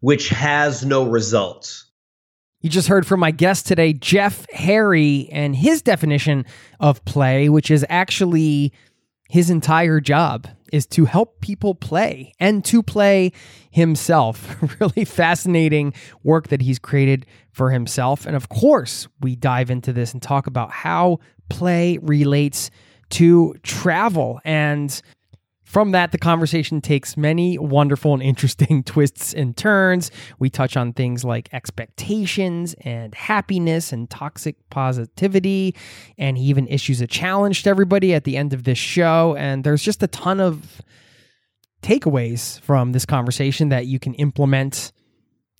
[0.00, 1.86] which has no results.
[2.60, 6.44] You just heard from my guest today, Jeff Harry, and his definition
[6.80, 8.72] of play, which is actually
[9.28, 13.32] his entire job is to help people play and to play
[13.70, 14.56] himself.
[14.80, 15.92] really fascinating
[16.24, 18.26] work that he's created for himself.
[18.26, 22.70] And of course, we dive into this and talk about how play relates
[23.10, 24.40] to travel.
[24.44, 25.00] And
[25.68, 30.10] from that, the conversation takes many wonderful and interesting twists and turns.
[30.38, 35.76] We touch on things like expectations and happiness and toxic positivity.
[36.16, 39.36] And he even issues a challenge to everybody at the end of this show.
[39.36, 40.80] And there's just a ton of
[41.82, 44.92] takeaways from this conversation that you can implement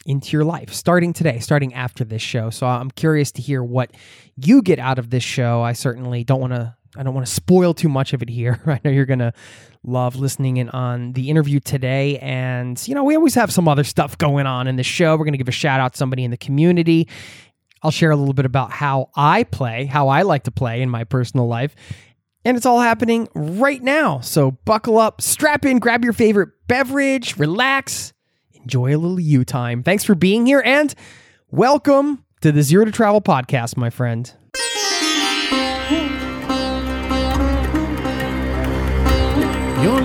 [0.06, 2.48] into your life starting today, starting after this show.
[2.48, 3.91] So I'm curious to hear what
[4.36, 5.61] you get out of this show.
[5.61, 8.61] I certainly don't want to I don't want to spoil too much of it here.
[8.67, 9.33] I know you're going to
[9.84, 12.18] love listening in on the interview today.
[12.18, 15.13] And, you know, we always have some other stuff going on in the show.
[15.13, 17.08] We're going to give a shout out to somebody in the community.
[17.83, 20.90] I'll share a little bit about how I play, how I like to play in
[20.90, 21.74] my personal life.
[22.45, 24.20] And it's all happening right now.
[24.20, 28.13] So buckle up, strap in, grab your favorite beverage, relax,
[28.55, 29.83] enjoy a little you time.
[29.83, 30.95] Thanks for being here and
[31.51, 34.33] welcome to the Zero to Travel podcast, my friend.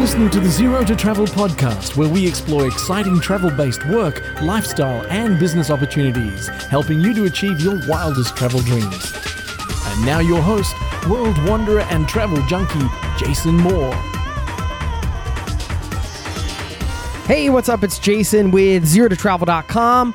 [0.03, 5.01] Listening to the Zero to Travel podcast, where we explore exciting travel based work, lifestyle,
[5.07, 9.13] and business opportunities, helping you to achieve your wildest travel dreams.
[9.85, 10.75] And now, your host,
[11.07, 12.85] world wanderer and travel junkie,
[13.17, 13.93] Jason Moore.
[17.25, 17.81] Hey, what's up?
[17.81, 20.13] It's Jason with ZeroToTravel.com.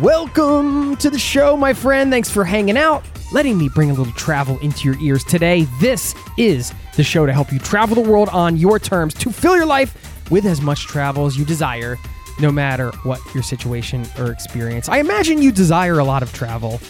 [0.00, 2.12] Welcome to the show, my friend.
[2.12, 5.64] Thanks for hanging out, letting me bring a little travel into your ears today.
[5.80, 9.56] This is the show to help you travel the world on your terms to fill
[9.56, 11.96] your life with as much travel as you desire,
[12.40, 14.88] no matter what your situation or experience.
[14.88, 16.80] I imagine you desire a lot of travel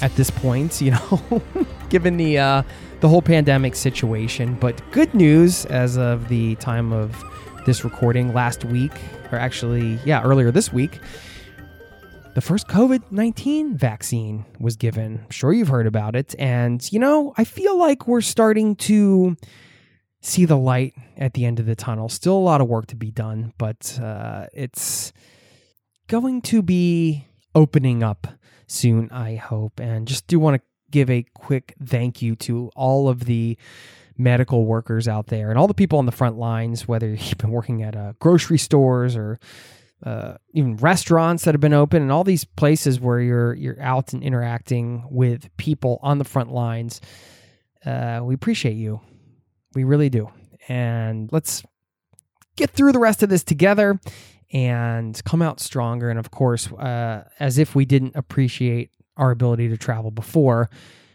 [0.00, 1.42] at this point, you know,
[1.90, 2.62] given the uh,
[3.00, 4.54] the whole pandemic situation.
[4.54, 7.22] But good news as of the time of
[7.66, 8.92] this recording last week,
[9.30, 10.98] or actually, yeah, earlier this week,
[12.34, 15.20] the first COVID 19 vaccine was given.
[15.24, 16.34] I'm sure you've heard about it.
[16.38, 19.36] And, you know, I feel like we're starting to
[20.20, 22.08] see the light at the end of the tunnel.
[22.08, 25.12] Still a lot of work to be done, but uh, it's
[26.06, 28.26] going to be opening up
[28.66, 29.80] soon, I hope.
[29.80, 33.56] And just do want to give a quick thank you to all of the
[34.16, 37.50] medical workers out there and all the people on the front lines, whether you've been
[37.50, 39.40] working at uh, grocery stores or
[40.04, 44.12] uh, even restaurants that have been open and all these places where you're you're out
[44.12, 47.00] and interacting with people on the front lines.
[47.84, 49.00] Uh, we appreciate you.
[49.74, 50.30] We really do.
[50.68, 51.62] And let's
[52.56, 54.00] get through the rest of this together
[54.52, 56.10] and come out stronger.
[56.10, 60.70] And of course, uh, as if we didn't appreciate our ability to travel before,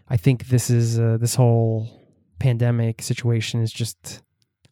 [0.07, 1.88] I think this is uh, this whole
[2.39, 4.21] pandemic situation is just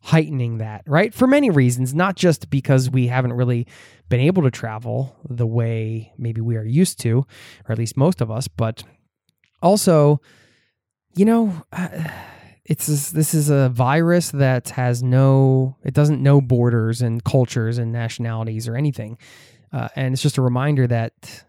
[0.04, 1.14] heightening that, right?
[1.14, 3.66] For many reasons, not just because we haven't really
[4.10, 7.20] been able to travel the way maybe we are used to,
[7.66, 8.84] or at least most of us, but
[9.62, 10.20] also,
[11.16, 11.64] you know,
[12.66, 17.78] it's this, this is a virus that has no, it doesn't know borders and cultures
[17.78, 19.18] and nationalities or anything.
[19.72, 21.46] Uh, and it's just a reminder that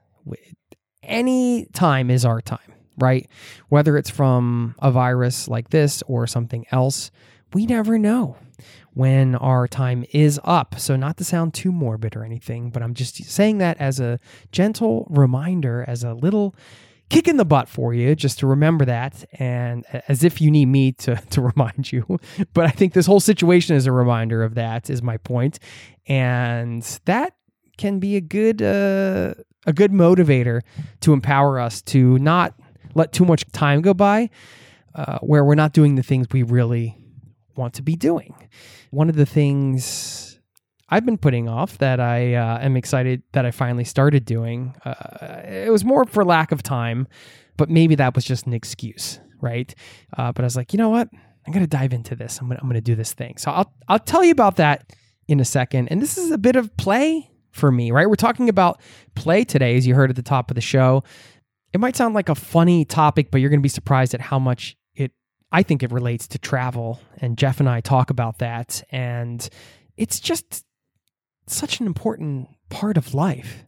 [1.02, 3.28] any time is our time, right?
[3.68, 7.10] Whether it's from a virus like this or something else,
[7.52, 8.36] we never know
[8.94, 10.78] when our time is up.
[10.78, 14.18] So, not to sound too morbid or anything, but I'm just saying that as a
[14.52, 16.54] gentle reminder, as a little
[17.10, 20.66] kick in the butt for you just to remember that and as if you need
[20.66, 22.18] me to to remind you
[22.54, 25.58] but i think this whole situation is a reminder of that is my point
[26.06, 27.34] and that
[27.76, 29.34] can be a good uh,
[29.66, 30.62] a good motivator
[31.00, 32.54] to empower us to not
[32.94, 34.30] let too much time go by
[34.94, 36.96] uh, where we're not doing the things we really
[37.56, 38.34] want to be doing
[38.90, 40.38] one of the things
[40.88, 44.74] I've been putting off that I uh, am excited that I finally started doing.
[44.84, 47.08] Uh, it was more for lack of time,
[47.56, 49.74] but maybe that was just an excuse, right?
[50.16, 51.08] Uh, but I was like, you know what?
[51.46, 52.38] I'm gonna dive into this.
[52.38, 53.36] I'm gonna I'm gonna do this thing.
[53.38, 54.92] So I'll I'll tell you about that
[55.26, 55.88] in a second.
[55.88, 58.08] And this is a bit of play for me, right?
[58.08, 58.80] We're talking about
[59.14, 61.02] play today, as you heard at the top of the show.
[61.72, 64.76] It might sound like a funny topic, but you're gonna be surprised at how much
[65.54, 67.00] I think it relates to travel.
[67.18, 69.48] And Jeff and I talk about that, and
[69.96, 70.64] it's just
[71.46, 73.64] such an important part of life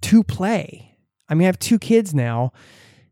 [0.00, 0.96] to play.
[1.28, 2.52] I mean, I have two kids now,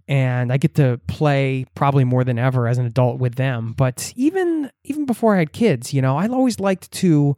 [0.08, 3.74] and I get to play probably more than ever as an adult with them.
[3.76, 7.36] But even even before I had kids, you know, I always liked to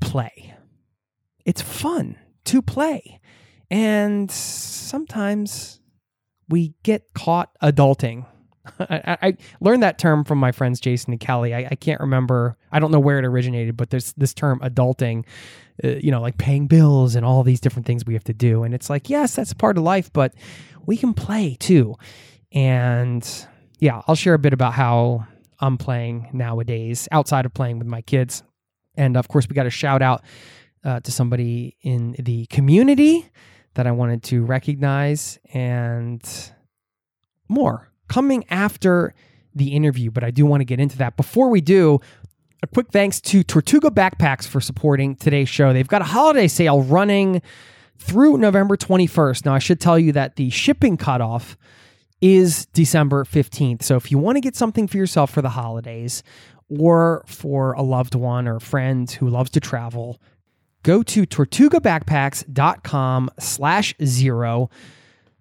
[0.00, 0.56] play.
[1.44, 2.16] It's fun
[2.46, 3.20] to play.
[3.70, 5.78] And sometimes
[6.48, 8.26] we get caught adulting
[8.78, 11.54] I, I, learned that term from my friends Jason and Kelly.
[11.54, 12.56] I, I, can't remember.
[12.70, 15.24] I don't know where it originated, but there's this term adulting.
[15.82, 18.64] Uh, you know, like paying bills and all these different things we have to do.
[18.64, 20.34] And it's like, yes, that's a part of life, but
[20.84, 21.96] we can play too.
[22.52, 23.26] And
[23.78, 25.26] yeah, I'll share a bit about how
[25.58, 28.42] I'm playing nowadays outside of playing with my kids.
[28.96, 30.22] And of course, we got a shout out
[30.84, 33.30] uh, to somebody in the community
[33.74, 36.22] that I wanted to recognize and
[37.48, 39.14] more coming after
[39.54, 41.16] the interview, but I do want to get into that.
[41.16, 42.00] Before we do,
[42.62, 45.72] a quick thanks to Tortuga Backpacks for supporting today's show.
[45.72, 47.40] They've got a holiday sale running
[47.98, 49.46] through November 21st.
[49.46, 51.56] Now, I should tell you that the shipping cutoff
[52.20, 53.82] is December 15th.
[53.82, 56.22] So if you want to get something for yourself for the holidays
[56.68, 60.20] or for a loved one or a friend who loves to travel,
[60.82, 64.68] go to tortugabackpacks.com slash zero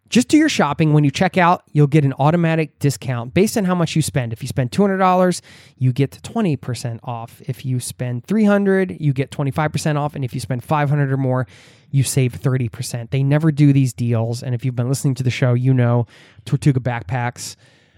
[0.09, 0.94] just do your shopping.
[0.94, 4.33] When you check out, you'll get an automatic discount based on how much you spend.
[4.33, 5.41] If you spend $200,
[5.77, 7.41] you get 20% off.
[7.45, 11.47] If you spend 300, you get 25% off, and if you spend 500 or more,
[11.91, 13.11] you save 30%.
[13.11, 16.06] They never do these deals, and if you've been listening to the show, you know
[16.45, 17.55] Tortuga backpacks,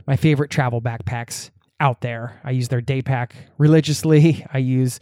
[0.07, 1.49] my favorite travel backpacks
[1.79, 2.39] out there.
[2.43, 4.45] I use their day pack religiously.
[4.53, 4.99] I use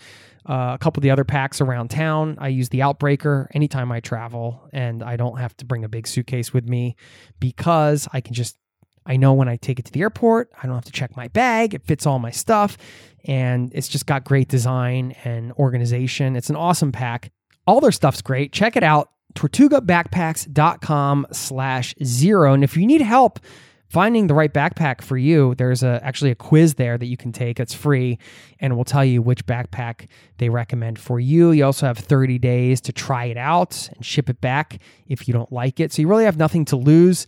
[0.49, 2.35] uh, a couple of the other packs around town.
[2.39, 6.07] I use the Outbreaker anytime I travel, and I don't have to bring a big
[6.07, 6.95] suitcase with me
[7.39, 8.57] because I can just,
[9.05, 11.27] I know when I take it to the airport, I don't have to check my
[11.27, 11.75] bag.
[11.75, 12.77] It fits all my stuff,
[13.25, 16.35] and it's just got great design and organization.
[16.35, 17.31] It's an awesome pack.
[17.67, 18.51] All their stuff's great.
[18.51, 19.11] Check it out.
[19.35, 22.53] TortugaBackpacks.com slash zero.
[22.53, 23.39] And if you need help,
[23.89, 27.31] finding the right backpack for you, there's a, actually a quiz there that you can
[27.31, 27.59] take.
[27.59, 28.19] It's free
[28.59, 30.07] and will tell you which backpack
[30.37, 31.51] they recommend for you.
[31.51, 35.33] You also have 30 days to try it out and ship it back if you
[35.33, 35.91] don't like it.
[35.91, 37.27] So you really have nothing to lose.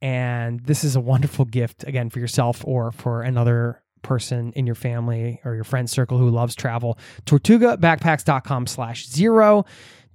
[0.00, 4.76] And this is a wonderful gift, again, for yourself or for another person in your
[4.76, 6.98] family or your friend circle who loves travel.
[7.26, 9.64] TortugaBackpacks.com slash zero.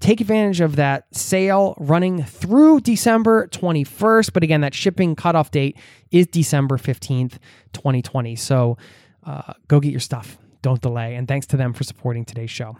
[0.03, 4.33] Take advantage of that sale running through December 21st.
[4.33, 5.77] But again, that shipping cutoff date
[6.11, 7.37] is December 15th,
[7.71, 8.35] 2020.
[8.35, 8.77] So
[9.25, 10.37] uh, go get your stuff.
[10.61, 11.15] Don't delay.
[11.15, 12.77] And thanks to them for supporting today's show.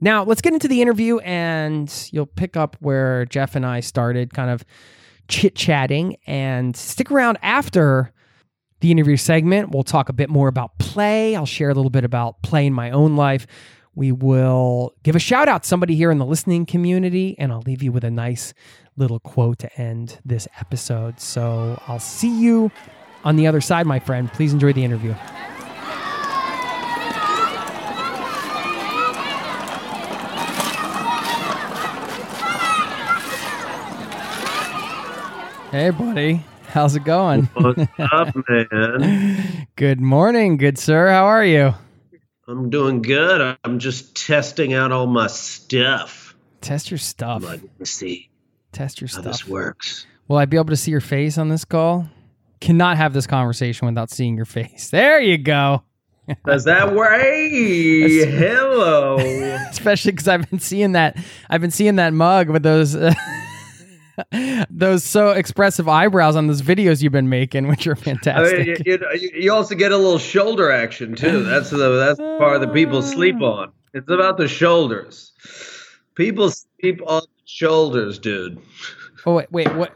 [0.00, 4.34] Now, let's get into the interview, and you'll pick up where Jeff and I started
[4.34, 4.64] kind of
[5.28, 6.16] chit chatting.
[6.26, 8.12] And stick around after
[8.80, 9.70] the interview segment.
[9.70, 11.36] We'll talk a bit more about play.
[11.36, 13.46] I'll share a little bit about play in my own life.
[13.98, 17.62] We will give a shout out to somebody here in the listening community, and I'll
[17.62, 18.54] leave you with a nice
[18.96, 21.18] little quote to end this episode.
[21.18, 22.70] So I'll see you
[23.24, 24.32] on the other side, my friend.
[24.32, 25.14] Please enjoy the interview.
[35.72, 36.44] Hey, buddy.
[36.68, 37.46] How's it going?
[37.54, 39.66] What's up, man?
[39.74, 41.08] Good morning, good sir.
[41.08, 41.74] How are you?
[42.48, 43.56] I'm doing good.
[43.62, 46.34] I'm just testing out all my stuff.
[46.62, 47.42] Test your stuff.
[47.44, 48.30] Let me see
[48.72, 49.24] Test your how stuff.
[49.24, 50.06] this works.
[50.28, 52.08] Will I be able to see your face on this call?
[52.60, 54.90] Cannot have this conversation without seeing your face.
[54.92, 55.82] There you go.
[56.46, 57.20] Does that work?
[57.20, 59.16] Hey, hello.
[59.70, 61.16] Especially because I've been seeing that.
[61.50, 62.94] I've been seeing that mug with those.
[64.70, 68.66] Those so expressive eyebrows on those videos you've been making, which are I fantastic.
[68.66, 71.42] mean, you, you, you also get a little shoulder action too.
[71.44, 73.72] That's the that's the part that people sleep on.
[73.94, 75.32] It's about the shoulders.
[76.14, 78.60] People sleep on shoulders, dude.
[79.26, 79.92] oh wait, wait, what?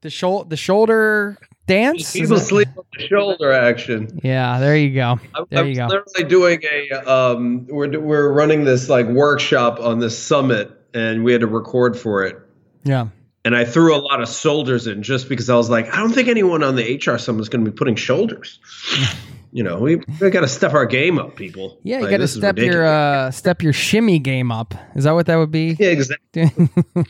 [0.00, 2.12] The shoulder the shoulder dance.
[2.12, 4.20] People sleep on the shoulder action.
[4.22, 5.18] Yeah, there you go.
[5.50, 5.86] There I'm you go.
[5.86, 11.32] literally doing a um we're we're running this like workshop on this summit and we
[11.32, 12.38] had to record for it.
[12.84, 13.08] Yeah.
[13.44, 16.12] And I threw a lot of shoulders in just because I was like, I don't
[16.12, 18.60] think anyone on the HR summit is going to be putting shoulders.
[19.52, 21.78] you know, we, we got to step our game up, people.
[21.82, 24.74] Yeah, you Like, got to step your uh, step your shimmy game up.
[24.94, 25.76] Is that what that would be?
[25.80, 26.52] yeah, exactly.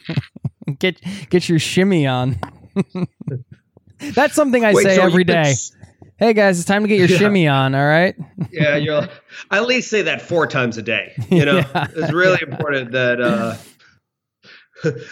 [0.79, 2.39] get get your shimmy on.
[4.15, 5.77] That's something I Wait, say so every s-
[6.19, 7.19] Hey guys, it's time to get your Yeah.
[7.19, 7.75] shimmy on.
[7.75, 8.15] All right.
[8.51, 9.03] Yeah, you're.
[9.03, 9.11] Like,
[9.51, 11.12] I at least say that four times a day.
[11.31, 11.89] You know, Yeah.
[11.95, 13.57] it's really important that uh,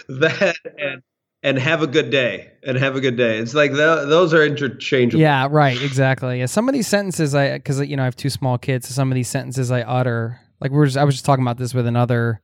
[0.09, 1.01] that and
[1.43, 3.37] and have a good day and have a good day.
[3.37, 5.21] It's like tho- those are interchangeable.
[5.21, 6.39] Yeah, right, exactly.
[6.39, 8.93] Yeah, some of these sentences I because you know I have two small kids, so
[8.93, 11.73] some of these sentences I utter like we're, just, I was just talking about this
[11.73, 12.41] with another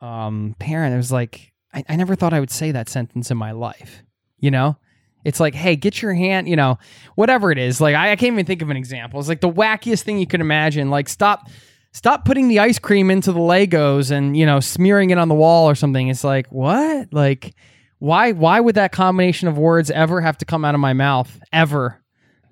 [0.00, 0.94] um parent.
[0.94, 4.02] It was like I, I never thought I would say that sentence in my life.
[4.38, 4.76] You know,
[5.24, 6.78] it's like, hey, get your hand, you know,
[7.14, 7.80] whatever it is.
[7.80, 9.20] Like I, I can't even think of an example.
[9.20, 10.90] It's like the wackiest thing you could imagine.
[10.90, 11.48] Like stop.
[11.90, 15.34] Stop putting the ice cream into the Legos and you know smearing it on the
[15.34, 16.08] wall or something.
[16.08, 17.12] It's like what?
[17.12, 17.54] Like
[17.98, 21.40] why why would that combination of words ever have to come out of my mouth
[21.52, 22.02] ever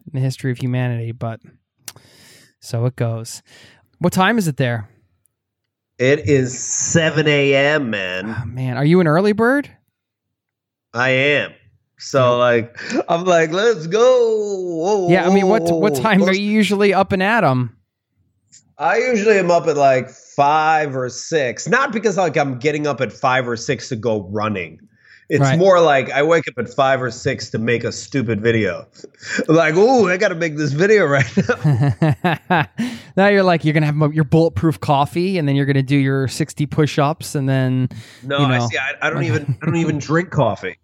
[0.06, 1.40] in the history of humanity but
[2.60, 3.42] so it goes
[3.98, 4.88] what time is it there
[5.98, 7.90] It is seven a.m.
[7.90, 9.70] Man, oh, man are you an early bird
[10.94, 11.52] I am.
[11.98, 14.00] So like, I'm like, let's go.
[14.00, 17.76] Whoa, yeah i mean what what time are you usually up and at 'em?
[18.78, 21.66] I usually am up at like five or six.
[21.66, 24.78] Not because like I'm getting up at five or six to go running.
[25.28, 25.58] It's Right.
[25.58, 28.86] more like I wake up at five or six to make a stupid video.
[29.48, 32.66] like, oh, I got to make this video right now.
[33.16, 36.28] now you're like you're gonna have your bulletproof coffee and then you're gonna do your
[36.28, 37.88] 60 push-ups and then
[38.22, 38.78] No, You I see.
[38.78, 39.58] I, I don't even.
[39.62, 40.76] I don't even drink coffee.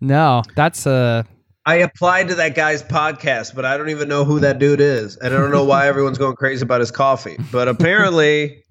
[0.00, 1.26] no that's a.
[1.64, 5.16] I applied to that guy's podcast, but I don't even know who that dude is,
[5.18, 7.36] and I don't know why everyone's going crazy about his coffee.
[7.52, 8.61] But apparently,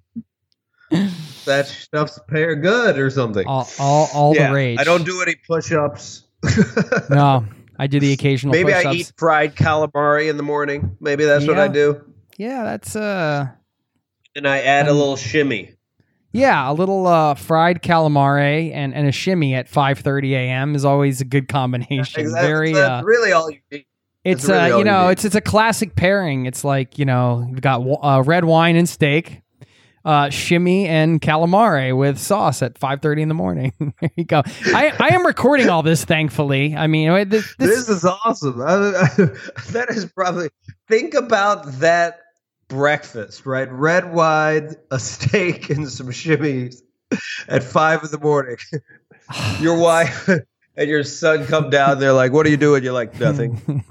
[1.45, 3.45] that stuff's pair good or something.
[3.47, 6.23] all all, all yeah, the rage I don't do any push-ups.
[7.09, 7.45] no
[7.77, 8.85] i do the occasional Maybe push-ups.
[8.87, 10.97] I eat fried calamari in the morning.
[10.99, 12.01] Maybe that's what I do.
[12.37, 13.47] yeah that's uh
[14.35, 15.75] And I add a Um, little shimmy.
[16.33, 20.75] Yeah, a little uh, fried calamari and, and a shimmy at 5:30 a.m.
[20.75, 22.21] is always a good combination.
[22.21, 22.47] Exactly.
[22.47, 23.85] Very, That's uh, really all you need.
[24.23, 25.11] it's really uh, all you you know, need.
[25.11, 26.45] it's it's a classic pairing.
[26.45, 29.41] It's like you know, you've got uh, red wine and steak,
[30.03, 33.73] uh, shimmy and calamari with sauce at 5:30 in the morning.
[33.79, 34.41] there you go.
[34.67, 36.75] I, I am recording all this, thankfully.
[36.75, 38.61] I mean, this, this, This is awesome.
[38.61, 38.65] I-
[39.17, 40.49] I- that is probably
[40.87, 42.19] think about that
[42.67, 43.69] breakfast, right?
[43.71, 46.81] Red wine, a steak, and some shimmies
[47.47, 48.57] at five in the morning.
[49.59, 50.27] your wife
[50.77, 51.99] and your son come down.
[51.99, 53.61] They're like, "What are you doing?" You're like, "Nothing."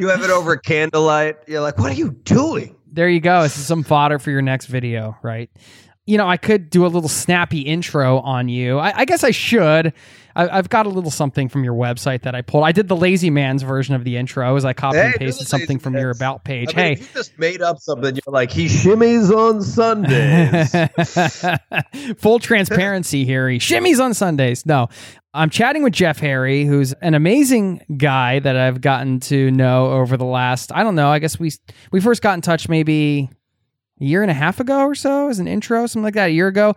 [0.00, 1.36] you have it over candlelight.
[1.46, 3.42] You're like, "What are you doing?" There you go.
[3.42, 5.50] This is some fodder for your next video, right?
[6.10, 8.78] You know, I could do a little snappy intro on you.
[8.78, 9.92] I, I guess I should.
[10.34, 12.64] I, I've got a little something from your website that I pulled.
[12.64, 15.48] I did the lazy man's version of the intro as I copy Hey, and pasted
[15.48, 16.74] something from your about page.
[16.74, 18.14] I mean, hey, you just made up something.
[18.14, 20.70] You're like, "He shimmies on Sundays."
[22.20, 23.48] Full transparency here.
[23.48, 24.66] He shimmies on Sundays.
[24.66, 24.88] No,
[25.32, 30.16] I'm chatting with Jeff Harry, who's an amazing guy that I've gotten to know over
[30.16, 30.72] the last.
[30.72, 31.08] I don't know.
[31.08, 31.52] I guess we
[31.92, 33.30] we first got in touch maybe
[34.00, 36.32] a year and a half ago or so as an intro, something like that, a
[36.32, 36.74] year ago.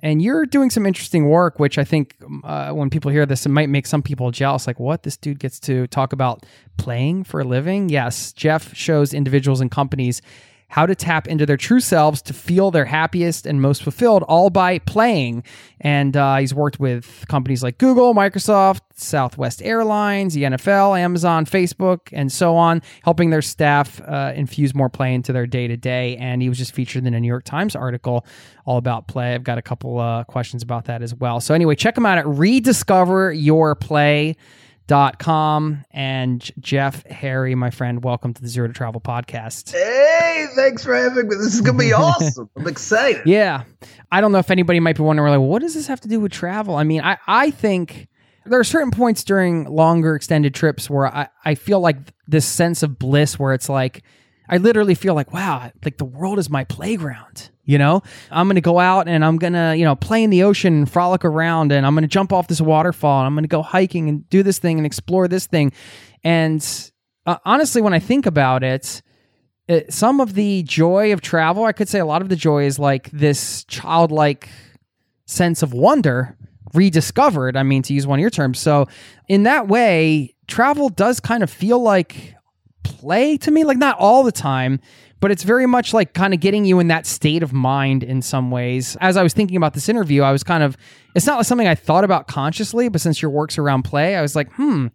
[0.00, 2.14] And you're doing some interesting work, which I think
[2.44, 4.66] uh, when people hear this, it might make some people jealous.
[4.66, 5.02] Like, what?
[5.02, 6.44] This dude gets to talk about
[6.76, 7.88] playing for a living?
[7.88, 8.32] Yes.
[8.32, 10.20] Jeff shows individuals and companies
[10.68, 14.50] how to tap into their true selves to feel their happiest and most fulfilled, all
[14.50, 15.44] by playing.
[15.80, 22.08] And uh, he's worked with companies like Google, Microsoft, Southwest Airlines, the NFL, Amazon, Facebook,
[22.12, 26.16] and so on, helping their staff uh, infuse more play into their day to day.
[26.16, 28.26] And he was just featured in a New York Times article
[28.64, 29.34] all about play.
[29.34, 31.40] I've got a couple uh, questions about that as well.
[31.40, 34.36] So, anyway, check him out at Rediscover Your Play
[34.86, 39.72] dot com and Jeff Harry, my friend, welcome to the Zero to Travel podcast.
[39.72, 41.34] Hey, thanks for having me.
[41.36, 42.48] This is gonna be awesome.
[42.56, 43.22] I'm excited.
[43.26, 43.64] Yeah.
[44.12, 46.20] I don't know if anybody might be wondering, like, what does this have to do
[46.20, 46.76] with travel?
[46.76, 48.08] I mean, I, I think
[48.44, 51.96] there are certain points during longer extended trips where I, I feel like
[52.28, 54.04] this sense of bliss where it's like,
[54.48, 57.50] I literally feel like, wow, like the world is my playground.
[57.66, 60.72] You know, I'm to go out and I'm to, you know, play in the ocean
[60.72, 64.08] and frolic around and I'm to jump off this waterfall and I'm to go hiking
[64.08, 65.72] and do this thing and explore this thing.
[66.22, 66.64] And
[67.26, 69.02] uh, honestly, when I think about it,
[69.66, 72.66] it, some of the joy of travel, I could say a lot of the joy
[72.66, 74.48] is like this childlike
[75.26, 76.36] sense of wonder
[76.72, 77.56] rediscovered.
[77.56, 78.60] I mean, to use one of your terms.
[78.60, 78.86] So,
[79.28, 82.34] in that way, travel does kind of feel like
[82.84, 84.80] play to me, like not all the time,
[85.20, 88.22] but it's very much like kind of getting you in that state of mind in
[88.22, 88.96] some ways.
[89.00, 90.76] As I was thinking about this interview, I was kind of,
[91.14, 94.22] it's not like something I thought about consciously, but since your work's around play, I
[94.22, 94.88] was like, hmm,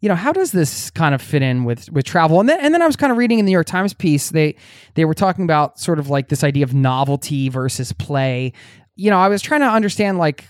[0.00, 2.38] you know, how does this kind of fit in with with travel?
[2.40, 4.30] And then and then I was kind of reading in the New York Times piece,
[4.30, 4.54] they
[4.94, 8.52] they were talking about sort of like this idea of novelty versus play.
[8.94, 10.46] You know, I was trying to understand like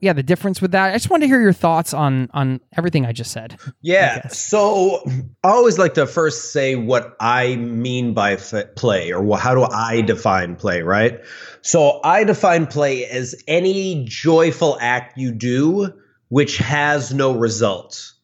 [0.00, 0.90] yeah, the difference with that.
[0.90, 3.58] I just wanted to hear your thoughts on on everything I just said.
[3.82, 4.28] Yeah.
[4.28, 5.02] So
[5.44, 9.62] I always like to first say what I mean by f- play or how do
[9.62, 11.20] I define play, right?
[11.62, 15.92] So I define play as any joyful act you do
[16.30, 18.14] which has no results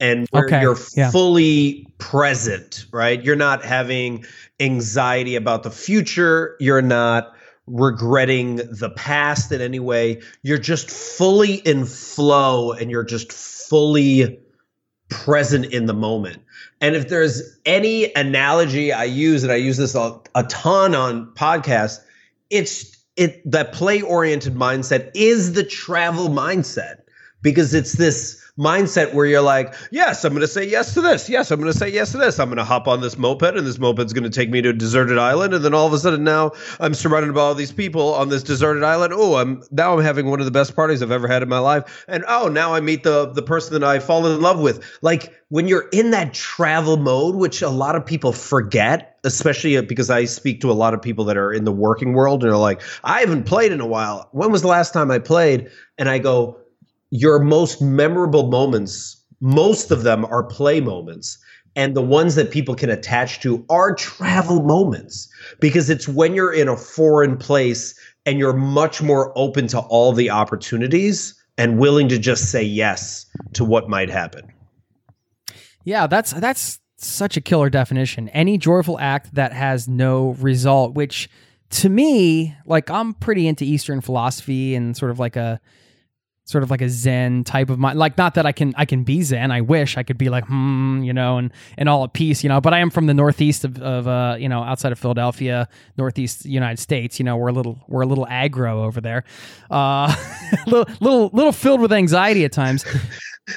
[0.00, 1.10] and where Okay, you're yeah.
[1.10, 3.22] fully present, right?
[3.22, 4.26] You're not having
[4.60, 6.56] anxiety about the future.
[6.60, 7.35] You're not
[7.66, 10.22] regretting the past in any way.
[10.42, 14.38] You're just fully in flow and you're just fully
[15.08, 16.42] present in the moment.
[16.80, 21.32] And if there's any analogy I use, and I use this a, a ton on
[21.34, 22.00] podcasts,
[22.50, 27.00] it's it that play oriented mindset is the travel mindset
[27.40, 31.28] because it's this mindset where you're like, yes, I'm going to say yes to this.
[31.28, 32.38] Yes, I'm going to say yes to this.
[32.38, 34.70] I'm going to hop on this moped and this moped's going to take me to
[34.70, 35.52] a deserted island.
[35.54, 38.42] And then all of a sudden now I'm surrounded by all these people on this
[38.42, 39.12] deserted island.
[39.14, 41.58] Oh, I'm now I'm having one of the best parties I've ever had in my
[41.58, 42.04] life.
[42.08, 44.82] And oh, now I meet the the person that I fall in love with.
[45.02, 49.82] Like when you're in that travel mode, which a lot of people forget, especially uh,
[49.82, 52.52] because I speak to a lot of people that are in the working world and
[52.52, 54.28] are like, I haven't played in a while.
[54.32, 55.70] When was the last time I played?
[55.98, 56.58] And I go,
[57.10, 61.38] your most memorable moments, most of them are play moments.
[61.74, 65.28] And the ones that people can attach to are travel moments
[65.60, 67.94] because it's when you're in a foreign place
[68.24, 73.26] and you're much more open to all the opportunities and willing to just say yes
[73.52, 74.50] to what might happen.
[75.84, 78.28] Yeah, that's that's such a killer definition.
[78.30, 81.28] Any joyful act that has no result, which
[81.70, 85.60] to me, like I'm pretty into Eastern philosophy and sort of like a
[86.46, 87.98] sort of like a Zen type of mind.
[87.98, 89.50] Like not that I can I can be Zen.
[89.50, 92.48] I wish I could be like hmm, you know, and and all at peace, you
[92.48, 92.60] know.
[92.60, 96.46] But I am from the Northeast of, of uh, you know, outside of Philadelphia, Northeast
[96.46, 97.18] United States.
[97.18, 99.24] You know, we're a little we're a little aggro over there,
[99.70, 100.14] uh,
[100.66, 102.84] little little little filled with anxiety at times.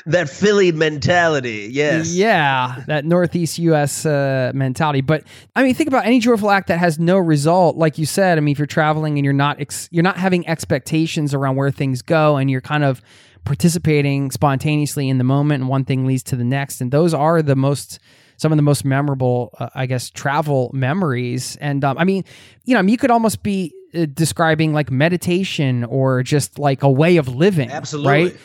[0.06, 2.14] That Philly mentality, yes.
[2.14, 4.06] Yeah, that Northeast U.S.
[4.06, 5.02] Uh, mentality.
[5.02, 5.24] But
[5.56, 7.76] I mean, think about any joyful act that has no result.
[7.76, 10.48] Like you said, I mean, if you're traveling and you're not ex- you're not having
[10.48, 13.02] expectations around where things go, and you're kind of
[13.46, 17.42] participating spontaneously in the moment, and one thing leads to the next, and those are
[17.42, 18.00] the most
[18.38, 21.58] some of the most memorable, uh, I guess, travel memories.
[21.58, 22.24] And um, I mean,
[22.64, 26.84] you know, I mean, you could almost be uh, describing like meditation or just like
[26.84, 27.70] a way of living.
[27.70, 28.12] Absolutely.
[28.12, 28.38] Right?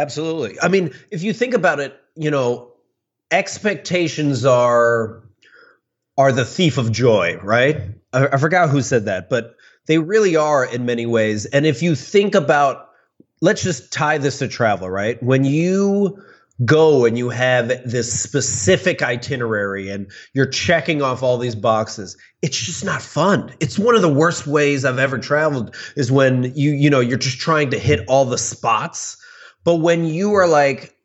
[0.00, 0.58] Absolutely.
[0.60, 2.72] I mean, if you think about it, you know,
[3.30, 5.22] expectations are
[6.16, 7.82] are the thief of joy, right?
[8.12, 11.46] I, I forgot who said that, but they really are in many ways.
[11.46, 12.88] And if you think about
[13.42, 15.22] let's just tie this to travel, right?
[15.22, 16.22] When you
[16.64, 22.58] go and you have this specific itinerary and you're checking off all these boxes it's
[22.58, 26.72] just not fun it's one of the worst ways i've ever traveled is when you
[26.72, 29.16] you know you're just trying to hit all the spots
[29.70, 30.96] but when you are like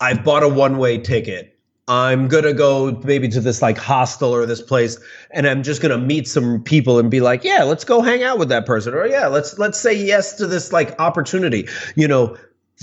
[0.00, 4.34] i've bought a one way ticket i'm going to go maybe to this like hostel
[4.34, 4.98] or this place
[5.30, 8.24] and i'm just going to meet some people and be like yeah let's go hang
[8.24, 12.08] out with that person or yeah let's let's say yes to this like opportunity you
[12.08, 12.36] know?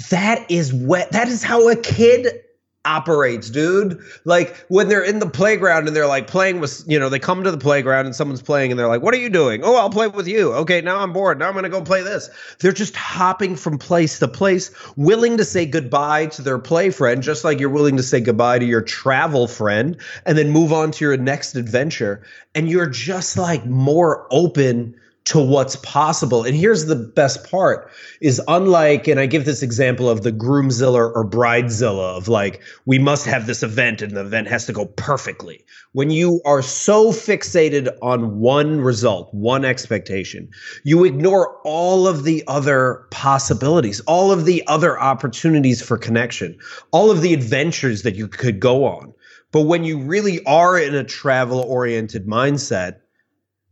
[0.10, 2.42] That is what that is how a kid
[2.86, 4.00] operates dude.
[4.24, 7.44] Like when they're in the playground and they're like playing with you know they come
[7.44, 9.62] to the playground and someone's playing and they're like what are you doing?
[9.64, 10.54] Oh i'll play with you.
[10.54, 11.40] Okay now i'm bored.
[11.40, 12.30] Now i'm going to go play this.
[12.60, 17.22] They're just hopping from place to place willing to say goodbye to their play friend
[17.22, 20.92] just like you're willing to say goodbye to your travel friend and then move on
[20.92, 22.24] to your next adventure.
[22.56, 26.44] And you're just like more open to what's possible.
[26.44, 31.14] And here's the best part is unlike, and I give this example of the groomzilla
[31.14, 34.86] or bridezilla of like, we must have this event and the event has to go
[34.86, 35.64] perfectly.
[35.92, 40.50] When you are so fixated on one result, one expectation,
[40.84, 46.58] you ignore all of the other possibilities, all of the other opportunities for connection,
[46.92, 49.14] all of the adventures that you could go on.
[49.52, 52.98] But when you really are in a travel oriented mindset,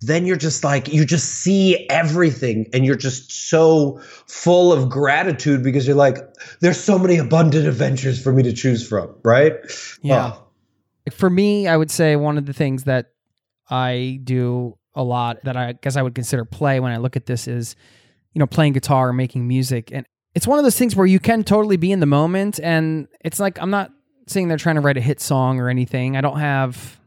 [0.02, 5.64] then you're just like you just see everything and you're just so full of gratitude
[5.64, 6.18] because you're like
[6.60, 9.54] there's so many abundant adventures for me to choose from right
[10.02, 10.34] Yeah.
[10.36, 10.44] Oh,
[11.12, 13.08] For me, I would say one of the things that
[13.70, 17.26] I do a lot that I guess I would consider play when I look at
[17.26, 17.76] this is,
[18.34, 19.92] you know, playing guitar or making music.
[19.92, 22.60] And it's one of those things where you can totally be in the moment.
[22.62, 23.92] And it's like, I'm not
[24.28, 26.18] sitting there trying to write a hit song or anything.
[26.18, 27.00] I don't have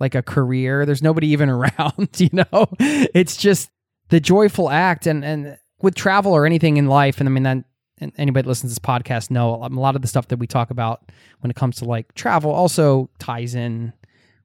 [0.00, 0.86] like a career.
[0.86, 2.66] There's nobody even around, you know?
[2.78, 3.70] It's just
[4.08, 5.06] the joyful act.
[5.06, 7.64] And, and with travel or anything in life, and I mean, that
[7.98, 10.46] and anybody that listens to this podcast know a lot of the stuff that we
[10.46, 13.92] talk about when it comes to like travel also ties in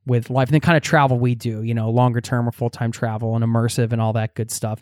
[0.06, 2.70] with life and the kind of travel we do, you know, longer term or full
[2.70, 4.82] time travel and immersive and all that good stuff.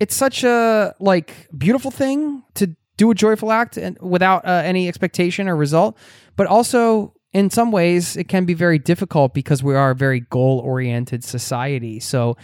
[0.00, 4.88] It's such a like beautiful thing to do a joyful act and without uh, any
[4.88, 5.96] expectation or result,
[6.36, 10.20] but also in some ways it can be very difficult because we are a very
[10.20, 12.00] goal oriented society.
[12.00, 12.38] So,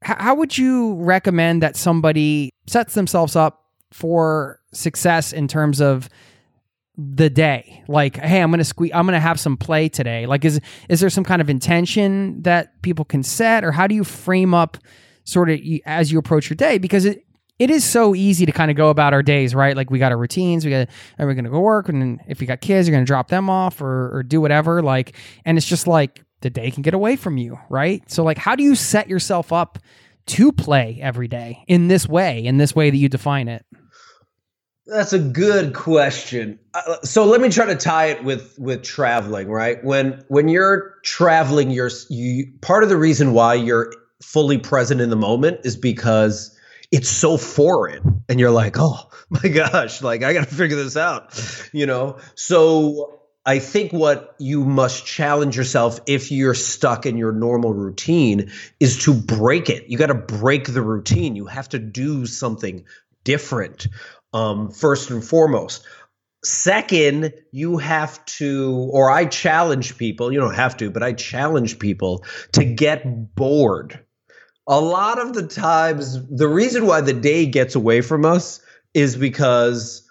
[0.00, 6.08] how would you recommend that somebody sets themselves up for success in terms of
[6.96, 7.84] the day?
[7.88, 10.24] Like hey i'm gonna squeeze i'm gonna have some play today.
[10.24, 13.94] Like is is there some kind of intention that people can set or how do
[13.94, 14.78] you frame up
[15.24, 16.78] sort of as you approach your day?
[16.78, 17.26] Because it
[17.58, 20.12] it is so easy to kind of go about our days right like we got
[20.12, 22.94] our routines we got are we're gonna go work and if you got kids you're
[22.94, 26.70] gonna drop them off or, or do whatever like and it's just like the day
[26.70, 29.78] can get away from you right so like how do you set yourself up
[30.26, 33.64] to play every day in this way in this way that you define it
[34.88, 36.58] that's a good question.
[36.72, 39.84] Uh, so let me try to tie it with with traveling, right?
[39.84, 43.92] When when you're traveling, you're you part of the reason why you're
[44.22, 46.57] fully present in the moment is because
[46.90, 50.96] it's so foreign and you're like, "Oh my gosh, like I got to figure this
[50.96, 51.38] out."
[51.72, 52.18] You know?
[52.34, 58.50] So I think what you must challenge yourself if you're stuck in your normal routine
[58.78, 59.88] is to break it.
[59.88, 61.34] You got to break the routine.
[61.34, 62.84] You have to do something
[63.24, 63.86] different
[64.34, 65.84] um, first and foremost.
[66.44, 71.78] Second, you have to, or I challenge people, you don't have to, but I challenge
[71.78, 74.04] people to get bored.
[74.68, 78.60] A lot of the times, the reason why the day gets away from us
[78.94, 80.08] is because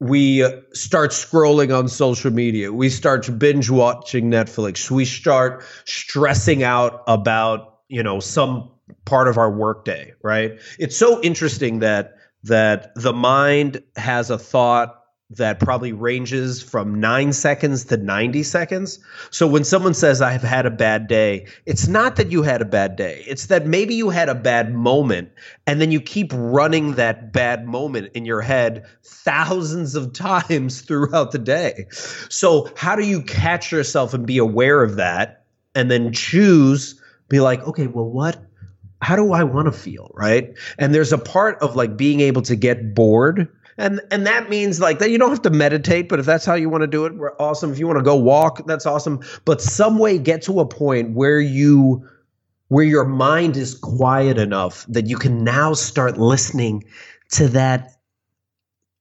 [0.00, 2.72] we start scrolling on social media.
[2.72, 4.90] We start binge watching Netflix.
[4.90, 8.70] We start stressing out about, you know, some
[9.04, 10.58] part of our workday, right?
[10.78, 17.32] It's so interesting that that the mind has a thought that probably ranges from nine
[17.32, 18.98] seconds to 90 seconds.
[19.30, 22.66] So when someone says, I've had a bad day, it's not that you had a
[22.66, 23.24] bad day.
[23.26, 25.32] It's that maybe you had a bad moment
[25.66, 31.32] and then you keep running that bad moment in your head thousands of times throughout
[31.32, 31.86] the day.
[32.28, 37.40] So, how do you catch yourself and be aware of that and then choose, be
[37.40, 38.40] like, okay, well, what?
[39.04, 40.54] how do I want to feel, right?
[40.78, 43.48] And there's a part of like being able to get bored.
[43.76, 46.54] And and that means like that you don't have to meditate, but if that's how
[46.54, 47.72] you want to do it, we're awesome.
[47.72, 49.20] If you want to go walk, that's awesome.
[49.44, 52.08] But some way get to a point where you
[52.68, 56.84] where your mind is quiet enough that you can now start listening
[57.32, 57.96] to that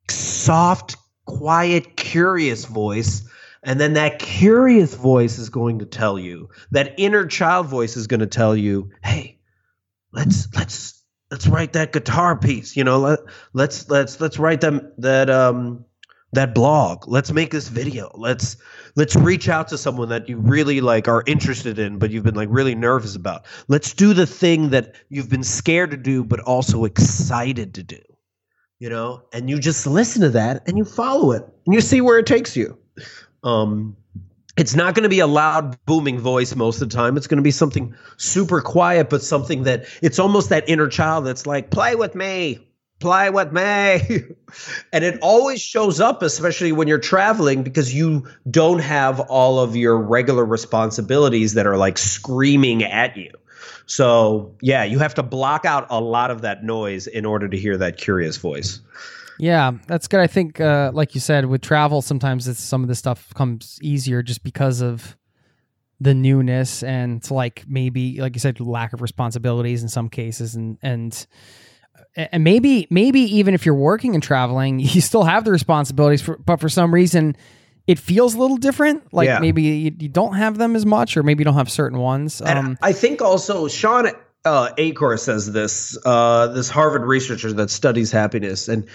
[0.10, 3.24] soft, quiet, curious voice
[3.64, 8.08] and then that curious voice is going to tell you, that inner child voice is
[8.08, 9.40] going to tell you, hey,
[10.12, 11.02] let's let's
[11.34, 13.20] let's write that guitar piece you know let,
[13.54, 15.84] let's let's let's write them that um
[16.34, 17.08] that blog.
[17.08, 18.12] Let's make this video.
[18.16, 18.58] Let's
[18.96, 22.34] let's reach out to someone that you really like are interested in but you've been
[22.34, 23.46] like really nervous about.
[23.68, 28.00] Let's do the thing that you've been scared to do but also excited to do
[28.80, 29.22] you know?
[29.32, 32.26] And you just listen to that and you follow it and you see where it
[32.26, 32.78] takes you.
[33.44, 33.96] Um
[34.56, 37.18] it's not going to be a loud booming voice most of the time.
[37.18, 41.26] It's going to be something super quiet but something that it's almost that inner child
[41.26, 42.68] that's like play with me
[43.00, 44.24] play with me.
[44.94, 49.76] And it always shows up especially when you're traveling because you don't have all of
[49.76, 53.32] your regular responsibilities that are like screaming at you.
[53.88, 57.58] So yeah you have to block out a lot of that noise in order to
[57.58, 58.80] hear that curious voice
[59.44, 60.22] yeah, that's good.
[60.22, 63.78] I think, uh, like you said, with travel, sometimes it's some of the stuff comes
[63.82, 65.18] easier just because of
[66.00, 70.56] the newness and it's like maybe, like you said, lack of responsibilities in some cases,
[70.56, 71.28] and and
[72.16, 76.38] and maybe maybe even if you're working and traveling, you still have the responsibilities, for,
[76.38, 77.36] but for some reason.
[77.86, 79.14] It feels a little different.
[79.14, 79.40] Like yeah.
[79.40, 82.42] maybe you, you, don't have them as much, or maybe you don't have certain ones.
[82.42, 84.10] Um, I think also Shawn
[84.46, 85.98] uh, Achor says this.
[86.06, 88.88] Uh, this Harvard researcher that studies happiness, and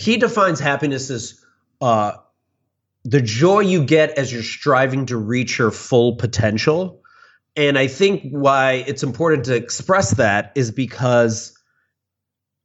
[0.00, 1.44] he defines happiness as
[1.82, 2.12] uh,
[3.04, 7.02] the joy you get as you're striving to reach your full potential.
[7.54, 11.54] And I think why it's important to express that is because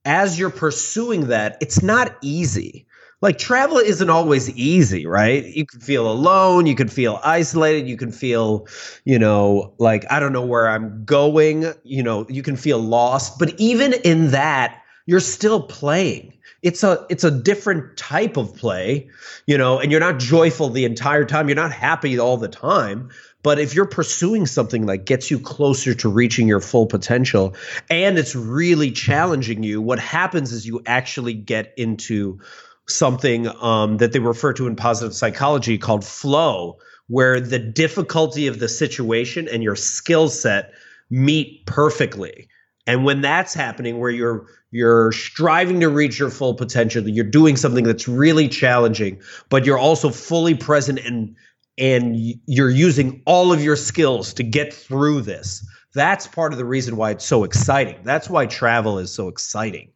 [0.05, 2.87] as you're pursuing that, it's not easy.
[3.21, 5.43] Like travel isn't always easy, right?
[5.43, 8.65] You can feel alone, you can feel isolated, you can feel,
[9.03, 13.39] you know, like I don't know where I'm going, you know, you can feel lost.
[13.39, 16.31] But even in that, you're still playing.
[16.65, 19.07] It's a it's a different type of play,
[19.45, 21.47] you know, and you're not joyful the entire time.
[21.47, 23.11] You're not happy all the time.
[23.43, 27.55] But if you're pursuing something that gets you closer to reaching your full potential
[27.91, 32.39] and it's really challenging you, what happens is you actually get into
[32.87, 38.57] something um, that they refer to in positive psychology called flow, where the difficulty of
[38.57, 40.73] the situation and your skill set
[41.11, 42.47] meet perfectly.
[42.87, 47.55] And when that's happening, where you're you're striving to reach your full potential, you're doing
[47.55, 51.35] something that's really challenging, but you're also fully present and
[51.77, 55.65] and you're using all of your skills to get through this.
[55.93, 57.97] That's part of the reason why it's so exciting.
[58.03, 59.91] That's why travel is so exciting.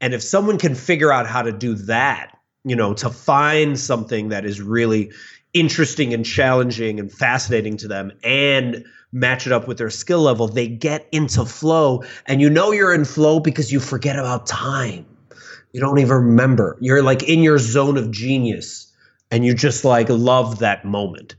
[0.00, 4.28] And if someone can figure out how to do that, you know, to find something
[4.28, 5.12] that is really
[5.52, 10.48] interesting and challenging and fascinating to them and match it up with their skill level,
[10.48, 12.02] they get into flow.
[12.26, 15.06] And you know you're in flow because you forget about time.
[15.72, 16.76] You don't even remember.
[16.80, 18.92] You're like in your zone of genius
[19.30, 21.36] and you just like love that moment.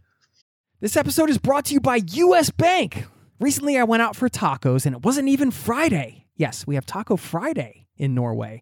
[0.80, 3.06] This episode is brought to you by US Bank.
[3.40, 6.26] Recently, I went out for tacos and it wasn't even Friday.
[6.36, 8.62] Yes, we have Taco Friday in Norway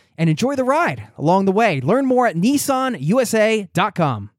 [0.21, 1.81] and enjoy the ride along the way.
[1.81, 4.29] Learn more at nissanusa.com.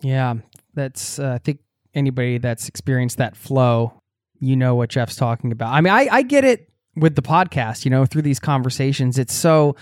[0.00, 0.34] Yeah,
[0.72, 1.60] that's, uh, I think
[1.92, 4.00] anybody that's experienced that flow,
[4.40, 5.74] you know what Jeff's talking about.
[5.74, 9.18] I mean, I, I get it with the podcast, you know, through these conversations.
[9.18, 9.76] It's so,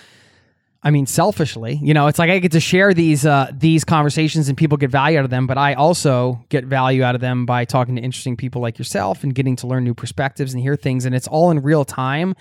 [0.83, 4.48] I mean, selfishly, you know, it's like I get to share these uh, these conversations
[4.48, 7.46] and people get value out of them, but I also get value out of them
[7.46, 10.74] by talking to interesting people like yourself and getting to learn new perspectives and hear
[10.74, 12.35] things, and it's all in real time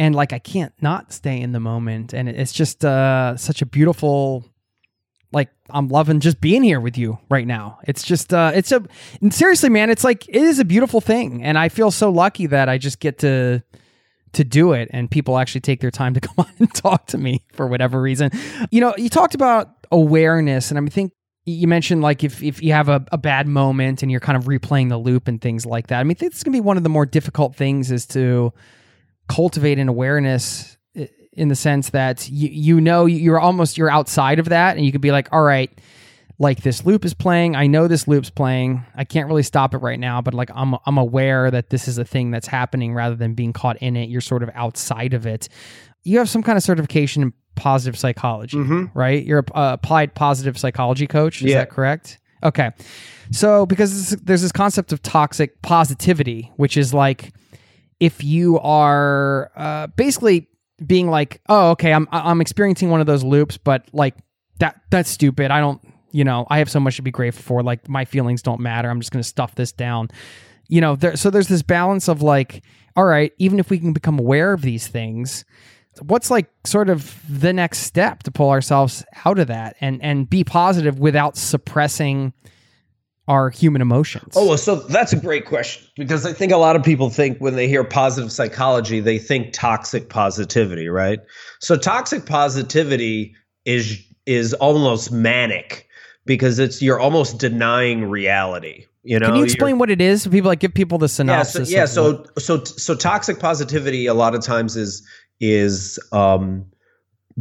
[0.00, 3.66] and like I can't not stay in the moment, and it's just uh, such a
[3.66, 4.46] beautiful.
[5.30, 7.78] Like I'm loving just being here with you right now.
[7.86, 8.82] It's just uh, it's a
[9.30, 9.90] seriously, man.
[9.90, 12.98] It's like it is a beautiful thing, and I feel so lucky that I just
[12.98, 13.62] get to
[14.32, 17.18] to do it and people actually take their time to come on and talk to
[17.18, 18.30] me for whatever reason.
[18.70, 21.12] You know, you talked about awareness and I think
[21.46, 24.44] you mentioned like if, if you have a, a bad moment and you're kind of
[24.44, 25.98] replaying the loop and things like that.
[25.98, 28.52] I mean, it's gonna be one of the more difficult things is to
[29.30, 30.76] cultivate an awareness
[31.32, 34.90] in the sense that you, you know you're almost you're outside of that and you
[34.92, 35.70] could be like all right
[36.38, 37.54] like this loop is playing.
[37.54, 38.82] I know this loop's playing.
[38.96, 41.98] I can't really stop it right now but like i'm i'm aware that this is
[41.98, 44.08] a thing that's happening rather than being caught in it.
[44.08, 45.48] You're sort of outside of it.
[46.02, 48.90] You have some kind of certification in positive psychology Mhm.
[48.94, 49.22] right?
[49.24, 51.42] You're a uh, applied positive psychology coach.
[51.42, 51.58] Is Yeah.
[51.58, 52.18] that correct?
[52.42, 52.70] Okay.
[53.30, 57.32] So because this- there's this concept of toxic positivity which is like
[58.00, 60.48] if you are uh, basically
[60.84, 64.16] being like, oh, okay, I'm I'm experiencing one of those loops, but like
[64.58, 65.50] that that's stupid.
[65.50, 65.80] I don't
[66.12, 67.62] you know, I have so much to be grateful for.
[67.62, 68.90] Like my feelings don't matter.
[68.90, 70.08] I'm just going to stuff this down.
[70.68, 72.64] You know, there, so there's this balance of like,
[72.96, 75.44] all right, even if we can become aware of these things,
[76.02, 80.30] what's like sort of the next step to pull ourselves out of that and and
[80.30, 82.32] be positive without suppressing
[83.30, 84.34] our human emotions?
[84.36, 87.38] Oh, well, so that's a great question because I think a lot of people think
[87.38, 91.20] when they hear positive psychology, they think toxic positivity, right?
[91.60, 95.86] So toxic positivity is is almost manic
[96.26, 98.86] because it's you're almost denying reality.
[99.04, 100.26] You know, Can you explain what it is?
[100.26, 101.70] People like give people the synopsis.
[101.70, 105.06] Yeah, so, yeah, so so so toxic positivity a lot of times is
[105.38, 106.66] is um,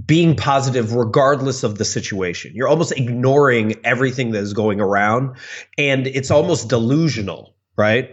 [0.06, 2.52] being positive regardless of the situation.
[2.54, 5.36] You're almost ignoring everything that is going around,
[5.78, 8.12] and it's almost delusional, right?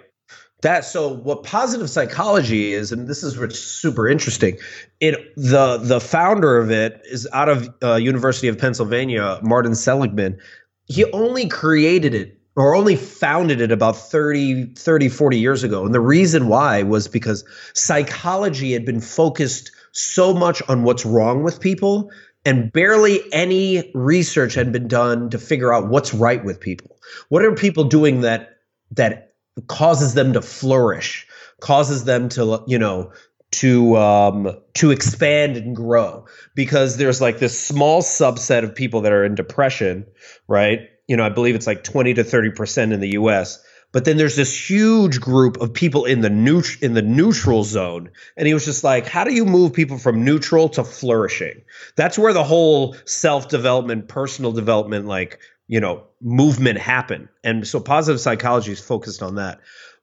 [0.62, 4.58] That so what positive psychology is, and this is what's super interesting.
[5.00, 10.38] It the the founder of it is out of uh, University of Pennsylvania, Martin Seligman.
[10.86, 15.84] He only created it or only founded it about 30, 30, 40 years ago.
[15.84, 17.44] And the reason why was because
[17.74, 22.10] psychology had been focused so much on what's wrong with people
[22.44, 26.96] and barely any research had been done to figure out what's right with people.
[27.28, 28.58] What are people doing that
[28.92, 29.34] that
[29.66, 31.26] causes them to flourish,
[31.60, 33.12] causes them to, you know,
[33.52, 39.12] to um, to expand and grow because there's like this small subset of people that
[39.12, 40.06] are in depression,
[40.46, 40.88] right?
[41.08, 43.62] you know, I believe it's like 20 to 30% in the US.
[43.96, 48.10] But then there's this huge group of people in the neut- in the neutral zone.
[48.36, 51.62] And he was just like, how do you move people from neutral to flourishing?
[51.94, 57.28] That's where the whole self-development, personal development, like, you know, movement happened.
[57.42, 59.60] And so positive psychology is focused on that.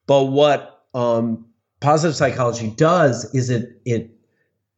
[0.08, 1.46] But what um,
[1.80, 4.10] positive psychology does is it it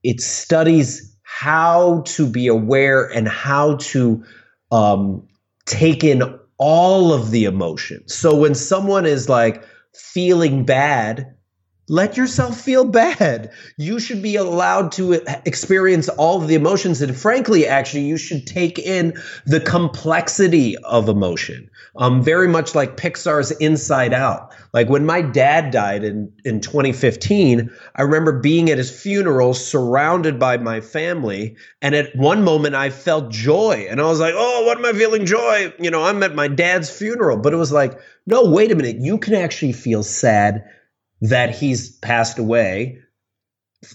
[0.04, 4.26] it studies how to be aware and how to
[4.74, 5.26] um,
[5.66, 8.14] take in all of the emotions.
[8.14, 9.64] So when someone is like
[9.94, 11.35] feeling bad,
[11.88, 13.52] let yourself feel bad.
[13.78, 15.14] You should be allowed to
[15.46, 17.02] experience all of the emotions.
[17.02, 19.14] And frankly, actually, you should take in
[19.46, 21.70] the complexity of emotion.
[21.98, 24.54] Um, very much like Pixar's Inside Out.
[24.74, 30.38] Like when my dad died in, in 2015, I remember being at his funeral surrounded
[30.40, 31.56] by my family.
[31.82, 33.88] And at one moment, I felt joy.
[33.90, 35.72] And I was like, oh, what am I feeling joy?
[35.80, 37.38] You know, I'm at my dad's funeral.
[37.38, 38.98] But it was like, no, wait a minute.
[38.98, 40.66] You can actually feel sad
[41.22, 43.02] that he's passed away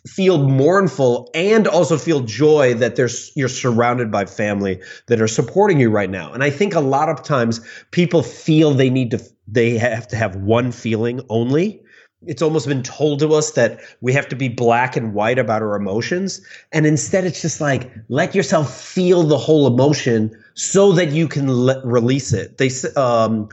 [0.07, 5.81] feel mournful and also feel joy that there's you're surrounded by family that are supporting
[5.81, 6.33] you right now.
[6.33, 10.17] And i think a lot of times people feel they need to they have to
[10.17, 11.83] have one feeling only.
[12.27, 15.63] It's almost been told to us that we have to be black and white about
[15.63, 16.47] our emotions.
[16.71, 21.49] And instead it's just like let yourself feel the whole emotion so that you can
[21.49, 22.59] let, release it.
[22.59, 23.49] They um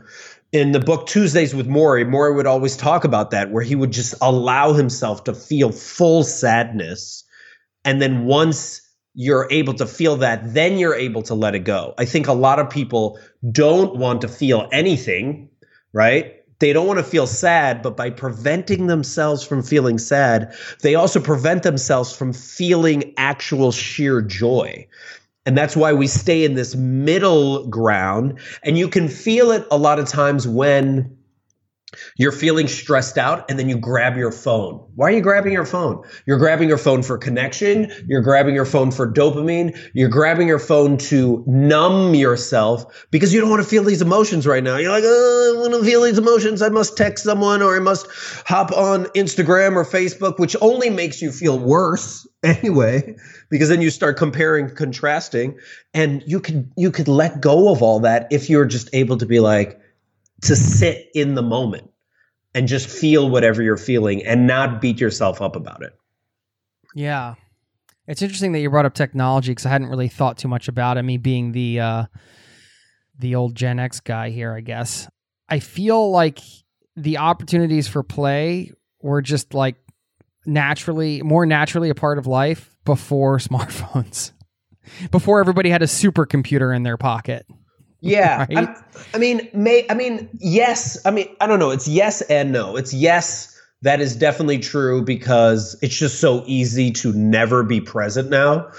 [0.58, 3.92] in the book Tuesdays with Morrie, Morrie would always talk about that, where he would
[3.92, 7.24] just allow himself to feel full sadness.
[7.86, 8.82] And then once
[9.14, 11.94] you're able to feel that, then you're able to let it go.
[11.98, 13.20] I think a lot of people
[13.52, 15.50] don't want to feel anything,
[15.94, 16.34] right?
[16.60, 21.20] They don't want to feel sad, but by preventing themselves from feeling sad, they also
[21.20, 24.88] prevent themselves from feeling actual sheer joy.
[25.48, 28.38] And that's why we stay in this middle ground.
[28.64, 31.17] And you can feel it a lot of times when
[32.18, 34.86] you're feeling stressed out and then you grab your phone.
[34.96, 36.04] Why are you grabbing your phone?
[36.26, 37.92] You're grabbing your phone for connection.
[38.08, 39.78] You're grabbing your phone for dopamine.
[39.94, 44.46] You're grabbing your phone to numb yourself because you don't want to feel these emotions
[44.46, 44.76] right now.
[44.76, 46.62] You're like, oh, I want to feel these emotions.
[46.62, 48.08] I must text someone or I must
[48.46, 53.16] hop on Instagram or Facebook, which only makes you feel worse anyway
[53.50, 55.58] because then you start comparing contrasting
[55.94, 59.26] and you could you could let go of all that if you're just able to
[59.26, 59.80] be like
[60.44, 61.90] to sit in the moment
[62.54, 65.94] and just feel whatever you're feeling and not beat yourself up about it.
[66.96, 67.36] Yeah.
[68.08, 70.98] It's interesting that you brought up technology because I hadn't really thought too much about
[70.98, 71.04] it.
[71.04, 72.06] Me being the uh,
[73.20, 75.10] the old Gen X guy here, I guess.
[75.50, 76.40] I feel like
[76.96, 78.72] the opportunities for play
[79.02, 79.76] were just like
[80.46, 84.32] naturally, more naturally a part of life before smartphones,
[85.12, 87.46] before everybody had a supercomputer in their pocket.
[88.02, 88.70] Yeah, right?
[89.14, 91.00] I mean, may I mean, yes.
[91.04, 91.72] I mean, I don't know.
[91.72, 92.76] It's yes and no.
[92.76, 93.60] It's yes.
[93.84, 98.70] That is definitely true because it's just so easy to never be present now.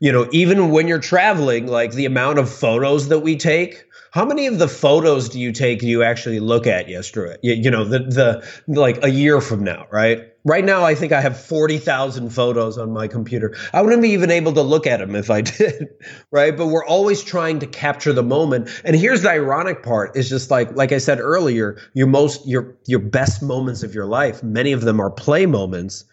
[0.00, 4.24] You know, even when you're traveling, like the amount of photos that we take, how
[4.24, 7.36] many of the photos do you take do you actually look at yesterday?
[7.42, 10.32] You, you know the the like a year from now right?
[10.44, 13.56] Right now i think i have 40,000 photos on my computer.
[13.72, 15.88] I wouldn't be even able to look at them if i did
[16.30, 16.56] right?
[16.56, 18.68] But we're always trying to capture the moment.
[18.84, 22.76] And here's the ironic part is just like like i said earlier your most your
[22.86, 26.04] your best moments of your life many of them are play moments.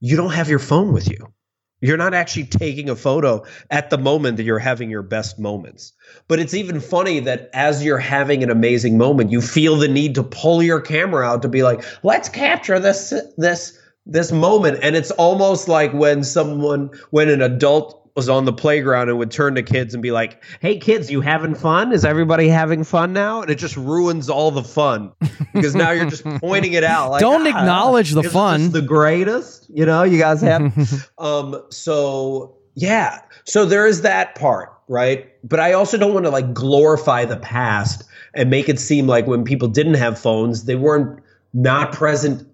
[0.00, 1.32] You don't have your phone with you
[1.80, 5.92] you're not actually taking a photo at the moment that you're having your best moments.
[6.28, 10.14] But it's even funny that as you're having an amazing moment, you feel the need
[10.14, 14.78] to pull your camera out to be like, let's capture this this this moment.
[14.82, 19.30] And it's almost like when someone when an adult was on the playground and would
[19.30, 21.92] turn to kids and be like, "Hey kids, you having fun?
[21.92, 25.12] Is everybody having fun now?" And it just ruins all the fun
[25.52, 27.10] because now you're just pointing it out.
[27.10, 28.72] Like, Don't ah, acknowledge the fun.
[28.72, 30.02] the greatest, you know.
[30.02, 31.62] You guys have, um.
[31.70, 35.30] So yeah, so there is that part, right?
[35.44, 38.02] But I also don't want to like glorify the past
[38.34, 41.20] and make it seem like when people didn't have phones, they weren't
[41.52, 42.46] not present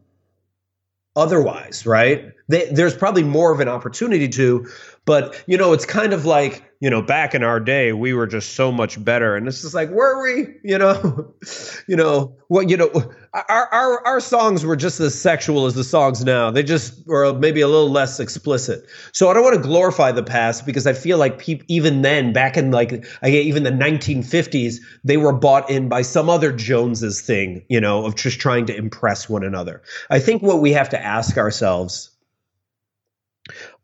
[1.17, 2.33] otherwise, right?
[2.49, 4.67] They, there's probably more of an opportunity to,
[5.05, 8.27] but you know, it's kind of like you know, back in our day, we were
[8.27, 10.49] just so much better, and it's just like, were we?
[10.65, 11.35] You know,
[11.89, 12.71] you know what?
[12.71, 12.91] You know,
[13.35, 16.51] our our our songs were just as sexual as the songs now.
[16.51, 18.87] They just were maybe a little less explicit.
[19.13, 22.33] So I don't want to glorify the past because I feel like people even then,
[22.33, 27.21] back in like I even the 1950s, they were bought in by some other Joneses
[27.21, 29.83] thing, you know, of just trying to impress one another.
[30.11, 32.12] I think what we have to ask ourselves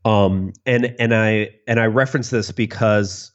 [0.05, 3.33] um, and and I and I reference this because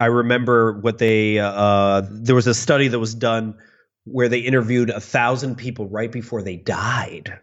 [0.00, 3.56] I remember what they uh, there was a study that was done
[4.04, 7.38] where they interviewed a thousand people right before they died.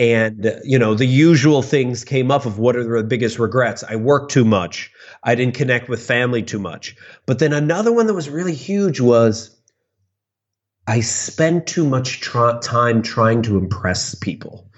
[0.00, 3.82] And you know the usual things came up of what are the biggest regrets.
[3.82, 4.92] I worked too much.
[5.24, 6.96] I didn't connect with family too much.
[7.26, 9.56] But then another one that was really huge was
[10.86, 14.70] I spent too much tra- time trying to impress people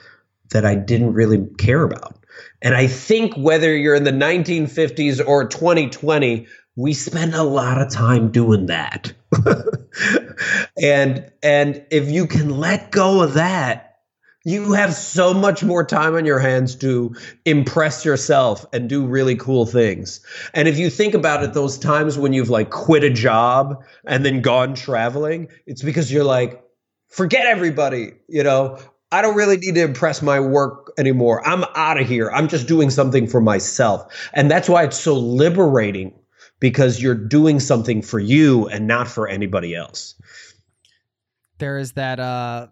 [0.51, 2.19] that I didn't really care about.
[2.62, 6.46] And I think whether you're in the 1950s or 2020,
[6.76, 9.12] we spend a lot of time doing that.
[10.80, 13.90] and and if you can let go of that,
[14.44, 19.36] you have so much more time on your hands to impress yourself and do really
[19.36, 20.24] cool things.
[20.54, 24.24] And if you think about it, those times when you've like quit a job and
[24.24, 26.62] then gone traveling, it's because you're like,
[27.08, 28.78] forget everybody, you know,
[29.12, 31.46] I don't really need to impress my work anymore.
[31.46, 32.30] I'm out of here.
[32.30, 34.30] I'm just doing something for myself.
[34.32, 36.14] And that's why it's so liberating
[36.61, 40.14] because you're doing something for you and not for anybody else.
[41.59, 42.68] There is that uh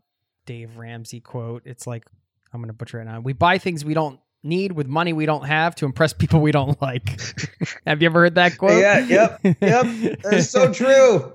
[0.46, 1.62] Dave Ramsey quote.
[1.64, 2.04] It's like
[2.52, 3.20] I'm going to butcher it now.
[3.20, 6.52] We buy things we don't need with money we don't have to impress people we
[6.52, 7.20] don't like.
[7.86, 8.80] have you ever heard that quote?
[8.80, 9.40] Yeah, yep.
[9.42, 10.20] Yep.
[10.22, 11.32] That's so true.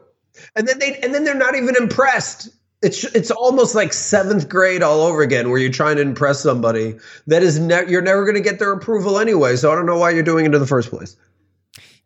[0.55, 2.49] And then they and then they're not even impressed
[2.83, 6.95] it's it's almost like seventh grade all over again, where you're trying to impress somebody
[7.27, 9.55] that is ne- you're never going to get their approval anyway.
[9.55, 11.15] So I don't know why you're doing it in the first place.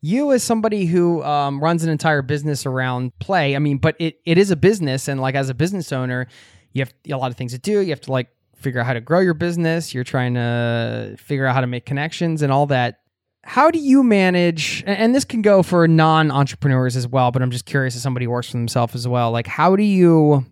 [0.02, 4.20] You, as somebody who um, runs an entire business around play, I mean, but it,
[4.26, 6.28] it is a business, and like as a business owner,
[6.74, 7.82] you have a lot of things to do.
[7.82, 9.94] You have to like figure out how to grow your business.
[9.94, 13.00] You're trying to figure out how to make connections and all that.
[13.44, 14.84] How do you manage?
[14.86, 18.26] And this can go for non entrepreneurs as well, but I'm just curious as somebody
[18.26, 19.32] who works for themselves as well.
[19.32, 20.46] Like, how do you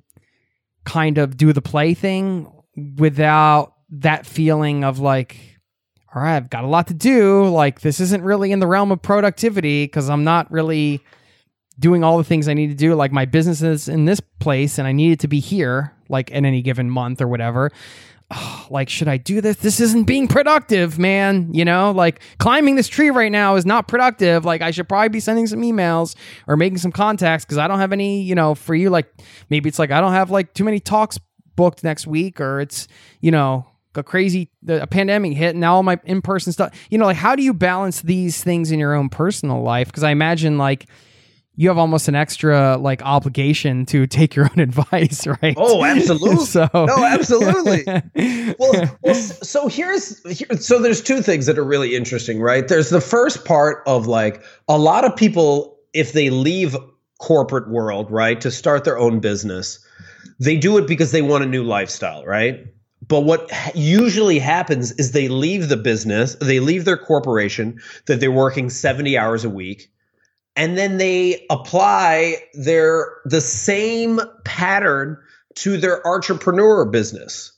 [0.85, 2.51] kind of do the play thing
[2.97, 5.37] without that feeling of like,
[6.13, 7.45] all right, I've got a lot to do.
[7.47, 11.01] Like, this isn't really in the realm of productivity because I'm not really
[11.77, 12.95] doing all the things I need to do.
[12.95, 16.31] Like, my business is in this place and I need it to be here, like,
[16.31, 17.71] in any given month or whatever.
[18.71, 19.57] Like, should I do this?
[19.57, 21.53] This isn't being productive, man.
[21.53, 24.43] You know, like climbing this tree right now is not productive.
[24.43, 26.15] Like, I should probably be sending some emails
[26.47, 29.07] or making some contacts because I don't have any, you know, for you, like
[29.51, 31.19] maybe it's like I don't have like too many talks
[31.55, 32.87] booked next week or it's,
[33.21, 33.67] you know,
[33.97, 37.33] a crazy a pandemic hit and now all my in-person stuff you know like how
[37.33, 40.85] do you balance these things in your own personal life because i imagine like
[41.55, 45.55] you have almost an extra like obligation to take your own advice, right?
[45.57, 46.45] Oh, absolutely.
[46.45, 47.83] so no, absolutely.
[48.59, 52.67] well, well, so here's here, so there's two things that are really interesting, right?
[52.67, 56.75] There's the first part of like a lot of people if they leave
[57.19, 59.79] corporate world, right, to start their own business,
[60.39, 62.67] they do it because they want a new lifestyle, right?
[63.07, 68.31] But what usually happens is they leave the business, they leave their corporation that they're
[68.31, 69.91] working 70 hours a week
[70.55, 75.17] and then they apply their the same pattern
[75.55, 77.51] to their entrepreneur business.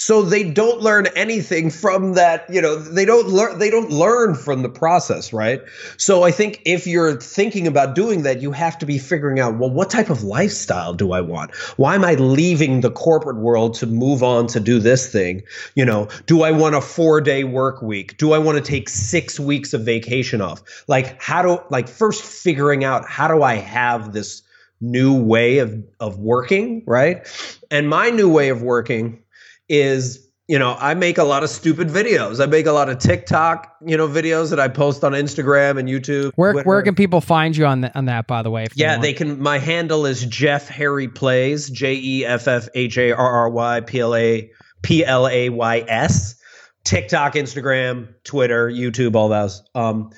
[0.00, 4.36] So they don't learn anything from that you know they don't learn they don't learn
[4.36, 5.60] from the process right?
[5.96, 9.58] So i think if you're thinking about doing that you have to be figuring out
[9.58, 11.54] well what type of lifestyle do i want?
[11.76, 15.42] Why am i leaving the corporate world to move on to do this thing?
[15.74, 18.16] You know do i want a 4 day work week?
[18.18, 20.62] Do i want to take 6 weeks of vacation off?
[20.86, 24.42] Like how do like first figuring out how do i have this
[24.80, 27.26] new way of of working right?
[27.68, 29.24] And my new way of working
[29.68, 32.98] is you know i make a lot of stupid videos i make a lot of
[32.98, 36.66] tiktok you know videos that i post on instagram and youtube Where Twitter.
[36.66, 38.26] where can people find you on the, on that?
[38.26, 39.02] By the way, yeah want?
[39.02, 44.50] they can my handle is jeff harry plays j-e-f-f-h-a-r-r-y p-l-a
[44.82, 46.34] p-l-a-y-s
[46.84, 50.10] tiktok instagram twitter youtube all those um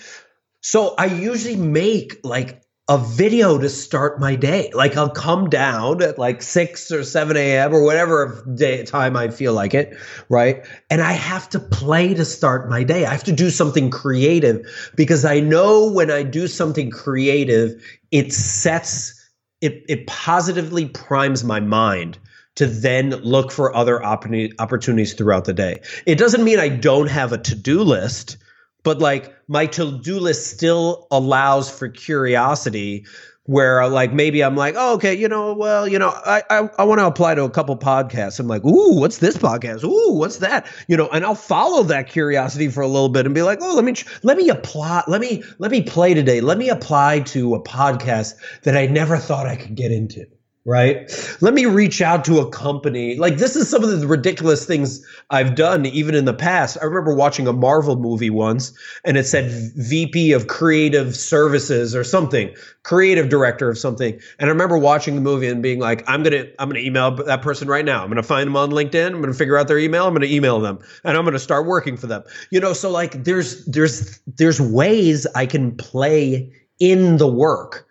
[0.61, 2.60] so i usually make like
[2.91, 4.69] a video to start my day.
[4.75, 7.73] Like I'll come down at like six or seven a.m.
[7.73, 9.97] or whatever day time I feel like it,
[10.29, 10.67] right?
[10.91, 13.07] And I have to play to start my day.
[13.07, 14.67] I have to do something creative
[14.97, 17.81] because I know when I do something creative,
[18.11, 19.15] it sets
[19.61, 22.19] it it positively primes my mind
[22.57, 25.81] to then look for other opportunities throughout the day.
[26.07, 28.37] It doesn't mean I don't have a to-do list
[28.83, 33.07] but like my to-do list still allows for curiosity
[33.45, 36.71] where uh, like maybe I'm like, oh, okay, you know, well, you know, I I,
[36.79, 38.39] I want to apply to a couple podcasts.
[38.39, 39.83] I'm like, ooh, what's this podcast?
[39.83, 40.67] Ooh, what's that?
[40.87, 43.75] You know, and I'll follow that curiosity for a little bit and be like, oh,
[43.75, 46.41] let me let me apply, let me let me play today.
[46.41, 50.27] Let me apply to a podcast that I never thought I could get into
[50.71, 51.11] right?
[51.41, 53.17] Let me reach out to a company.
[53.17, 56.79] Like this is some of the ridiculous things I've done even in the past.
[56.81, 58.73] I remember watching a Marvel movie once
[59.05, 62.55] and it said VP of creative services or something,
[62.85, 64.15] creative director of something.
[64.39, 66.87] And I remember watching the movie and being like, I'm going to I'm going to
[66.87, 68.05] email that person right now.
[68.05, 69.09] I'm going to find them on LinkedIn.
[69.09, 70.07] I'm going to figure out their email.
[70.07, 72.23] I'm going to email them and I'm going to start working for them.
[72.51, 77.89] You know, so like there's there's there's ways I can play in the work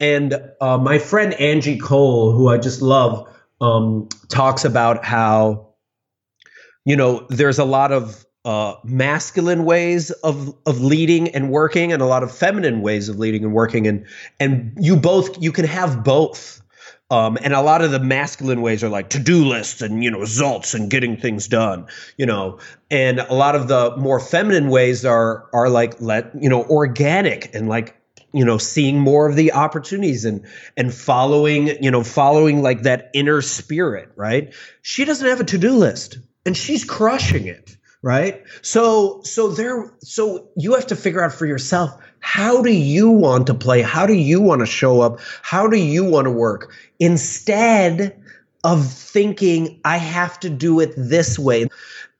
[0.00, 3.28] and uh, my friend Angie Cole, who I just love,
[3.60, 5.74] um, talks about how,
[6.84, 12.00] you know, there's a lot of uh, masculine ways of of leading and working, and
[12.00, 14.06] a lot of feminine ways of leading and working, and
[14.38, 16.62] and you both you can have both.
[17.10, 20.20] Um, and a lot of the masculine ways are like to-do lists and you know
[20.20, 21.86] results and getting things done
[22.18, 22.58] you know
[22.90, 27.54] and a lot of the more feminine ways are are like let you know organic
[27.54, 27.97] and like
[28.32, 33.10] you know seeing more of the opportunities and and following you know following like that
[33.14, 34.54] inner spirit right?
[34.82, 38.44] She doesn't have a to-do list and she's crushing it right?
[38.62, 43.46] So so there so you have to figure out for yourself how do you want
[43.46, 43.80] to play?
[43.82, 45.20] How do you want to show up?
[45.42, 46.72] How do you want to work?
[46.98, 48.20] Instead
[48.64, 51.66] of thinking i have to do it this way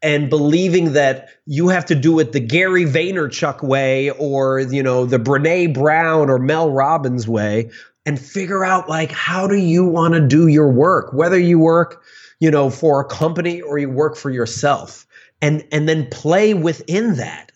[0.02, 5.06] and believing that you have to do it the Gary Vaynerchuk way or you know
[5.06, 7.70] the Brene Brown or Mel Robbins way
[8.06, 11.12] and figure out like how do you want to do your work?
[11.12, 12.02] Whether you work
[12.40, 15.06] you know for a company or you work for yourself.
[15.40, 17.52] And and then play within that.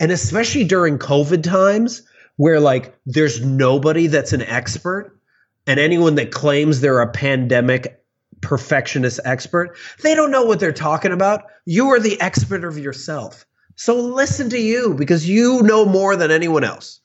[0.00, 2.02] And especially during covid times
[2.36, 5.18] where like there's nobody that's an expert
[5.66, 8.01] and anyone that claims they're a pandemic
[8.42, 9.76] perfectionist expert.
[10.02, 11.44] They don't know what they're talking about.
[11.64, 13.46] You are the expert of yourself.
[13.76, 17.00] So listen to you because you know more than anyone else.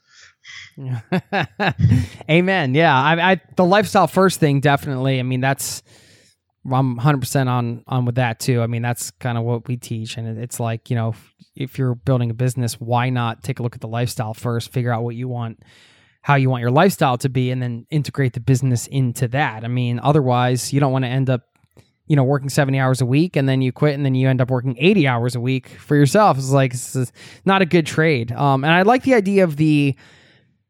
[2.30, 2.76] Amen.
[2.76, 5.20] Yeah, I, I the lifestyle first thing definitely.
[5.20, 5.82] I mean, that's
[6.66, 8.62] I'm 100 percent on on with that too.
[8.62, 11.16] I mean, that's kind of what we teach, and it's like you know,
[11.56, 14.92] if you're building a business, why not take a look at the lifestyle first, figure
[14.92, 15.64] out what you want
[16.28, 19.64] how you want your lifestyle to be and then integrate the business into that.
[19.64, 21.44] I mean, otherwise, you don't want to end up
[22.06, 24.42] you know working 70 hours a week and then you quit and then you end
[24.42, 26.38] up working 80 hours a week for yourself.
[26.38, 27.14] It's like it's
[27.46, 28.34] not a good trade.
[28.34, 29.96] Um, and i like the idea of the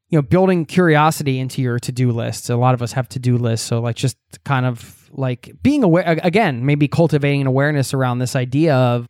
[0.10, 2.51] you know building curiosity into your to-do list.
[2.51, 6.20] A lot of us have to-do lists so like just kind of like being aware
[6.22, 9.08] again maybe cultivating an awareness around this idea of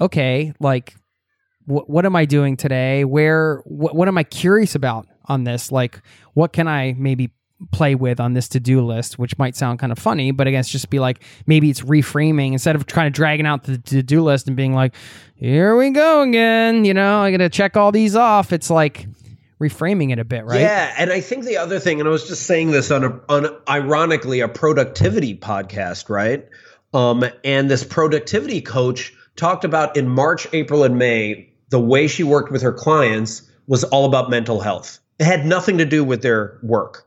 [0.00, 0.96] okay like
[1.66, 3.04] wh- what am i doing today?
[3.04, 5.72] Where wh- what am i curious about on this.
[5.72, 6.00] Like,
[6.34, 7.32] what can I maybe
[7.72, 10.68] play with on this to-do list, which might sound kind of funny, but I guess
[10.68, 14.46] just be like maybe it's reframing instead of trying to dragging out the to-do list
[14.46, 14.94] and being like,
[15.34, 18.52] here we go again, you know, I got to check all these off.
[18.52, 19.06] It's like
[19.60, 20.60] reframing it a bit, right?
[20.60, 23.20] Yeah, and I think the other thing, and I was just saying this on a
[23.28, 26.46] on ironically a productivity podcast, right?
[26.92, 32.22] Um, and this productivity coach talked about in March, April, and May the way she
[32.22, 36.22] worked with her clients was all about mental health it had nothing to do with
[36.22, 37.06] their work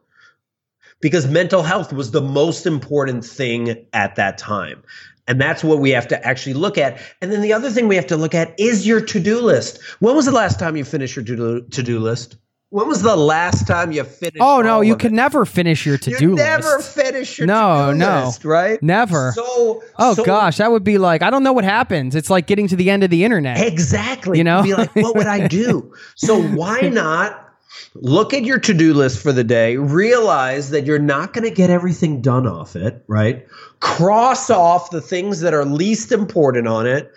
[1.02, 4.84] because mental health was the most important thing at that time.
[5.28, 7.00] And that's what we have to actually look at.
[7.22, 9.80] And then the other thing we have to look at is your to do list.
[10.00, 12.38] When was the last time you finished your to do list?
[12.72, 14.38] When was the last time you finished?
[14.40, 15.16] Oh no, you can it?
[15.16, 16.46] never finish your to do you list.
[16.46, 18.82] Never finish your no, to-do no, list, right?
[18.84, 19.32] Never.
[19.36, 22.16] So, oh so gosh, that would be like I don't know what happens.
[22.16, 23.60] It's like getting to the end of the internet.
[23.66, 24.38] Exactly.
[24.38, 24.64] You know?
[24.64, 25.96] You'd be like, what would I do?
[26.16, 27.49] so why not
[27.96, 31.70] look at your to-do list for the day, realize that you're not going to get
[31.70, 33.48] everything done off it, right?
[33.80, 37.12] Cross off the things that are least important on it,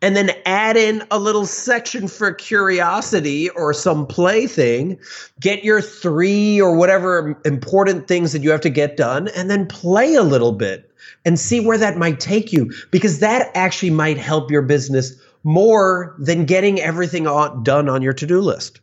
[0.00, 4.98] and then add in a little section for curiosity or some plaything.
[5.40, 9.66] Get your three or whatever important things that you have to get done, and then
[9.66, 10.90] play a little bit
[11.24, 16.14] and see where that might take you because that actually might help your business more
[16.18, 18.80] than getting everything done on your to-do list.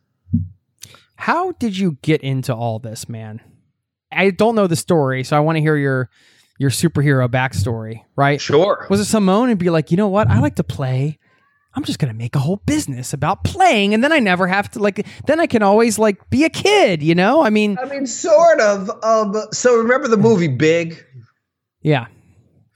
[1.15, 3.41] How did you get into all this, man?
[4.11, 6.09] I don't know the story, so I want to hear your
[6.57, 8.39] your superhero backstory, right?
[8.39, 8.87] Sure.
[8.89, 10.29] Was it Simone and be like, you know what?
[10.29, 11.19] I like to play.
[11.73, 14.79] I'm just gonna make a whole business about playing, and then I never have to
[14.79, 15.05] like.
[15.27, 17.43] Then I can always like be a kid, you know.
[17.43, 18.89] I mean, I mean, sort of.
[19.03, 21.05] Um, so remember the movie Big?
[21.81, 22.05] yeah,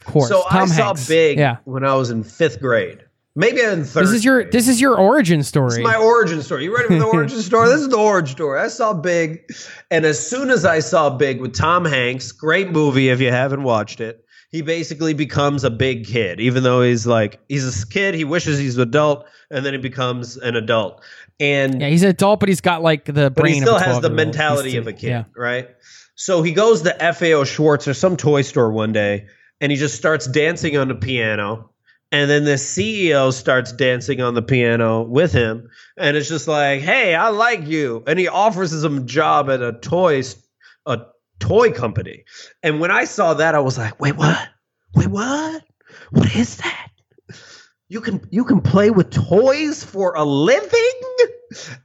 [0.02, 0.28] of course.
[0.28, 1.08] So Tom I saw Hanks.
[1.08, 3.06] Big Yeah, when I was in fifth grade,
[3.40, 4.04] maybe in third.
[4.06, 4.52] this is your grade.
[4.52, 5.70] this is your origin story.
[5.70, 6.66] This is my origin story.
[6.66, 7.70] You ready for the origin story?
[7.70, 8.60] This is the origin story.
[8.60, 9.50] I saw Big,
[9.90, 13.64] and as soon as I saw Big with Tom Hanks, great movie if you haven't
[13.64, 14.24] watched it.
[14.52, 18.16] He basically becomes a big kid, even though he's like he's a kid.
[18.16, 21.02] He wishes he's an adult, and then he becomes an adult.
[21.40, 23.54] And yeah, he's an adult, but he's got like the but brain.
[23.56, 25.24] he still has the mentality of a kid, Yeah.
[25.36, 25.70] right?
[26.16, 29.28] So he goes to FAO Schwarz or some toy store one day
[29.62, 31.70] and he just starts dancing on the piano.
[32.12, 35.70] And then the CEO starts dancing on the piano with him.
[35.96, 38.04] And it's just like, hey, I like you.
[38.08, 40.24] And he offers him a job at a toy,
[40.88, 41.02] a
[41.40, 42.26] toy company.
[42.64, 44.50] And when I saw that, I was like, wait, what?
[44.96, 45.64] Wait, what?
[46.10, 46.90] What is that?
[47.90, 51.02] You can you can play with toys for a living?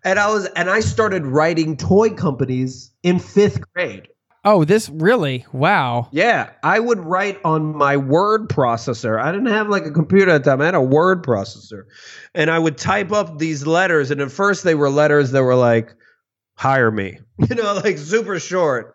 [0.05, 4.09] And I was and I started writing toy companies in fifth grade.
[4.45, 5.47] Oh, this really?
[5.53, 6.09] Wow.
[6.13, 9.19] Yeah, I would write on my word processor.
[9.21, 10.61] I didn't have like a computer at the time.
[10.61, 11.85] I had a word processor.
[12.35, 14.11] And I would type up these letters.
[14.11, 15.95] And at first they were letters that were like,
[16.57, 17.19] hire me.
[17.51, 18.95] You know, like super short.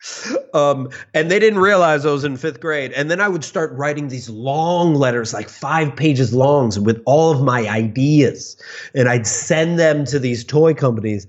[0.53, 2.93] Um, and they didn't realize I was in fifth grade.
[2.93, 7.31] And then I would start writing these long letters, like five pages longs with all
[7.31, 8.55] of my ideas.
[8.95, 11.27] And I'd send them to these toy companies.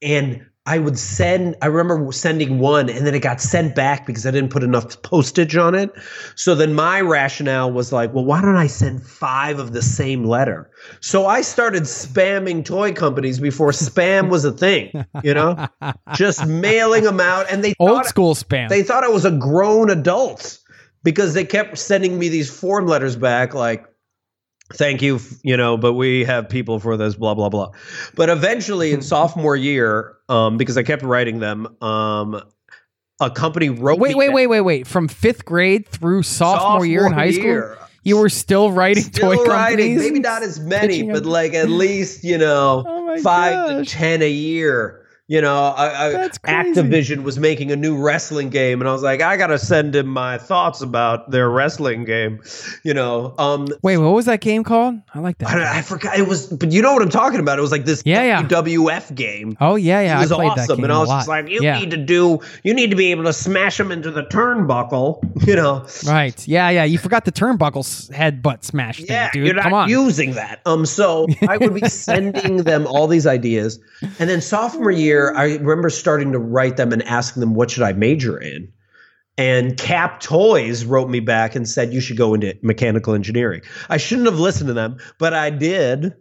[0.00, 4.26] And I would send, I remember sending one and then it got sent back because
[4.26, 5.90] I didn't put enough postage on it.
[6.34, 10.24] So then my rationale was like, well, why don't I send five of the same
[10.24, 10.68] letter?
[11.00, 15.68] So I started spamming toy companies before spam was a thing, you know,
[16.14, 17.46] just mailing them out.
[17.50, 18.68] And they Old thought, school spam.
[18.68, 20.58] they thought I was a grown adult
[21.04, 23.86] because they kept sending me these form letters back like,
[24.74, 27.70] thank you, you know, but we have people for this, blah, blah, blah.
[28.14, 32.40] But eventually in sophomore year, um, because I kept writing them, um,
[33.20, 34.86] a company wrote wait, wait, wait, wait, wait.
[34.86, 39.44] From fifth grade through sophomore, year in high school, you were still writing Still toy
[39.44, 39.98] writing, companies.
[40.02, 42.84] maybe not as many, but like at least you know
[43.18, 43.88] Oh five gosh.
[43.88, 45.05] to ten a year.
[45.28, 49.20] You know, I, I, Activision was making a new wrestling game, and I was like,
[49.22, 52.40] I gotta send him my thoughts about their wrestling game.
[52.84, 55.00] You know, um, Wait, what was that game called?
[55.12, 55.48] I like that.
[55.48, 57.58] I, I forgot it was, but you know what I'm talking about.
[57.58, 58.42] It was like this Yeah, yeah.
[58.44, 59.56] WWF game.
[59.60, 60.18] oh yeah, yeah.
[60.18, 61.80] it was I played that awesome, game and I was just like, you yeah.
[61.80, 65.24] need to do, you need to be able to smash them into the turnbuckle.
[65.46, 66.48] You know, Right.
[66.48, 66.82] Yeah, yeah.
[66.82, 69.46] You forgot the turnbuckles headbutt smash thing, yeah, dude.
[69.46, 70.60] you're not using that.
[70.66, 73.78] Um, so I would be sending them all these ideas,
[74.18, 77.82] and then sophomore year, I remember starting to write them and asking them what should
[77.82, 78.72] I major in.
[79.38, 83.60] And Cap Toys wrote me back and said you should go into mechanical engineering.
[83.90, 86.14] I shouldn't have listened to them, but I did.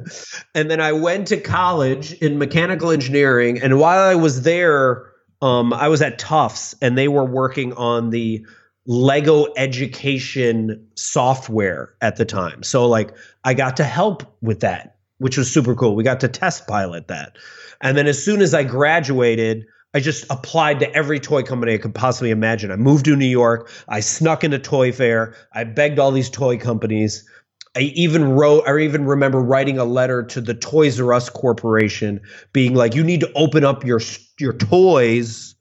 [0.54, 3.60] and then I went to college in mechanical engineering.
[3.60, 8.08] And while I was there, um, I was at Tufts, and they were working on
[8.08, 8.46] the
[8.86, 12.62] Lego education software at the time.
[12.62, 13.14] So like
[13.44, 15.96] I got to help with that, which was super cool.
[15.96, 17.36] We got to test pilot that.
[17.84, 21.78] And then as soon as I graduated, I just applied to every toy company I
[21.78, 22.72] could possibly imagine.
[22.72, 23.70] I moved to New York.
[23.88, 25.36] I snuck into Toy Fair.
[25.52, 27.28] I begged all these toy companies.
[27.76, 32.20] I even wrote, I even remember writing a letter to the Toys R Us Corporation,
[32.52, 34.00] being like, "You need to open up your
[34.38, 35.54] your toys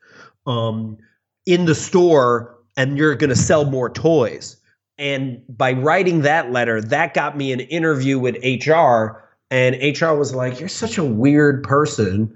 [0.48, 0.98] um,
[1.46, 4.58] in the store, and you're going to sell more toys."
[4.98, 9.24] And by writing that letter, that got me an interview with HR,
[9.54, 12.34] and HR was like, "You're such a weird person."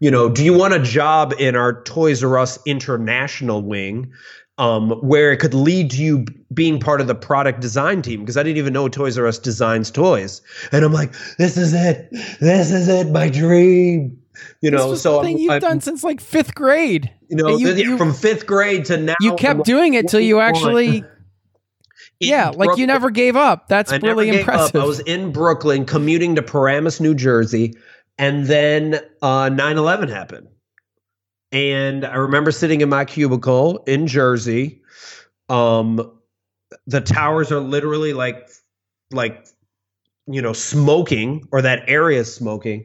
[0.00, 4.12] You know, do you want a job in our Toys R Us international wing?
[4.58, 8.38] um, where it could lead to you being part of the product design team because
[8.38, 10.40] I didn't even know Toys R Us designs toys.
[10.72, 12.08] And I'm like, this is it.
[12.40, 13.10] This is it.
[13.10, 14.18] My dream.
[14.62, 17.10] You know, so the thing I'm, you've I'm- done since like fifth grade.
[17.28, 19.14] you know, you- you- from fifth grade to now.
[19.20, 21.04] You kept like, doing it till you actually,
[22.20, 23.68] Yeah, like you never gave up.
[23.68, 24.40] That's I really gave up.
[24.40, 24.82] impressive.
[24.82, 27.74] I was in Brooklyn commuting to Paramus, New Jersey,
[28.18, 30.48] and then uh, 9/11 happened.
[31.52, 34.82] And I remember sitting in my cubicle in Jersey.
[35.48, 36.12] Um,
[36.86, 38.50] the towers are literally like,
[39.12, 39.46] like,
[40.26, 42.84] you know, smoking, or that area is smoking.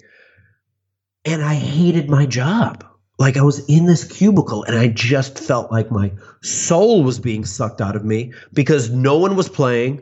[1.26, 2.86] And I hated my job.
[3.22, 6.12] Like I was in this cubicle, and I just felt like my
[6.42, 10.02] soul was being sucked out of me because no one was playing.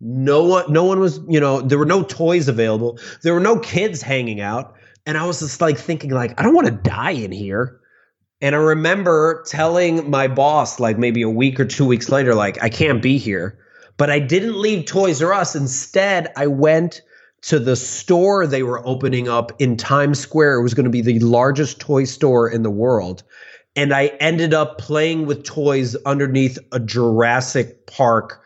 [0.00, 2.98] No one, no one was, you know, there were no toys available.
[3.22, 4.74] There were no kids hanging out.
[5.06, 7.78] And I was just like thinking, like, I don't want to die in here.
[8.40, 12.60] And I remember telling my boss, like maybe a week or two weeks later, like,
[12.64, 13.60] I can't be here.
[13.96, 15.54] But I didn't leave Toys R Us.
[15.54, 17.00] Instead, I went
[17.46, 20.56] to the store they were opening up in Times Square.
[20.56, 23.22] It was going to be the largest toy store in the world.
[23.76, 28.42] And I ended up playing with toys underneath a Jurassic Park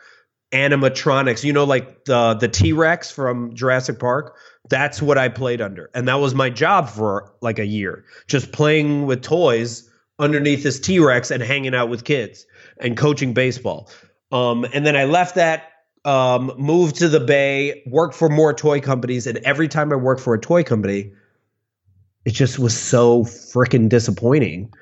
[0.51, 1.43] animatronics.
[1.43, 4.35] You know, like the the T Rex from Jurassic Park.
[4.69, 8.51] That's what I played under, and that was my job for like a year, just
[8.51, 9.89] playing with toys
[10.19, 12.45] underneath this T Rex and hanging out with kids
[12.79, 13.89] and coaching baseball.
[14.31, 15.70] Um, and then I left that,
[16.05, 20.21] um, moved to the Bay, worked for more toy companies, and every time I worked
[20.21, 21.11] for a toy company,
[22.25, 24.73] it just was so freaking disappointing.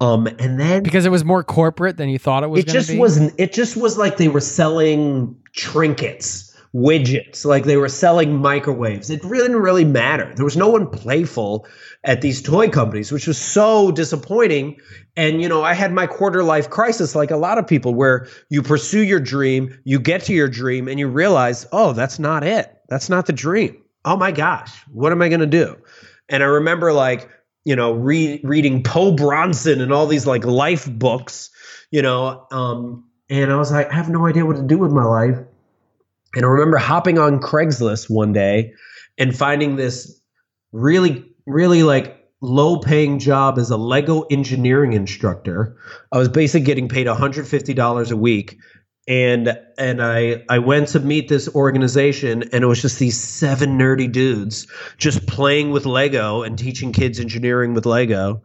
[0.00, 2.60] Um, and then because it was more corporate than you thought it was.
[2.60, 2.98] it just be?
[2.98, 9.10] wasn't it just was like they were selling trinkets widgets like they were selling microwaves.
[9.10, 10.32] It really didn't really matter.
[10.34, 11.66] There was no one playful
[12.04, 14.78] at these toy companies which was so disappointing.
[15.16, 18.28] And you know i had my quarter life crisis like a lot of people where
[18.50, 22.44] you pursue your dream you get to your dream and you realize oh that's not
[22.44, 22.72] it.
[22.88, 23.82] That's not the dream.
[24.04, 25.76] Oh my gosh what am i going to do?
[26.28, 27.28] And i remember like
[27.64, 31.50] you know re- reading Po Bronson and all these like life books
[31.90, 34.92] you know um and i was like i have no idea what to do with
[34.92, 35.38] my life
[36.34, 38.72] and i remember hopping on craigslist one day
[39.18, 40.20] and finding this
[40.72, 45.76] really really like low paying job as a lego engineering instructor
[46.12, 48.58] i was basically getting paid $150 a week
[49.08, 53.78] and and I I went to meet this organization and it was just these seven
[53.78, 54.66] nerdy dudes
[54.98, 58.42] just playing with Lego and teaching kids engineering with Lego.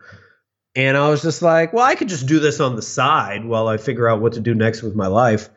[0.76, 3.68] And I was just like, well, I could just do this on the side while
[3.68, 5.50] I figure out what to do next with my life.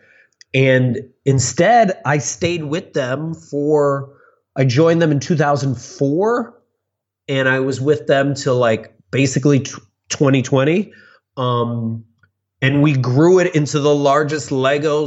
[0.52, 4.16] And instead, I stayed with them for
[4.56, 6.62] I joined them in 2004
[7.28, 9.72] and I was with them till like basically t-
[10.08, 10.92] 2020.
[11.36, 12.04] Um
[12.62, 15.06] and we grew it into the largest Lego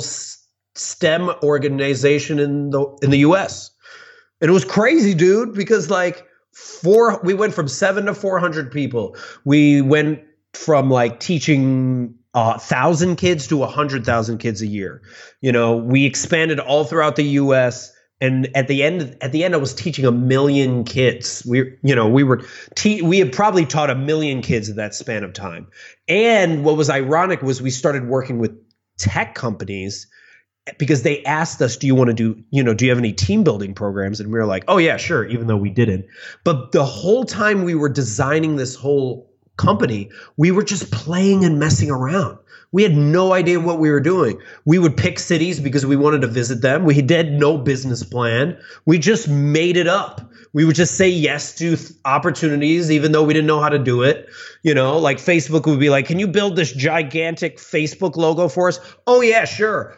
[0.75, 3.71] STEM organization in the in the US.
[4.41, 9.15] And it was crazy, dude, because like four we went from 7 to 400 people.
[9.45, 10.21] We went
[10.53, 15.01] from like teaching a thousand kids to a hundred thousand kids a year.
[15.41, 17.91] You know, we expanded all throughout the U.S.
[18.21, 21.43] And at the end, at the end, I was teaching a million kids.
[21.47, 22.41] We, you know, we were,
[22.75, 25.67] te- we had probably taught a million kids in that span of time.
[26.07, 28.51] And what was ironic was we started working with
[28.97, 30.07] tech companies
[30.77, 33.13] because they asked us, "Do you want to do, you know, do you have any
[33.13, 36.05] team building programs?" And we were like, "Oh yeah, sure," even though we didn't.
[36.43, 39.28] But the whole time we were designing this whole
[39.59, 42.39] company, we were just playing and messing around.
[42.71, 44.39] We had no idea what we were doing.
[44.65, 46.85] We would pick cities because we wanted to visit them.
[46.85, 48.57] We did no business plan.
[48.85, 50.21] We just made it up.
[50.53, 53.79] We would just say yes to th- opportunities, even though we didn't know how to
[53.79, 54.29] do it.
[54.63, 58.67] You know, like Facebook would be like, "Can you build this gigantic Facebook logo for
[58.67, 59.95] us?" Oh yeah, sure.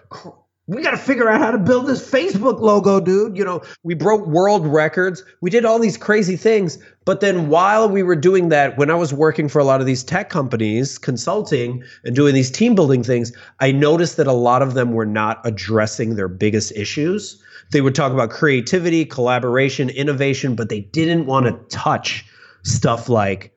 [0.72, 3.38] We got to figure out how to build this Facebook logo, dude.
[3.38, 5.22] You know, we broke world records.
[5.42, 6.78] We did all these crazy things.
[7.04, 9.86] But then while we were doing that, when I was working for a lot of
[9.86, 14.62] these tech companies, consulting and doing these team building things, I noticed that a lot
[14.62, 17.44] of them were not addressing their biggest issues.
[17.74, 22.26] They would talk about creativity, collaboration, innovation, but they didn't want to touch
[22.64, 23.54] stuff like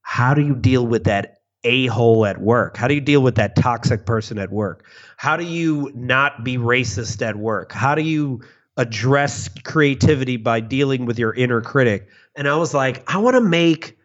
[0.00, 2.76] how do you deal with that a hole at work?
[2.76, 4.84] How do you deal with that toxic person at work?
[5.16, 7.72] How do you not be racist at work?
[7.72, 8.42] How do you
[8.76, 12.08] address creativity by dealing with your inner critic?
[12.36, 13.96] And I was like, I want to make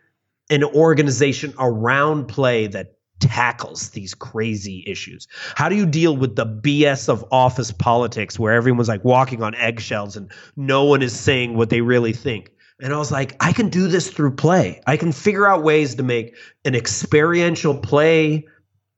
[0.50, 5.28] an organization around play that tackles these crazy issues.
[5.56, 9.56] How do you deal with the BS of office politics where everyone's like walking on
[9.56, 12.52] eggshells and no one is saying what they really think?
[12.82, 14.82] And I was like, I can do this through play.
[14.88, 18.48] I can figure out ways to make an experiential play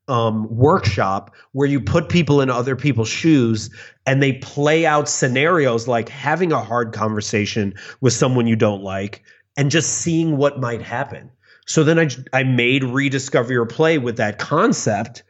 [0.07, 3.69] um, workshop where you put people in other people's shoes
[4.05, 9.23] and they play out scenarios like having a hard conversation with someone you don't like
[9.57, 11.31] and just seeing what might happen.
[11.65, 15.23] So then I, I made Rediscover Your Play with that concept.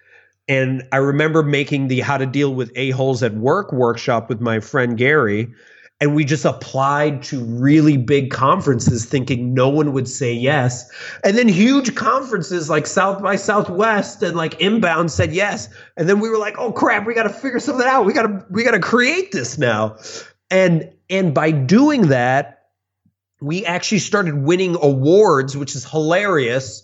[0.47, 4.59] And I remember making the How to Deal with A-Holes at Work workshop with my
[4.59, 5.53] friend Gary
[6.01, 10.91] and we just applied to really big conferences thinking no one would say yes.
[11.23, 15.69] And then huge conferences like south by southwest and like inbound said yes.
[15.95, 18.05] And then we were like oh crap we got to figure something out.
[18.05, 19.97] We got to we got to create this now.
[20.49, 22.57] And and by doing that
[23.39, 26.83] we actually started winning awards which is hilarious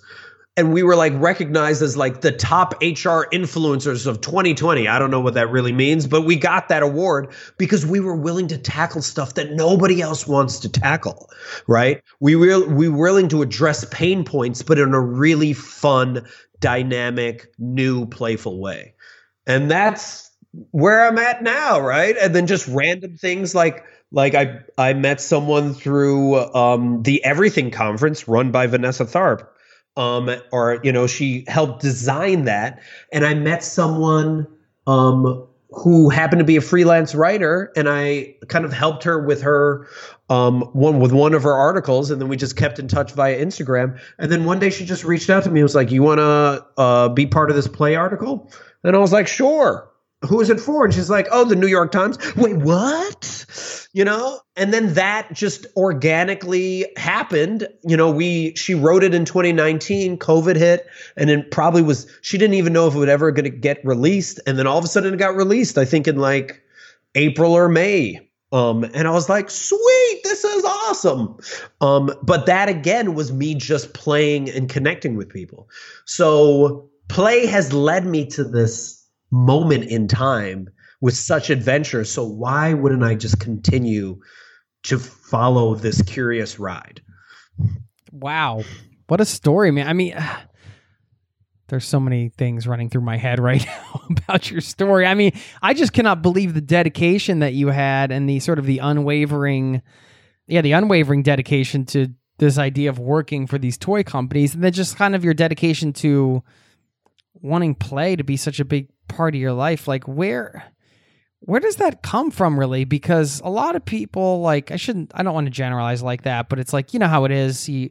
[0.57, 4.87] and we were like recognized as like the top HR influencers of 2020.
[4.87, 8.15] I don't know what that really means, but we got that award because we were
[8.15, 11.29] willing to tackle stuff that nobody else wants to tackle,
[11.67, 12.01] right?
[12.19, 16.25] We were we were willing to address pain points, but in a really fun,
[16.59, 18.95] dynamic, new, playful way.
[19.45, 20.31] And that's
[20.71, 22.15] where I'm at now, right?
[22.19, 27.69] And then just random things like like I I met someone through um, the Everything
[27.69, 29.47] conference run by Vanessa Tharp
[29.97, 32.79] um, or you know she helped design that.
[33.11, 34.47] And i met someone
[34.85, 39.41] um, who happened to be a freelance writer and i kind of helped her with
[39.41, 39.87] her
[40.29, 43.37] um, one with one of her articles and then we just kept in touch via
[43.37, 43.99] instagram.
[44.19, 46.19] And then one day she just reached out to me and was like you want
[46.19, 48.51] to uh, be part of this play article?
[48.83, 49.86] And i was like sure
[50.25, 50.83] who is it for?
[50.83, 52.17] And she's like, oh, the New York Times.
[52.35, 53.87] Wait, what?
[53.93, 54.39] You know?
[54.55, 57.67] And then that just organically happened.
[57.83, 62.37] You know, we she wrote it in 2019, COVID hit, and it probably was she
[62.37, 64.39] didn't even know if it would ever gonna get released.
[64.47, 66.63] And then all of a sudden it got released, I think in like
[67.13, 68.27] April or May.
[68.51, 71.37] Um, and I was like, sweet, this is awesome.
[71.81, 75.69] Um, but that again was me just playing and connecting with people.
[76.05, 78.96] So play has led me to this
[79.31, 80.69] moment in time
[81.01, 82.03] with such adventure.
[82.03, 84.19] So why wouldn't I just continue
[84.83, 87.01] to follow this curious ride?
[88.11, 88.63] Wow.
[89.07, 89.87] What a story, man.
[89.87, 90.15] I mean,
[91.67, 95.05] there's so many things running through my head right now about your story.
[95.05, 98.65] I mean, I just cannot believe the dedication that you had and the sort of
[98.65, 99.81] the unwavering
[100.47, 102.07] yeah, the unwavering dedication to
[102.37, 105.91] this idea of working for these toy companies and then just kind of your dedication
[105.91, 106.43] to
[107.41, 110.71] wanting play to be such a big part of your life like where
[111.41, 112.83] where does that come from really?
[112.83, 116.49] Because a lot of people like i shouldn't i don't want to generalize like that
[116.49, 117.89] but it's like you know how it is you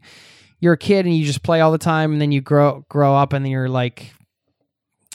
[0.60, 3.14] you're a kid and you just play all the time and then you grow grow
[3.14, 4.12] up and then you're like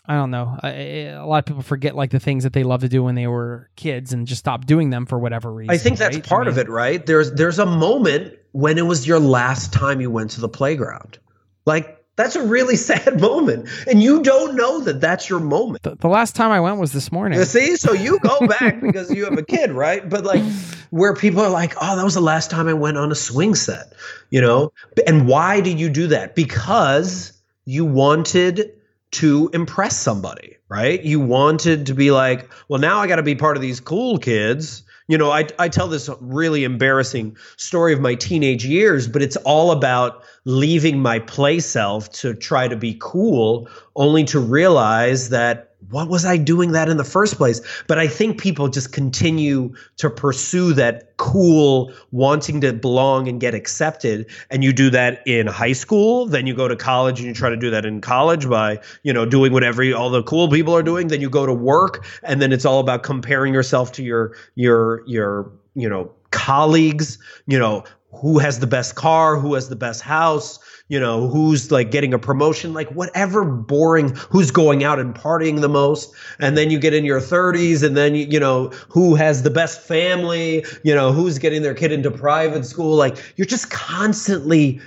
[0.06, 2.90] i don't know a lot of people forget like the things that they love to
[2.90, 5.98] do when they were kids and just stop doing them for whatever reason i think
[5.98, 6.26] that's right?
[6.26, 7.06] part I mean, of it right?
[7.06, 11.20] There's there's a moment when it was your last time you went to the playground.
[11.66, 13.68] Like that's a really sad moment.
[13.88, 15.84] And you don't know that that's your moment.
[15.84, 17.40] The, the last time I went was this morning.
[17.40, 20.08] You see, so you go back because you have a kid, right?
[20.08, 20.44] But like
[20.90, 23.56] where people are like, oh, that was the last time I went on a swing
[23.56, 23.94] set,
[24.30, 24.74] you know?
[25.08, 26.36] And why did you do that?
[26.36, 27.34] Because
[27.66, 28.74] you wanted
[29.12, 31.02] to impress somebody, right?
[31.02, 34.18] You wanted to be like, well, now I got to be part of these cool
[34.18, 34.84] kids.
[35.12, 39.36] You know, I, I tell this really embarrassing story of my teenage years, but it's
[39.36, 45.71] all about leaving my play self to try to be cool, only to realize that
[45.92, 47.62] what was I doing that in the first place?
[47.88, 53.54] But I think people just continue to pursue that cool, wanting to belong and get
[53.54, 54.30] accepted.
[54.50, 57.50] And you do that in high school, then you go to college and you try
[57.50, 60.84] to do that in college by, you know, doing whatever all the cool people are
[60.84, 61.10] doing.
[61.10, 65.04] Then you go to work and then it's all about comparing yourself to your your
[65.08, 67.84] your, you know, colleagues, you know,
[68.14, 70.60] who has the best car, who has the best house,
[70.92, 75.62] you know, who's like getting a promotion, like whatever boring, who's going out and partying
[75.62, 76.14] the most.
[76.38, 79.80] And then you get in your 30s and then, you, know, who has the best
[79.80, 82.98] family, you know, who's getting their kid into private school.
[82.98, 84.82] Like you're just constantly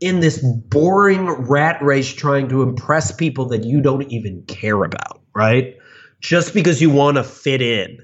[0.00, 5.20] in this boring rat race trying to impress people that you don't even care about,
[5.34, 5.76] right?
[6.20, 7.98] Just because you want to fit in.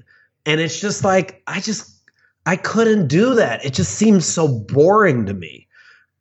[0.45, 2.03] And it's just like, I just,
[2.45, 3.65] I couldn't do that.
[3.65, 5.67] It just seems so boring to me.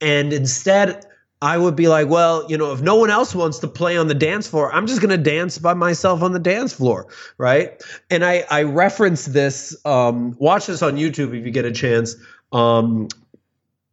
[0.01, 1.06] And instead,
[1.43, 4.09] I would be like, well, you know, if no one else wants to play on
[4.09, 7.82] the dance floor, I'm just going to dance by myself on the dance floor, right?
[8.09, 9.76] And I I reference this.
[9.84, 12.16] Um, watch this on YouTube if you get a chance.
[12.53, 13.09] Um,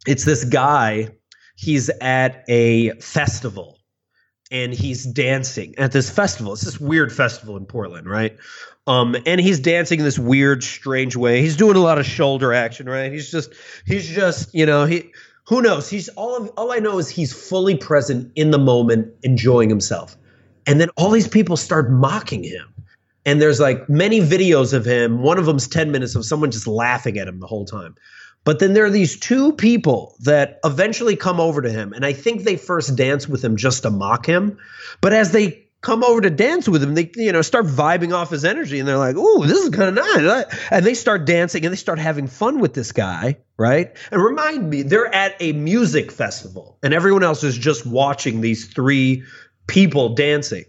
[0.07, 1.09] it's this guy.
[1.55, 3.77] He's at a festival,
[4.49, 6.53] and he's dancing at this festival.
[6.53, 8.37] It's this weird festival in Portland, right?
[8.87, 11.41] Um, and he's dancing in this weird, strange way.
[11.41, 13.11] He's doing a lot of shoulder action, right?
[13.11, 13.53] He's just,
[13.85, 15.11] he's just, you know, he,
[15.45, 15.89] who knows?
[15.89, 20.15] He's all of, all I know is he's fully present in the moment, enjoying himself.
[20.65, 22.73] And then all these people start mocking him.
[23.25, 25.21] And there's like many videos of him.
[25.21, 27.95] One of them's 10 minutes of someone just laughing at him the whole time.
[28.45, 31.93] But then there are these two people that eventually come over to him.
[31.93, 34.57] And I think they first dance with him just to mock him.
[34.99, 38.31] But as they come over to dance with him, they you know start vibing off
[38.31, 41.63] his energy, and they're like, "Ooh, this is kind of nice," and they start dancing
[41.63, 43.95] and they start having fun with this guy, right?
[44.11, 48.65] And remind me, they're at a music festival, and everyone else is just watching these
[48.65, 49.23] three
[49.67, 50.65] people dancing.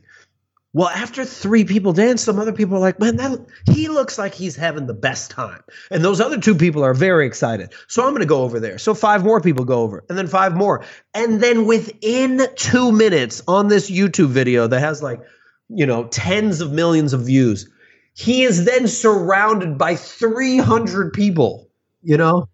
[0.75, 4.35] Well, after three people dance, some other people are like, man, that he looks like
[4.35, 5.63] he's having the best time.
[5.89, 7.73] And those other two people are very excited.
[7.87, 8.77] So I'm going to go over there.
[8.79, 10.85] So five more people go over, and then five more.
[11.15, 15.21] And then within two minutes on this YouTube video that has like,
[15.69, 17.71] you know, tens of millions of views,
[18.13, 21.71] he is then surrounded by 300 people,
[22.03, 22.49] you know?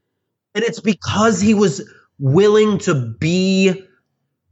[0.54, 3.82] And it's because he was willing to be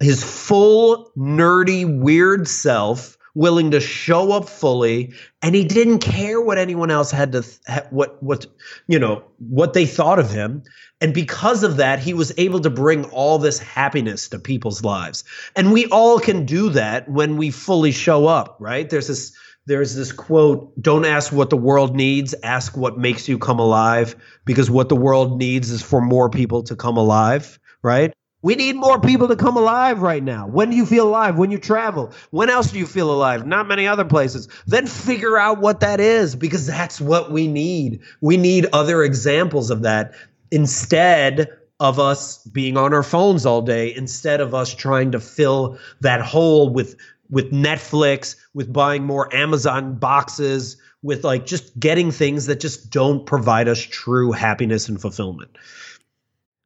[0.01, 6.59] his full, nerdy, weird self willing to show up fully and he didn't care what
[6.59, 8.47] anyone else had to th- what what
[8.89, 10.61] you know what they thought of him.
[11.01, 15.23] And because of that he was able to bring all this happiness to people's lives.
[15.55, 18.91] And we all can do that when we fully show up right?
[18.91, 19.33] There's this
[19.67, 24.17] there's this quote don't ask what the world needs ask what makes you come alive
[24.47, 28.13] because what the world needs is for more people to come alive right
[28.43, 30.47] we need more people to come alive right now.
[30.47, 31.37] When do you feel alive?
[31.37, 32.13] When you travel.
[32.31, 33.47] When else do you feel alive?
[33.47, 34.49] Not many other places.
[34.67, 38.01] Then figure out what that is because that's what we need.
[38.21, 40.13] We need other examples of that
[40.53, 41.49] instead
[41.81, 46.21] of us being on our phones all day, instead of us trying to fill that
[46.21, 46.97] hole with
[47.31, 53.27] with Netflix, with buying more Amazon boxes, with like just getting things that just don't
[53.27, 55.51] provide us true happiness and fulfillment.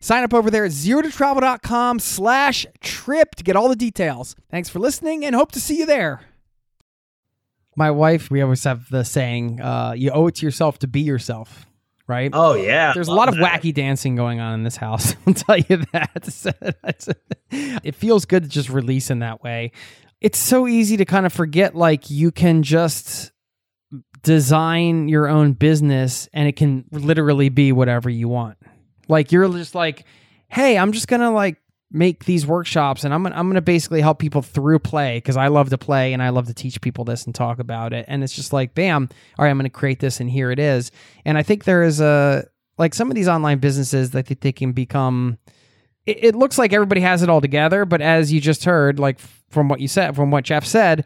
[0.00, 4.36] Sign up over there at zerototravel.com slash trip to get all the details.
[4.50, 6.20] Thanks for listening and hope to see you there.
[7.76, 11.00] My wife, we always have the saying, uh, you owe it to yourself to be
[11.00, 11.66] yourself,
[12.06, 12.30] right?
[12.32, 12.92] Oh, yeah.
[12.92, 13.60] There's a lot of that.
[13.60, 15.14] wacky dancing going on in this house.
[15.26, 17.16] I'll tell you that.
[17.50, 19.72] it feels good to just release in that way.
[20.20, 23.32] It's so easy to kind of forget, like, you can just
[24.22, 28.58] design your own business and it can literally be whatever you want
[29.08, 30.04] like you're just like,
[30.48, 31.56] hey, I'm just gonna like
[31.90, 35.48] make these workshops and I'm gonna, I'm gonna basically help people through play because I
[35.48, 38.04] love to play and I love to teach people this and talk about it.
[38.08, 40.90] And it's just like, bam, all right, I'm gonna create this and here it is.
[41.24, 42.46] And I think there is a
[42.76, 45.38] like some of these online businesses that they can become.
[46.06, 49.18] It, it looks like everybody has it all together, but as you just heard, like
[49.50, 51.04] from what you said, from what Jeff said,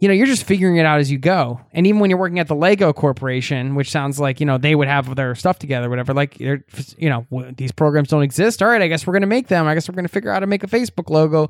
[0.00, 1.60] you know, you're just figuring it out as you go.
[1.72, 4.74] And even when you're working at the Lego Corporation, which sounds like, you know, they
[4.74, 6.64] would have their stuff together, whatever, like, you
[6.98, 8.62] know, these programs don't exist.
[8.62, 9.66] All right, I guess we're going to make them.
[9.66, 11.48] I guess we're going to figure out how to make a Facebook logo.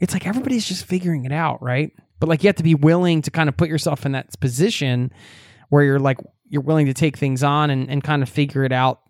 [0.00, 1.92] It's like everybody's just figuring it out, right?
[2.20, 5.12] But like, you have to be willing to kind of put yourself in that position
[5.68, 6.16] where you're like,
[6.48, 9.02] you're willing to take things on and, and kind of figure it out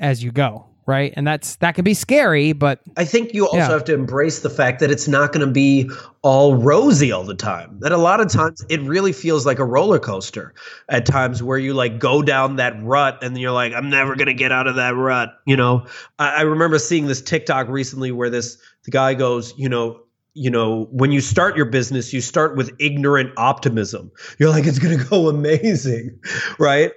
[0.00, 0.69] as you go.
[0.86, 1.12] Right?
[1.16, 3.70] And that's that can be scary, but I think you also Yeah.
[3.70, 5.90] have to embrace the fact that it's not going to be
[6.22, 7.78] all rosy all the time.
[7.80, 10.54] That a lot of times it really feels like a roller coaster
[10.88, 14.26] at times where you like go down that rut and you're like, I'm never going
[14.26, 15.30] to get out of that rut.
[15.46, 15.86] You know,
[16.18, 20.00] I, I remember seeing this TikTok recently where this the guy goes, you know,
[20.34, 24.12] you know, when you start your business, you start with ignorant optimism.
[24.38, 26.18] You're like, it's going to go amazing,
[26.58, 26.92] right?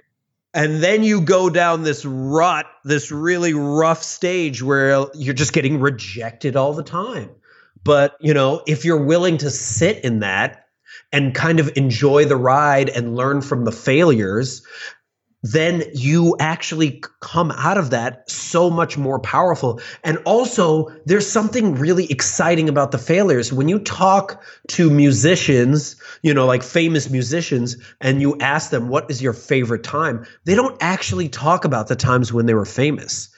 [0.54, 5.80] And then you go down this rut, this really rough stage where you're just getting
[5.80, 7.30] rejected all the time.
[7.82, 10.68] But, you know, if you're willing to sit in that
[11.12, 14.64] and kind of enjoy the ride and learn from the failures,
[15.44, 19.78] then you actually come out of that so much more powerful.
[20.02, 23.52] And also, there's something really exciting about the failures.
[23.52, 29.10] When you talk to musicians, you know, like famous musicians, and you ask them, what
[29.10, 30.24] is your favorite time?
[30.44, 33.28] They don't actually talk about the times when they were famous.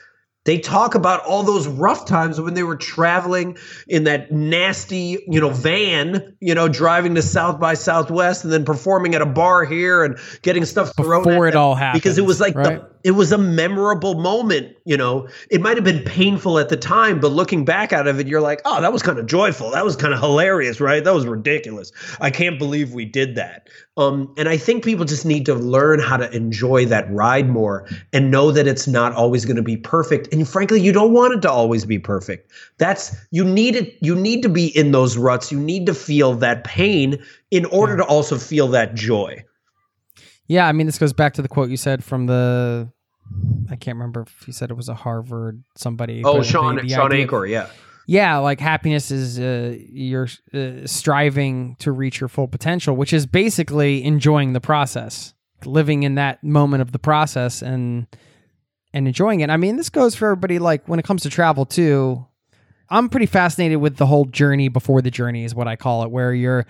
[0.46, 5.40] They talk about all those rough times when they were traveling in that nasty, you
[5.40, 9.64] know, van, you know, driving to South by Southwest and then performing at a bar
[9.64, 12.54] here and getting stuff thrown Before at it them all happened, because it was like
[12.54, 12.80] right?
[12.80, 15.28] the it was a memorable moment, you know.
[15.48, 18.40] It might have been painful at the time, but looking back out of it, you're
[18.40, 19.70] like, oh, that was kind of joyful.
[19.70, 21.04] That was kind of hilarious, right?
[21.04, 21.92] That was ridiculous.
[22.20, 23.68] I can't believe we did that.
[23.96, 27.88] Um, and I think people just need to learn how to enjoy that ride more
[28.12, 30.32] and know that it's not always going to be perfect.
[30.32, 32.50] And frankly, you don't want it to always be perfect.
[32.78, 33.98] That's you need it.
[34.00, 35.52] You need to be in those ruts.
[35.52, 39.44] You need to feel that pain in order to also feel that joy.
[40.48, 42.90] yeah, I mean, this goes back to the quote you said from the.
[43.70, 46.22] I can't remember if you said it was a Harvard somebody.
[46.24, 47.68] Oh, Shawn the- the Shawn of- Achor, yeah.
[48.06, 53.26] yeah like happiness is uh, you're uh, striving to reach your full potential which is
[53.26, 58.06] basically enjoying the process living in that moment of the process and
[58.92, 61.64] and enjoying it i mean this goes for everybody like when it comes to travel
[61.66, 62.24] too
[62.90, 66.10] i'm pretty fascinated with the whole journey before the journey is what i call it
[66.12, 66.64] where you're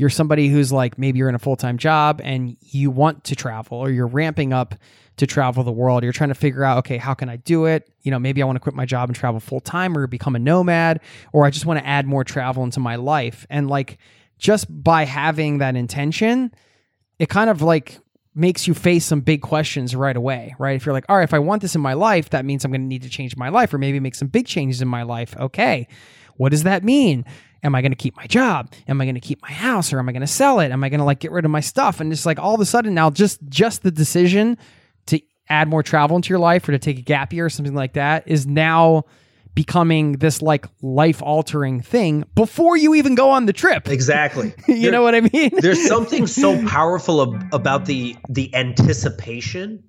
[0.00, 3.76] you're somebody who's like maybe you're in a full-time job and you want to travel
[3.76, 4.74] or you're ramping up
[5.18, 6.02] to travel the world.
[6.02, 7.86] You're trying to figure out, okay, how can I do it?
[8.00, 10.34] You know, maybe I want to quit my job and travel full time or become
[10.34, 11.00] a nomad,
[11.34, 13.46] or I just want to add more travel into my life.
[13.50, 13.98] And like
[14.38, 16.54] just by having that intention,
[17.18, 17.98] it kind of like
[18.34, 20.76] makes you face some big questions right away, right?
[20.76, 22.70] If you're like, all right, if I want this in my life, that means I'm
[22.70, 25.02] going to need to change my life or maybe make some big changes in my
[25.02, 25.36] life.
[25.36, 25.88] Okay.
[26.38, 27.26] What does that mean?
[27.62, 28.72] Am I going to keep my job?
[28.88, 30.70] Am I going to keep my house or am I going to sell it?
[30.72, 32.00] Am I going to like get rid of my stuff?
[32.00, 34.56] And it's like all of a sudden now just just the decision
[35.06, 37.74] to add more travel into your life or to take a gap year or something
[37.74, 39.04] like that is now
[39.54, 43.88] becoming this like life altering thing before you even go on the trip.
[43.88, 44.54] Exactly.
[44.68, 45.50] you There- know what I mean?
[45.58, 49.82] there's something so powerful ab- about the the anticipation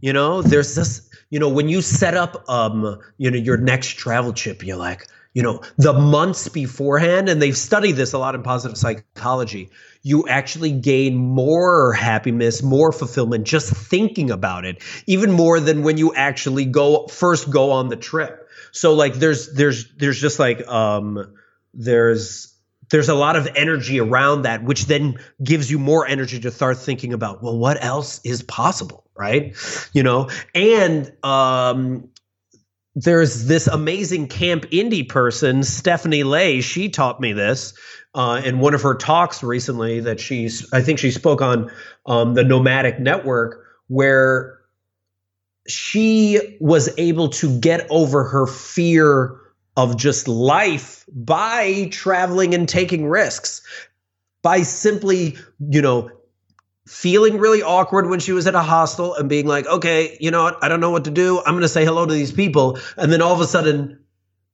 [0.00, 3.96] you know there's this you know when you set up um you know your next
[3.96, 8.34] travel trip you're like you know the months beforehand and they've studied this a lot
[8.34, 9.68] in positive psychology
[10.02, 15.98] you actually gain more happiness more fulfillment just thinking about it even more than when
[15.98, 18.48] you actually go first go on the trip.
[18.72, 21.34] So like there's there's there's just like um
[21.74, 22.54] there's
[22.90, 26.78] there's a lot of energy around that which then gives you more energy to start
[26.78, 29.56] thinking about well what else is possible right?
[29.92, 30.30] You know?
[30.54, 32.10] And um
[32.96, 36.62] there's this amazing camp indie person stephanie lay.
[36.62, 37.74] She taught me this
[38.16, 41.70] uh, in one of her talks recently that she's i think she spoke on
[42.06, 44.58] um, the nomadic network where
[45.68, 49.36] she was able to get over her fear
[49.76, 53.60] of just life by traveling and taking risks
[54.42, 55.36] by simply
[55.68, 56.10] you know
[56.86, 60.44] feeling really awkward when she was at a hostel and being like okay you know
[60.44, 60.62] what?
[60.62, 61.38] I don't know what to do.
[61.38, 62.78] I'm going to say hello to these people.
[62.96, 64.05] And then all of a sudden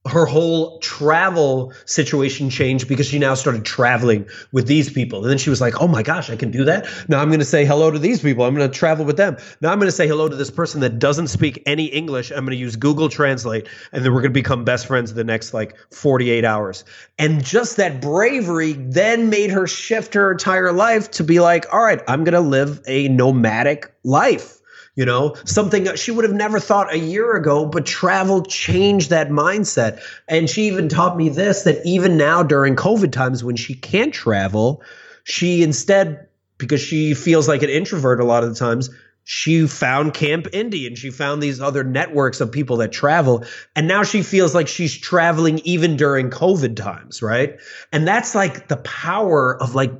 [0.06, 5.20] her whole travel situation changed because she now started traveling with these people.
[5.20, 6.88] And then she was like, oh my gosh, I can do that.
[7.08, 8.44] Now I'm going to say hello to these people.
[8.44, 9.36] I'm going to travel with them.
[9.60, 12.32] Now I'm going to say hello to this person that doesn't speak any English.
[12.32, 13.68] I'm going to use Google Translate.
[13.92, 16.84] And then we're going to become best friends the next like 48 hours.
[17.20, 21.82] And just that bravery then made her shift her entire life to be like, all
[21.82, 24.61] right, I'm going to live a nomadic life
[24.94, 29.28] you know something she would have never thought a year ago but travel changed that
[29.28, 30.02] mindset.
[30.28, 34.12] And she even taught me this that even now during covid times when she can't
[34.12, 34.82] travel
[35.24, 36.28] she instead
[36.58, 38.90] because she feels like an introvert a lot of the times
[39.24, 43.44] she found camp indie and she found these other networks of people that travel.
[43.76, 47.58] And now she feels like she's traveling even during covid times right?
[47.92, 49.92] And that's like the power of like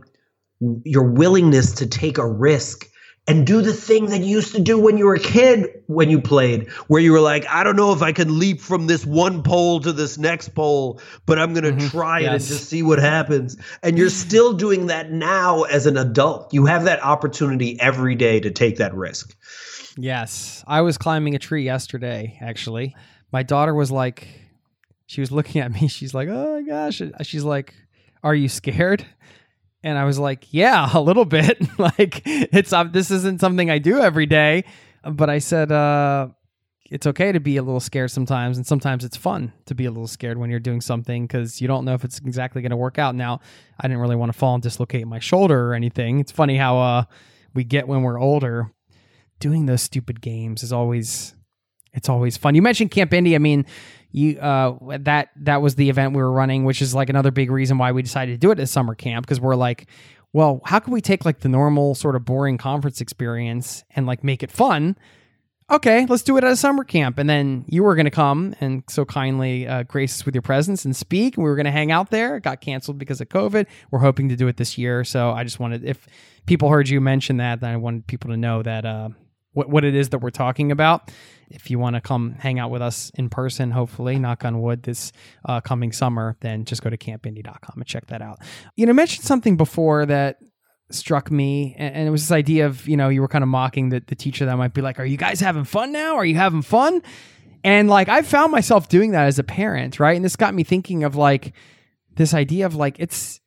[0.84, 2.88] your willingness to take a risk
[3.28, 6.10] and do the thing that you used to do when you were a kid when
[6.10, 9.06] you played, where you were like, I don't know if I can leap from this
[9.06, 11.88] one pole to this next pole, but I'm going to mm-hmm.
[11.88, 12.28] try yes.
[12.28, 13.56] it and just see what happens.
[13.82, 16.52] And you're still doing that now as an adult.
[16.52, 19.36] You have that opportunity every day to take that risk.
[19.96, 20.64] Yes.
[20.66, 22.96] I was climbing a tree yesterday, actually.
[23.30, 24.26] My daughter was like,
[25.06, 25.86] she was looking at me.
[25.88, 27.00] She's like, oh my gosh.
[27.22, 27.72] She's like,
[28.24, 29.06] are you scared?
[29.82, 31.60] And I was like, yeah, a little bit.
[31.78, 34.64] like it's uh, this isn't something I do every day,
[35.04, 36.28] but I said uh,
[36.90, 39.90] it's okay to be a little scared sometimes, and sometimes it's fun to be a
[39.90, 42.76] little scared when you're doing something because you don't know if it's exactly going to
[42.76, 43.14] work out.
[43.14, 43.40] Now,
[43.80, 46.20] I didn't really want to fall and dislocate my shoulder or anything.
[46.20, 47.04] It's funny how uh,
[47.54, 48.70] we get when we're older.
[49.40, 51.34] Doing those stupid games is always
[51.94, 52.54] it's always fun.
[52.54, 53.34] You mentioned Camp Indie.
[53.34, 53.66] I mean,
[54.12, 57.50] you uh that that was the event we were running which is like another big
[57.50, 59.86] reason why we decided to do it as summer camp because we're like
[60.32, 64.22] well how can we take like the normal sort of boring conference experience and like
[64.22, 64.96] make it fun?
[65.70, 67.18] Okay let's do it at a summer camp.
[67.18, 70.42] And then you were going to come and so kindly uh, grace us with your
[70.42, 71.36] presence and speak.
[71.36, 72.36] And we were going to hang out there.
[72.36, 73.66] It got canceled because of covid.
[73.90, 75.04] We're hoping to do it this year.
[75.04, 76.06] So i just wanted if
[76.44, 79.08] people heard you mention that then i wanted people to know that uh
[79.52, 81.10] what, what it is that we're talking about.
[81.50, 84.82] If you want to come hang out with us in person, hopefully, knock on wood,
[84.82, 85.12] this
[85.44, 88.38] uh, coming summer, then just go to campindie.com and check that out.
[88.74, 90.38] You know, I mentioned something before that
[90.90, 93.90] struck me, and, it was this idea of, you know, you were kind of mocking
[93.90, 96.16] the, the teacher that might be like, Are you guys having fun now?
[96.16, 97.02] Are you having fun?
[97.64, 100.16] And like, I found myself doing that as a parent, right?
[100.16, 101.54] And this got me thinking of like
[102.16, 103.40] this idea of like, it's,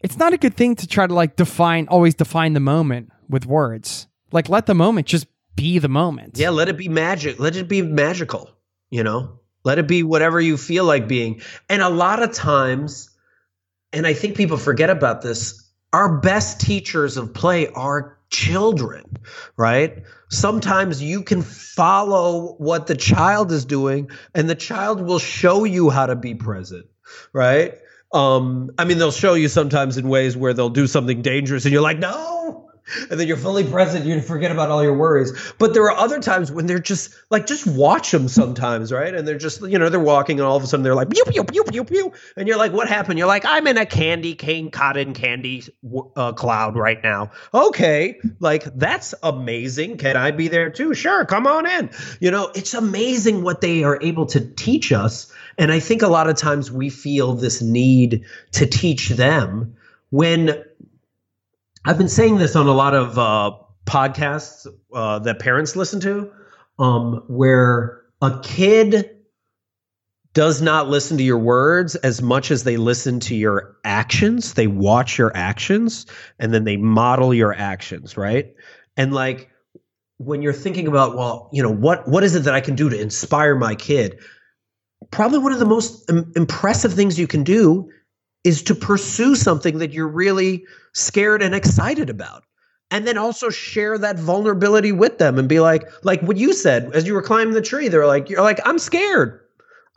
[0.00, 3.46] it's not a good thing to try to like define, always define the moment with
[3.46, 6.36] words like let the moment just be the moment.
[6.36, 7.38] Yeah, let it be magic.
[7.38, 8.50] Let it be magical,
[8.90, 9.38] you know?
[9.64, 11.40] Let it be whatever you feel like being.
[11.70, 13.08] And a lot of times,
[13.92, 19.04] and I think people forget about this, our best teachers of play are children,
[19.56, 20.02] right?
[20.28, 25.88] Sometimes you can follow what the child is doing and the child will show you
[25.88, 26.86] how to be present,
[27.32, 27.78] right?
[28.12, 31.72] Um, I mean, they'll show you sometimes in ways where they'll do something dangerous and
[31.72, 32.63] you're like, no,
[33.10, 34.04] and then you're fully present.
[34.04, 35.32] You forget about all your worries.
[35.58, 39.14] But there are other times when they're just like, just watch them sometimes, right?
[39.14, 41.24] And they're just, you know, they're walking, and all of a sudden they're like, pew
[41.24, 43.18] pew pew pew pew, and you're like, what happened?
[43.18, 45.64] You're like, I'm in a candy cane cotton candy
[46.16, 47.30] uh, cloud right now.
[47.52, 49.96] Okay, like that's amazing.
[49.98, 50.94] Can I be there too?
[50.94, 51.90] Sure, come on in.
[52.20, 55.32] You know, it's amazing what they are able to teach us.
[55.56, 59.76] And I think a lot of times we feel this need to teach them
[60.10, 60.64] when
[61.86, 63.52] I've been saying this on a lot of uh,
[63.84, 66.32] podcasts uh, that parents listen to,
[66.78, 69.10] um, where a kid
[70.32, 74.54] does not listen to your words as much as they listen to your actions.
[74.54, 76.06] They watch your actions
[76.38, 78.54] and then they model your actions, right?
[78.96, 79.50] And like
[80.16, 82.88] when you're thinking about, well, you know, what what is it that I can do
[82.88, 84.18] to inspire my kid?
[85.10, 87.90] Probably one of the most Im- impressive things you can do
[88.42, 90.64] is to pursue something that you're really
[90.94, 92.44] scared and excited about.
[92.90, 96.90] And then also share that vulnerability with them and be like like what you said
[96.94, 99.40] as you were climbing the tree they're like you're like i'm scared.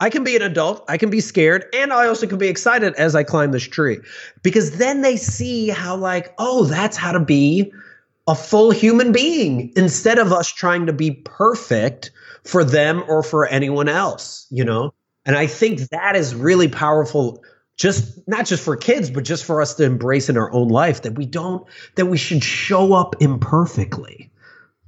[0.00, 0.84] I can be an adult.
[0.88, 1.66] I can be scared.
[1.74, 3.98] And i also can be excited as i climb this tree.
[4.42, 7.72] Because then they see how like oh that's how to be
[8.26, 12.10] a full human being instead of us trying to be perfect
[12.42, 14.92] for them or for anyone else you know?
[15.24, 17.44] And i think that is really powerful
[17.78, 21.02] just not just for kids but just for us to embrace in our own life
[21.02, 24.30] that we don't that we should show up imperfectly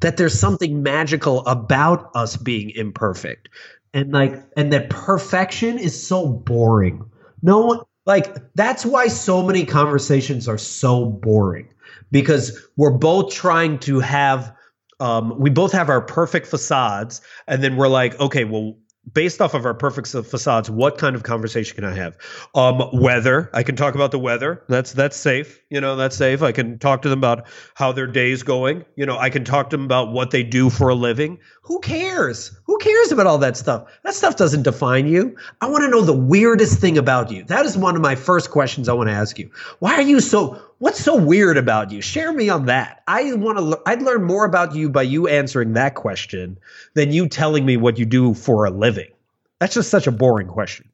[0.01, 3.49] that there's something magical about us being imperfect.
[3.93, 7.05] And like and that perfection is so boring.
[7.43, 11.69] No one like that's why so many conversations are so boring
[12.11, 14.55] because we're both trying to have
[15.01, 18.77] um, we both have our perfect facades and then we're like okay well
[19.13, 22.17] based off of our perfect facades, what kind of conversation can I have?
[22.55, 23.51] Um, weather.
[23.55, 24.63] I can talk about the weather.
[24.69, 25.63] That's that's safe.
[25.71, 26.43] You know, that's safe.
[26.43, 28.85] I can talk to them about how their day's going.
[28.97, 31.39] You know, I can talk to them about what they do for a living.
[31.71, 32.51] Who cares?
[32.65, 33.87] Who cares about all that stuff?
[34.03, 35.37] That stuff doesn't define you.
[35.61, 37.45] I want to know the weirdest thing about you.
[37.45, 39.53] That is one of my first questions I want to ask you.
[39.79, 42.01] Why are you so What's so weird about you?
[42.01, 43.05] Share me on that.
[43.07, 43.81] I want to.
[43.87, 46.59] I'd learn more about you by you answering that question
[46.95, 49.13] than you telling me what you do for a living.
[49.61, 50.90] That's just such a boring question.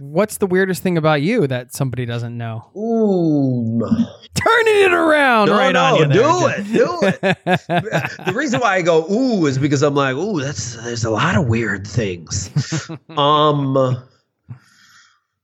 [0.00, 2.70] What's the weirdest thing about you that somebody doesn't know?
[2.74, 3.80] Ooh,
[4.34, 6.06] turning it around no, right no, on you.
[6.06, 6.22] There.
[6.22, 7.20] Do it, do it.
[8.26, 11.36] the reason why I go ooh is because I'm like, ooh, that's there's a lot
[11.36, 12.50] of weird things.
[13.10, 14.02] um,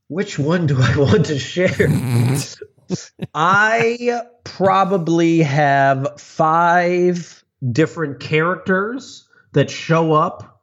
[0.09, 1.91] which one do I want to share?
[3.35, 10.63] I probably have five different characters that show up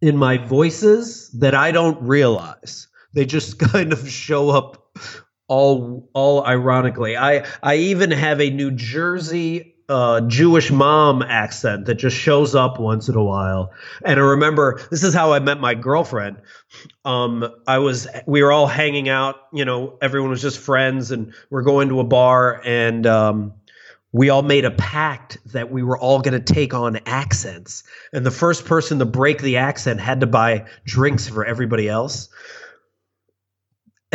[0.00, 2.85] in my voices that I don't realize.
[3.16, 4.96] They just kind of show up
[5.48, 7.16] all all ironically.
[7.16, 12.78] I I even have a New Jersey uh, Jewish mom accent that just shows up
[12.78, 13.72] once in a while.
[14.04, 16.38] And I remember this is how I met my girlfriend.
[17.04, 21.32] Um, I was we were all hanging out, you know, everyone was just friends, and
[21.50, 23.54] we're going to a bar, and um,
[24.12, 28.26] we all made a pact that we were all going to take on accents, and
[28.26, 32.28] the first person to break the accent had to buy drinks for everybody else.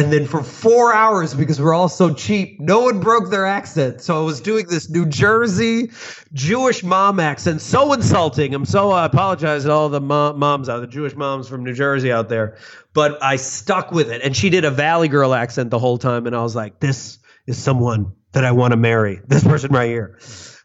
[0.02, 4.02] And then for four hours, because we're all so cheap, no one broke their accent.
[4.02, 5.92] So I was doing this New Jersey
[6.34, 8.56] Jewish mom accent, so insulting.
[8.56, 11.74] I'm so I apologize to all the mo- moms out, the Jewish moms from New
[11.74, 12.58] Jersey out there,
[12.96, 14.24] but I stuck with it.
[14.24, 17.20] And she did a Valley Girl accent the whole time, and I was like, "This
[17.46, 19.22] is someone that I want to marry.
[19.28, 20.18] This person right here."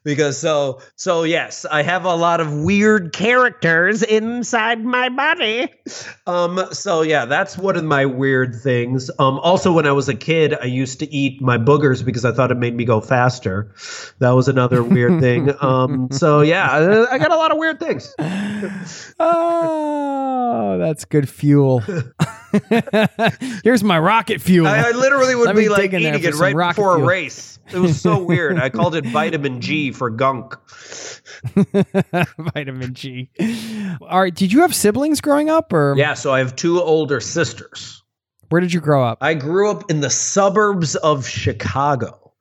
[0.06, 5.68] Because so so yes i have a lot of weird characters inside my body.
[6.26, 9.10] Um so yeah that's one of my weird things.
[9.18, 12.30] Um also when i was a kid i used to eat my boogers because i
[12.30, 13.74] thought it made me go faster.
[14.20, 15.52] That was another weird thing.
[15.60, 18.14] Um so yeah I, I got a lot of weird things.
[19.18, 21.80] Oh, that's good fuel.
[23.64, 24.66] Here's my rocket fuel.
[24.66, 27.04] I, I literally would Let be like dig in there eating it right before a
[27.04, 30.54] race it was so weird i called it vitamin g for gunk
[32.54, 33.30] Vitamin G.
[34.00, 34.34] All right.
[34.34, 38.02] Did you have siblings growing up, or yeah so i have two older sisters
[38.48, 39.18] where did you grow up?
[39.20, 42.32] I grew up in the suburbs of Chicago.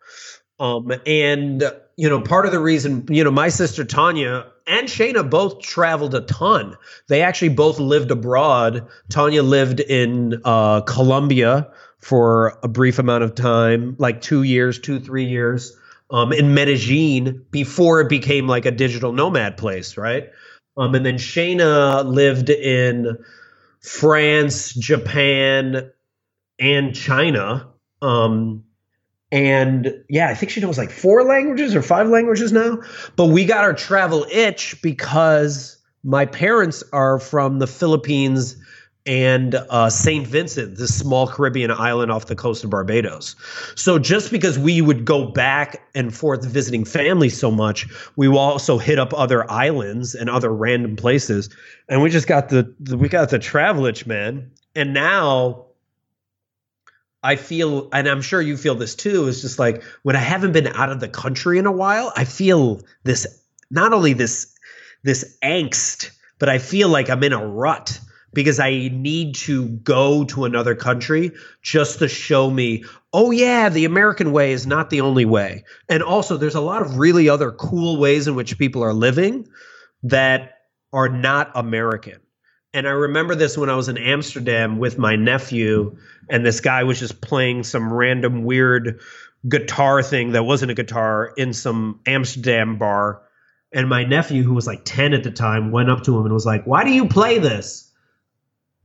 [0.60, 1.64] Um, and,
[1.98, 6.16] you know, part of the reason, you know, my sister Tanya and Shayna both traveled
[6.16, 6.78] a ton.
[7.08, 8.88] They actually both lived abroad.
[9.10, 11.72] Tanya lived in uh, Colombia
[12.06, 15.76] for a brief amount of time, like two years, two, three years,
[16.12, 20.30] um, in Medellin before it became like a digital nomad place, right?
[20.78, 23.18] Um, and then Shayna lived in
[23.80, 25.90] France, Japan,
[26.60, 27.70] and China.
[28.04, 28.66] Um,
[29.32, 32.84] and yeah, I think she knows like four languages or five languages now.
[33.16, 38.58] But we got our travel itch because my parents are from the Philippines
[39.06, 40.26] and uh, St.
[40.26, 43.36] Vincent, this small Caribbean island off the coast of Barbados.
[43.76, 48.80] So just because we would go back and forth visiting family so much, we also
[48.80, 51.50] hit up other islands and other random places.
[51.88, 54.52] And we just got the, the we got the travel itch, man.
[54.76, 55.66] And now
[57.22, 60.54] I feel, and I'm sure you feel this too, is just like when I haven't
[60.54, 63.28] been out of the country in a while, I feel this
[63.70, 64.52] not only this
[65.04, 66.10] this angst,
[66.40, 68.00] but I feel like I'm in a rut
[68.36, 71.32] because I need to go to another country
[71.64, 72.84] just to show me,
[73.14, 75.64] oh yeah, the American way is not the only way.
[75.90, 79.48] And also there's a lot of really other cool ways in which people are living
[80.04, 80.60] that
[80.94, 82.20] are not American.
[82.74, 85.98] And I remember this when I was in Amsterdam with my nephew,
[86.30, 89.00] and this guy was just playing some random weird
[89.48, 93.22] guitar thing that wasn't a guitar in some Amsterdam bar.
[93.72, 96.34] And my nephew, who was like 10 at the time, went up to him and
[96.34, 97.85] was like, Why do you play this?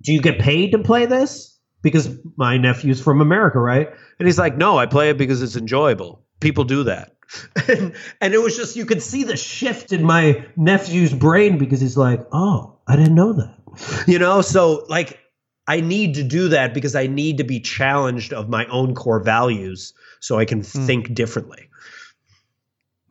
[0.03, 1.59] Do you get paid to play this?
[1.83, 3.89] Because my nephew's from America, right?
[4.19, 6.23] And he's like, No, I play it because it's enjoyable.
[6.41, 7.17] People do that.
[7.69, 11.81] And, and it was just, you could see the shift in my nephew's brain because
[11.81, 14.09] he's like, Oh, I didn't know that.
[14.09, 15.21] You know, so like
[15.69, 19.23] I need to do that because I need to be challenged of my own core
[19.23, 21.69] values so I can think differently.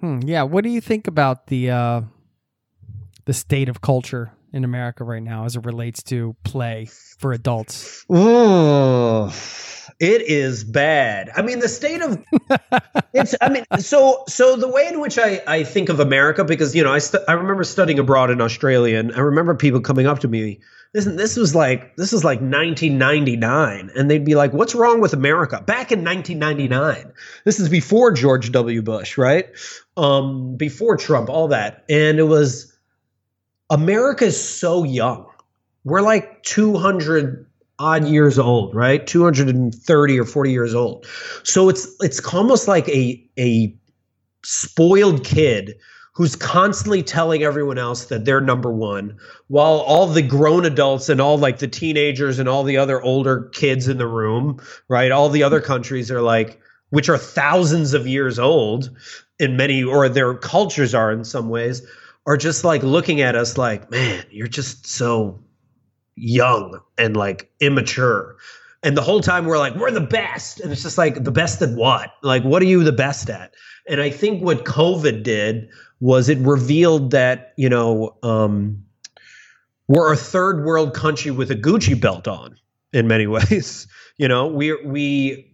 [0.01, 0.43] Hmm, yeah.
[0.43, 2.01] What do you think about the uh,
[3.25, 8.05] the state of culture in America right now as it relates to play for adults?
[8.09, 9.33] Oh,
[9.99, 11.29] it is bad.
[11.35, 12.23] I mean, the state of
[13.13, 13.35] it's.
[13.41, 16.83] I mean, so so the way in which I I think of America because you
[16.83, 20.27] know I I remember studying abroad in Australia and I remember people coming up to
[20.27, 20.61] me.
[20.93, 25.13] Listen, this was like this was like 1999, and they'd be like, "What's wrong with
[25.13, 27.13] America?" Back in 1999,
[27.45, 28.81] this is before George W.
[28.81, 29.49] Bush, right?
[29.97, 32.68] Um, before Trump, all that, and it was
[33.69, 35.25] America is so young.
[35.83, 37.45] We're like 200
[37.77, 39.05] odd years old, right?
[39.05, 41.05] 230 or 40 years old.
[41.43, 43.75] So it's it's almost like a a
[44.43, 45.75] spoiled kid
[46.13, 49.17] who's constantly telling everyone else that they're number 1
[49.47, 53.49] while all the grown adults and all like the teenagers and all the other older
[53.53, 54.59] kids in the room,
[54.89, 55.11] right?
[55.11, 56.59] All the other countries are like
[56.89, 58.89] which are thousands of years old
[59.39, 61.83] in many or their cultures are in some ways
[62.25, 65.39] are just like looking at us like, man, you're just so
[66.15, 68.37] young and like immature.
[68.83, 70.59] And the whole time we're like, we're the best.
[70.59, 72.13] And it's just like, the best at what?
[72.23, 73.53] Like, what are you the best at?
[73.87, 75.69] And I think what COVID did
[75.99, 78.85] was it revealed that, you know, um,
[79.87, 82.55] we're a third world country with a Gucci belt on
[82.93, 83.87] in many ways.
[84.17, 85.48] You know, we we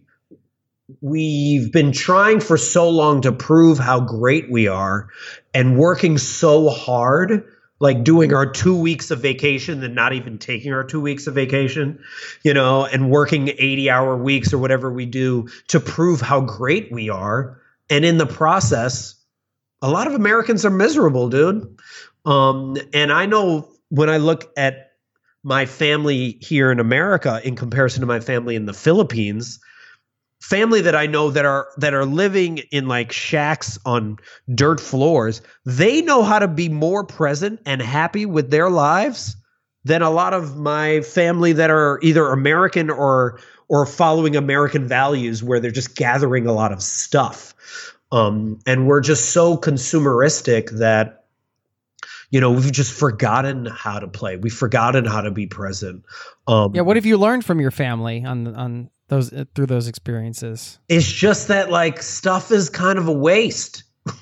[1.00, 5.08] we've been trying for so long to prove how great we are
[5.52, 7.44] and working so hard
[7.78, 11.34] like doing our two weeks of vacation and not even taking our two weeks of
[11.34, 12.02] vacation,
[12.42, 16.90] you know, and working 80 hour weeks or whatever we do to prove how great
[16.90, 17.60] we are.
[17.90, 19.14] And in the process,
[19.82, 21.78] a lot of Americans are miserable, dude.
[22.24, 24.92] Um, and I know when I look at
[25.42, 29.60] my family here in America in comparison to my family in the Philippines,
[30.40, 34.18] family that I know that are that are living in like shacks on
[34.54, 39.36] dirt floors, they know how to be more present and happy with their lives
[39.84, 45.42] than a lot of my family that are either American or or following American values
[45.42, 47.54] where they're just gathering a lot of stuff.
[48.12, 51.24] Um, and we're just so consumeristic that
[52.30, 56.04] you know we've just forgotten how to play we've forgotten how to be present
[56.48, 59.88] um, yeah what have you learned from your family on on those uh, through those
[59.88, 60.78] experiences.
[60.88, 63.84] It's just that like stuff is kind of a waste.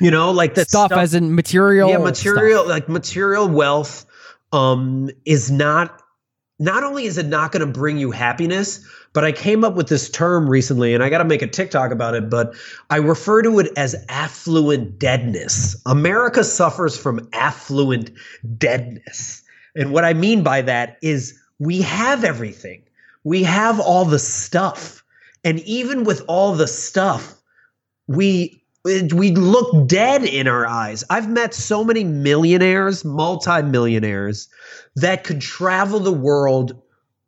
[0.00, 2.70] You know like that stuff, stuff, as in material yeah material stuff.
[2.70, 4.06] like material wealth
[4.52, 6.02] um is not
[6.58, 9.88] not only is it not going to bring you happiness but i came up with
[9.88, 12.54] this term recently and i got to make a tiktok about it but
[12.90, 15.80] i refer to it as affluent deadness.
[15.86, 18.10] America suffers from affluent
[18.56, 19.42] deadness.
[19.74, 22.82] And what i mean by that is we have everything
[23.26, 25.02] we have all the stuff.
[25.42, 27.34] And even with all the stuff,
[28.06, 31.02] we we look dead in our eyes.
[31.10, 34.48] I've met so many millionaires, multimillionaires
[34.94, 36.80] that could travel the world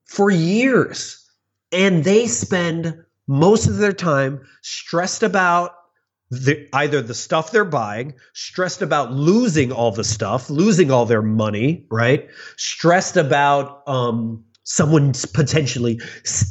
[0.05, 1.29] for years
[1.73, 2.95] and they spend
[3.27, 5.75] most of their time stressed about
[6.31, 11.23] the, either the stuff they're buying, stressed about losing all the stuff, losing all their
[11.23, 12.29] money, right?
[12.57, 15.99] Stressed about um, someone's potentially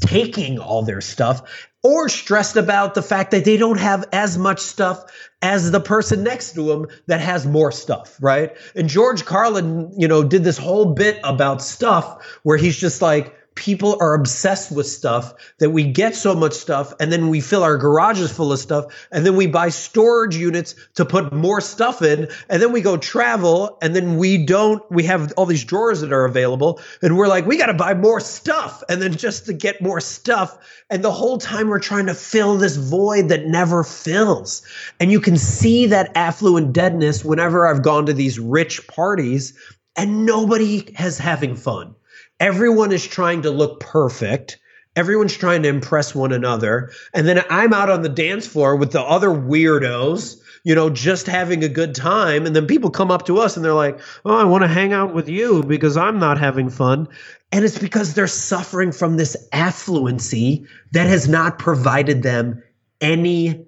[0.01, 4.59] taking all their stuff or stressed about the fact that they don't have as much
[4.59, 5.05] stuff
[5.43, 8.57] as the person next to them that has more stuff, right?
[8.75, 13.35] And George Carlin, you know, did this whole bit about stuff where he's just like,
[13.57, 17.63] people are obsessed with stuff that we get so much stuff and then we fill
[17.63, 22.01] our garages full of stuff and then we buy storage units to put more stuff
[22.01, 25.99] in and then we go travel and then we don't we have all these drawers
[25.99, 29.45] that are available and we're like we got to buy more stuff and then just
[29.45, 30.57] to get more stuff.
[30.89, 34.61] And the whole time we're trying to fill this void that never fills.
[34.99, 39.57] And you can see that affluent deadness whenever I've gone to these rich parties
[39.95, 41.95] and nobody has having fun
[42.39, 44.59] Everyone is trying to look perfect.
[44.95, 46.91] Everyone's trying to impress one another.
[47.13, 51.27] And then I'm out on the dance floor with the other weirdos, you know, just
[51.27, 52.45] having a good time.
[52.45, 54.93] And then people come up to us and they're like, oh, I want to hang
[54.93, 57.07] out with you because I'm not having fun.
[57.51, 62.63] And it's because they're suffering from this affluency that has not provided them
[62.99, 63.65] anything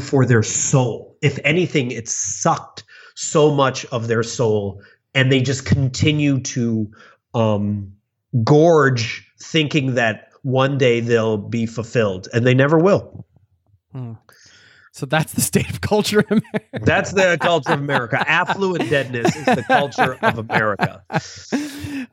[0.00, 1.16] for their soul.
[1.22, 2.84] If anything, it's sucked
[3.14, 4.82] so much of their soul
[5.14, 6.90] and they just continue to
[7.36, 7.92] um,
[8.42, 13.26] gorge thinking that one day they'll be fulfilled and they never will.
[13.92, 14.14] Hmm.
[14.92, 16.80] So that's the state of culture in America.
[16.80, 18.24] That's the culture of America.
[18.26, 21.04] Affluent deadness is the culture of America.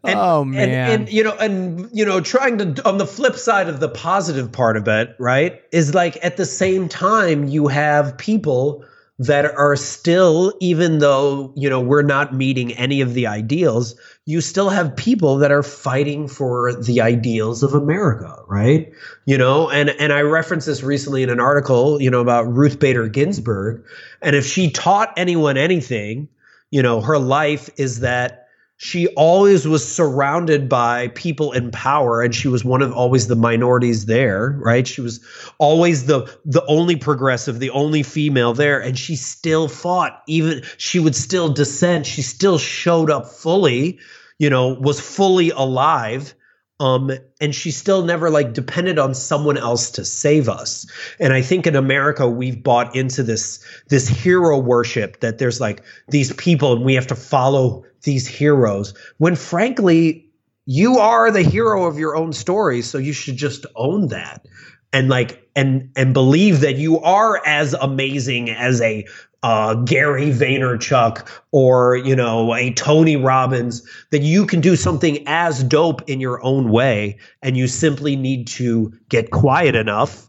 [0.06, 0.70] And, oh man.
[0.70, 3.88] And, and, you know, and you know, trying to on the flip side of the
[3.88, 8.84] positive part of it, right, is like at the same time you have people
[9.26, 13.96] that are still, even though, you know, we're not meeting any of the ideals,
[14.26, 18.92] you still have people that are fighting for the ideals of America, right?
[19.26, 22.80] You know, and and I referenced this recently in an article, you know, about Ruth
[22.80, 23.86] Bader Ginsburg.
[24.22, 26.28] And if she taught anyone anything,
[26.72, 28.43] you know, her life is that
[28.84, 33.36] she always was surrounded by people in power and she was one of always the
[33.36, 34.86] minorities there right?
[34.86, 35.22] She was
[35.58, 40.22] always the the only progressive the only female there and she still fought.
[40.28, 42.06] Even she would still dissent.
[42.06, 44.00] She still showed up fully
[44.38, 46.36] you know was fully alive
[46.84, 50.86] um, and she still never like depended on someone else to save us.
[51.18, 55.82] And i think in america we've bought into this this hero worship that there's like
[56.10, 58.94] these people and we have to follow these heroes.
[59.18, 60.30] When frankly
[60.66, 64.46] you are the hero of your own story so you should just own that.
[64.92, 69.08] And like and and believe that you are as amazing as a
[69.44, 75.64] uh, Gary Vaynerchuk or you know a Tony Robbins that you can do something as
[75.64, 80.28] dope in your own way and you simply need to get quiet enough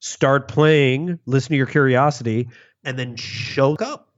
[0.00, 2.48] start playing listen to your curiosity
[2.84, 4.10] and then show up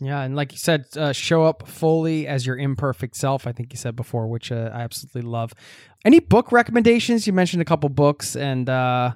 [0.00, 3.48] Yeah, and like you said, uh, show up fully as your imperfect self.
[3.48, 5.52] I think you said before, which uh, I absolutely love.
[6.04, 7.26] Any book recommendations?
[7.26, 9.10] You mentioned a couple books, and uh,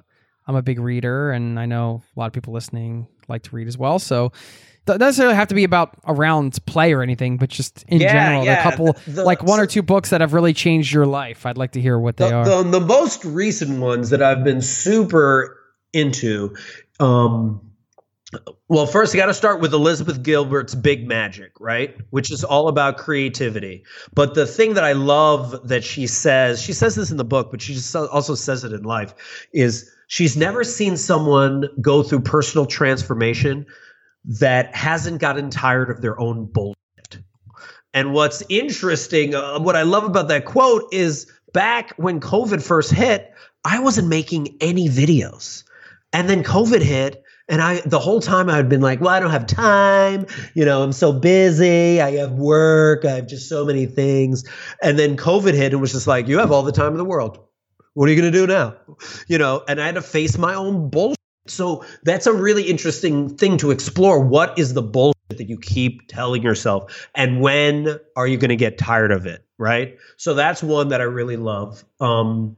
[0.45, 3.67] I'm a big reader, and I know a lot of people listening like to read
[3.67, 3.99] as well.
[3.99, 4.31] So
[4.85, 8.43] doesn't necessarily have to be about around play or anything, but just in Yeah, general,
[8.45, 11.05] yeah, a couple the- the- like one or two books that have really changed your
[11.05, 11.45] life.
[11.45, 12.45] I'd like to hear what they the, are.
[12.63, 15.57] the, the most recent ones that I've been super
[15.93, 16.55] into.
[16.99, 17.61] Um,
[18.67, 21.95] well, first, you got to start with Elizabeth Gilbert's Big Magic, right?
[22.09, 23.83] Which is all about creativity.
[24.15, 27.51] But the thing that I love that she says, she says this in the book,
[27.51, 29.13] but she just also says it in life,
[29.53, 33.65] is she's never seen someone go through personal transformation
[34.25, 37.19] that hasn't gotten tired of their own bullshit.
[37.93, 42.91] And what's interesting, uh, what I love about that quote is back when COVID first
[42.91, 45.63] hit, I wasn't making any videos.
[46.11, 49.31] And then COVID hit, and I the whole time I'd been like, well, I don't
[49.31, 53.85] have time, you know, I'm so busy, I have work, I have just so many
[53.85, 54.43] things.
[54.81, 57.05] And then COVID hit and was just like, you have all the time in the
[57.05, 57.39] world.
[57.93, 58.75] What are you gonna do now?
[59.27, 61.17] You know, and I had to face my own bullshit.
[61.47, 64.19] So that's a really interesting thing to explore.
[64.19, 67.09] What is the bullshit that you keep telling yourself?
[67.15, 69.45] And when are you going to get tired of it?
[69.57, 69.97] Right.
[70.15, 71.83] So that's one that I really love.
[71.99, 72.55] Um,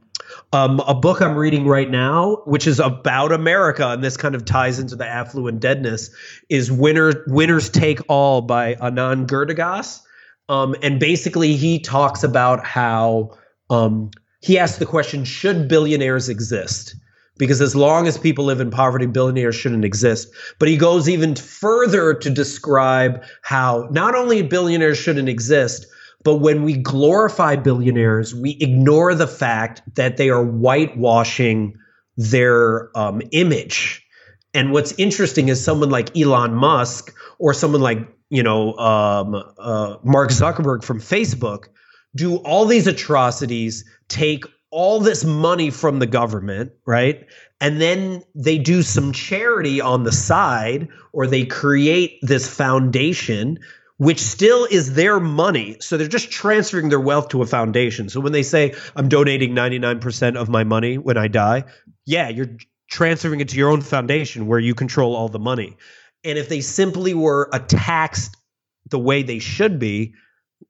[0.52, 4.44] um, a book I'm reading right now, which is about America, and this kind of
[4.44, 6.10] ties into the affluent deadness,
[6.48, 10.00] is Winner, Winners Take All by Anand Giridharadas.
[10.48, 13.36] Um, and basically, he talks about how
[13.68, 14.10] um,
[14.40, 16.96] he asks the question Should billionaires exist?
[17.38, 20.28] because as long as people live in poverty, billionaires shouldn't exist.
[20.58, 25.86] But he goes even further to describe how not only billionaires shouldn't exist,
[26.24, 31.76] but when we glorify billionaires, we ignore the fact that they are whitewashing
[32.16, 34.04] their um, image.
[34.54, 37.98] And what's interesting is someone like Elon Musk or someone like
[38.30, 41.66] you know um, uh, Mark Zuckerberg from Facebook
[42.14, 47.26] do all these atrocities, take all this money from the government, right?
[47.60, 53.58] And then they do some charity on the side or they create this foundation
[53.98, 55.76] which still is their money.
[55.80, 58.08] So they're just transferring their wealth to a foundation.
[58.08, 61.64] So when they say I'm donating 99% of my money when I die,
[62.04, 62.56] yeah, you're
[62.90, 65.76] transferring it to your own foundation where you control all the money.
[66.24, 68.36] And if they simply were a taxed
[68.90, 70.14] the way they should be,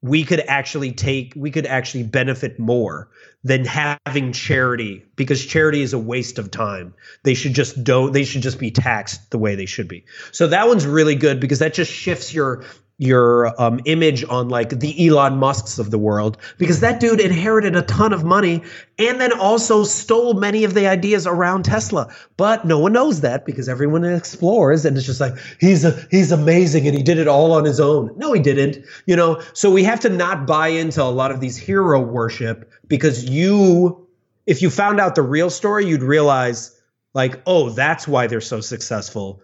[0.01, 3.09] we could actually take we could actually benefit more
[3.43, 6.93] than having charity because charity is a waste of time.
[7.23, 10.05] They should just don't they should just be taxed the way they should be.
[10.31, 12.63] So that one's really good because that just shifts your
[12.99, 17.75] your um, image on like the Elon Musks of the world because that dude inherited
[17.75, 18.63] a ton of money
[18.97, 22.11] and then also stole many of the ideas around Tesla.
[22.37, 26.31] But no one knows that because everyone explores and it's just like he's a, he's
[26.31, 28.11] amazing and he did it all on his own.
[28.17, 28.83] No, he didn't.
[29.05, 32.71] You know, so we have to not buy into a lot of these hero worship
[32.87, 34.07] because you
[34.47, 36.73] if you found out the real story, you'd realize
[37.13, 39.43] like, oh, that's why they're so successful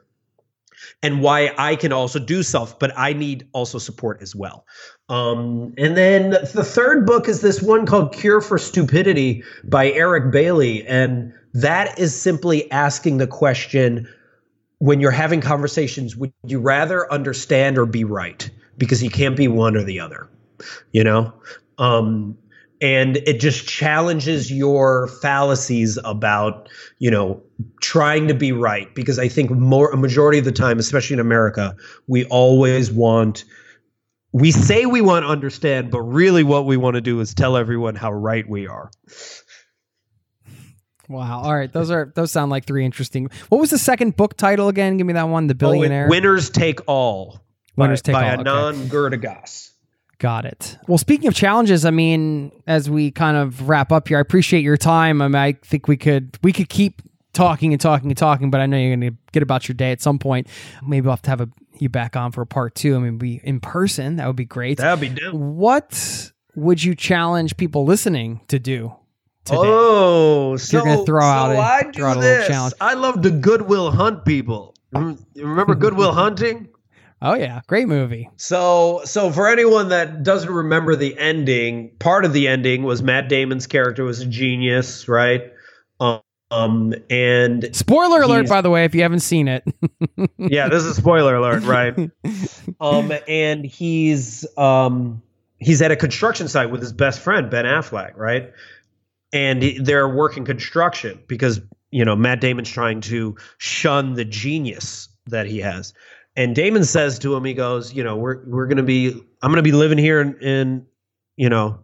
[1.02, 4.66] and why I can also do self, but I need also support as well.
[5.10, 10.32] Um, and then the third book is this one called Cure for Stupidity by Eric
[10.32, 10.86] Bailey.
[10.88, 14.08] And that is simply asking the question
[14.80, 18.50] when you're having conversations, would you rather understand or be right?
[18.78, 20.30] Because you can't be one or the other,
[20.92, 21.34] you know?
[21.78, 22.38] Um,
[22.84, 26.70] and it just challenges your fallacies about
[27.00, 27.42] you know
[27.82, 31.20] trying to be right because i think more a majority of the time especially in
[31.20, 31.76] america
[32.08, 33.46] we always want
[34.34, 37.58] we say we want to understand but really what we want to do is tell
[37.58, 38.92] everyone how right we are
[41.10, 41.42] Wow.
[41.42, 41.72] All right.
[41.72, 43.30] Those are those sound like three interesting.
[43.50, 44.96] What was the second book title again?
[44.96, 45.48] Give me that one.
[45.48, 46.06] The oh, Billionaire.
[46.06, 47.44] Oh, winners take all
[47.76, 48.78] Winners by, Take by All, okay.
[48.78, 49.73] Anand Giridharadas
[50.24, 50.78] Got it.
[50.88, 54.62] Well, speaking of challenges, I mean, as we kind of wrap up here, I appreciate
[54.62, 55.22] your time.
[55.22, 57.02] I mean, I think we could we could keep
[57.34, 59.92] talking and talking and talking, but I know you're going to get about your day
[59.92, 60.48] at some point.
[60.82, 62.96] Maybe we'll have to have a, you back on for a part two.
[62.96, 64.16] I mean, be in person.
[64.16, 64.78] That would be great.
[64.78, 68.96] that'd be dope what would you challenge people listening to do
[69.44, 69.60] today?
[69.62, 72.48] Oh, so, you're gonna throw so out a- I do throw out a little this.
[72.48, 72.74] challenge.
[72.80, 74.74] I love to Goodwill Hunt people.
[74.96, 76.70] Mm, Rem- Remember Good Will Hunting?
[77.24, 78.30] Oh yeah, great movie.
[78.36, 83.30] So, so for anyone that doesn't remember the ending, part of the ending was Matt
[83.30, 85.52] Damon's character was a genius, right?
[86.00, 86.22] Um,
[86.52, 89.64] Um, and Spoiler alert, by the way, if you haven't seen it.
[90.38, 91.98] yeah, this is a spoiler alert, right?
[92.80, 95.22] um, and he's um,
[95.58, 98.52] he's at a construction site with his best friend Ben Affleck, right?
[99.32, 101.60] And he- they're working construction because
[101.90, 105.94] you know Matt Damon's trying to shun the genius that he has.
[106.36, 109.10] And Damon says to him, he goes, you know, we're we're gonna be,
[109.42, 110.86] I'm gonna be living here in, in
[111.36, 111.80] you know,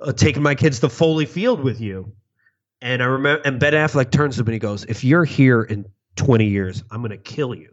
[0.00, 2.12] uh, taking my kids to Foley Field with you.
[2.80, 5.62] And I remember, and Ben Affleck turns to him and he goes, "If you're here
[5.62, 5.86] in
[6.16, 7.70] 20 years, I'm gonna kill you.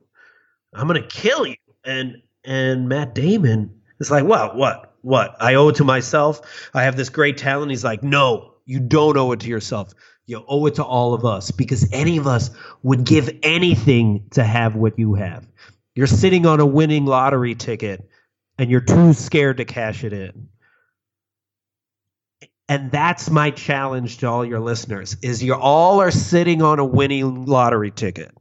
[0.74, 4.56] I'm gonna kill you." And and Matt Damon is like, "What?
[4.56, 4.96] What?
[5.02, 5.36] What?
[5.40, 6.42] I owe it to myself.
[6.74, 9.94] I have this great talent." He's like, "No, you don't owe it to yourself.
[10.28, 12.52] You owe it to all of us because any of us
[12.84, 15.46] would give anything to have what you have.
[15.96, 18.08] You're sitting on a winning lottery ticket,
[18.58, 20.48] and you're too scared to cash it in."
[22.70, 26.86] And that's my challenge to all your listeners is you all are sitting on a
[26.86, 28.32] winning lottery ticket.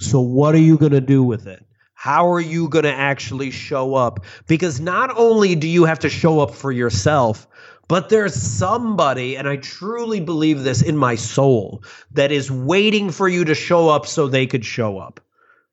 [0.00, 1.64] So what are you going to do with it?
[1.94, 4.24] How are you going to actually show up?
[4.48, 7.46] Because not only do you have to show up for yourself,
[7.86, 13.28] but there's somebody, and I truly believe this in my soul, that is waiting for
[13.28, 15.20] you to show up so they could show up.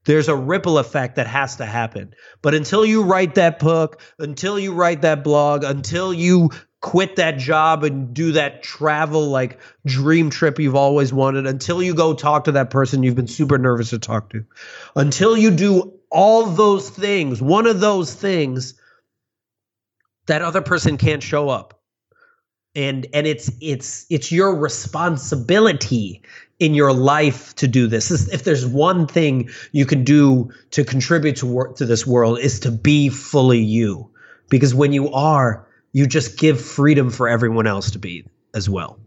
[0.05, 2.13] There's a ripple effect that has to happen.
[2.41, 6.51] But until you write that book, until you write that blog, until you
[6.81, 11.95] quit that job and do that travel like dream trip you've always wanted, until you
[11.95, 14.45] go talk to that person you've been super nervous to talk to,
[14.95, 18.79] until you do all those things, one of those things,
[20.27, 21.74] that other person can't show up.
[22.75, 26.21] And and it's it's it's your responsibility
[26.59, 28.09] in your life to do this.
[28.31, 32.59] If there's one thing you can do to contribute to work to this world is
[32.61, 34.09] to be fully you.
[34.49, 38.97] Because when you are, you just give freedom for everyone else to be as well.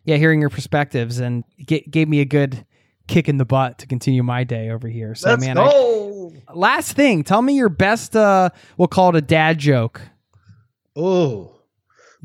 [0.06, 2.66] yeah, hearing your perspectives and g- gave me a good
[3.08, 5.14] kick in the butt to continue my day over here.
[5.16, 9.22] So Let's man, I- last thing, tell me your best uh we'll call it a
[9.22, 10.02] dad joke.
[10.96, 11.56] oh.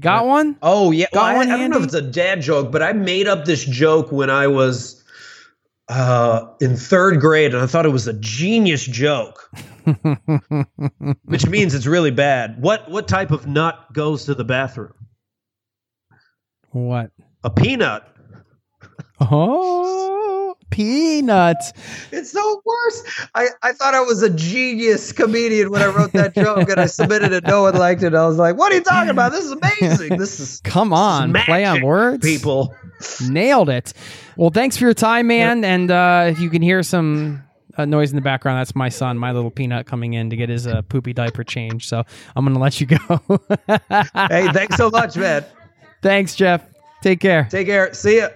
[0.00, 0.56] Got one?
[0.62, 1.06] Oh yeah.
[1.12, 3.28] Got Well, I, one I don't know if it's a dad joke, but I made
[3.28, 5.04] up this joke when I was
[5.88, 9.50] uh, in third grade, and I thought it was a genius joke,
[11.24, 12.60] which means it's really bad.
[12.60, 14.94] What what type of nut goes to the bathroom?
[16.70, 17.10] what?
[17.44, 18.02] A peanut.
[19.20, 20.33] Oh,
[20.70, 21.72] peanuts.
[22.12, 23.26] It's so worse.
[23.34, 26.86] I, I thought I was a genius comedian when I wrote that joke, and I
[26.86, 27.44] submitted it.
[27.46, 28.14] No one liked it.
[28.14, 29.32] I was like, "What are you talking about?
[29.32, 30.18] This is amazing.
[30.18, 32.24] This is Come on, play on words.
[32.26, 32.74] people."
[33.28, 33.92] Nailed it.
[34.36, 35.64] Well, thanks for your time, man.
[35.64, 37.42] And uh, if you can hear some
[37.76, 40.48] uh, noise in the background, that's my son, my little peanut, coming in to get
[40.48, 41.88] his uh, poopy diaper changed.
[41.88, 42.02] So
[42.34, 43.20] I'm going to let you go.
[44.28, 45.44] Hey, thanks so much, man.
[46.02, 46.62] thanks, Jeff.
[47.02, 47.46] Take care.
[47.50, 47.92] Take care.
[47.92, 48.28] See ya.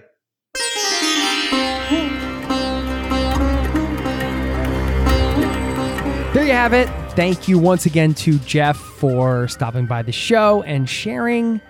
[6.39, 6.89] There you have it.
[7.17, 11.61] Thank you once again to Jeff for stopping by the show and sharing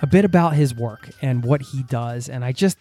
[0.00, 2.30] a bit about his work and what he does.
[2.30, 2.78] And I just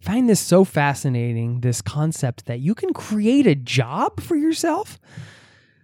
[0.00, 4.98] find this so fascinating this concept that you can create a job for yourself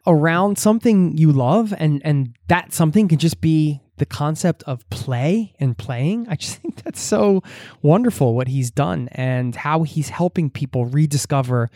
[0.06, 5.52] around something you love and and that something can just be the concept of play
[5.60, 7.42] and playing i just think that's so
[7.82, 11.70] wonderful what he's done and how he's helping people rediscover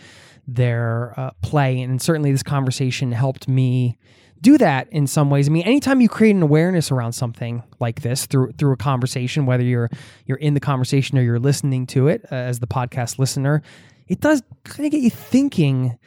[0.47, 3.99] their uh, play and certainly this conversation helped me
[4.45, 5.49] do that in some ways.
[5.49, 9.47] I mean, anytime you create an awareness around something like this through through a conversation,
[9.47, 9.89] whether you're
[10.27, 13.62] you're in the conversation or you're listening to it uh, as the podcast listener,
[14.07, 15.99] it does kind of get you thinking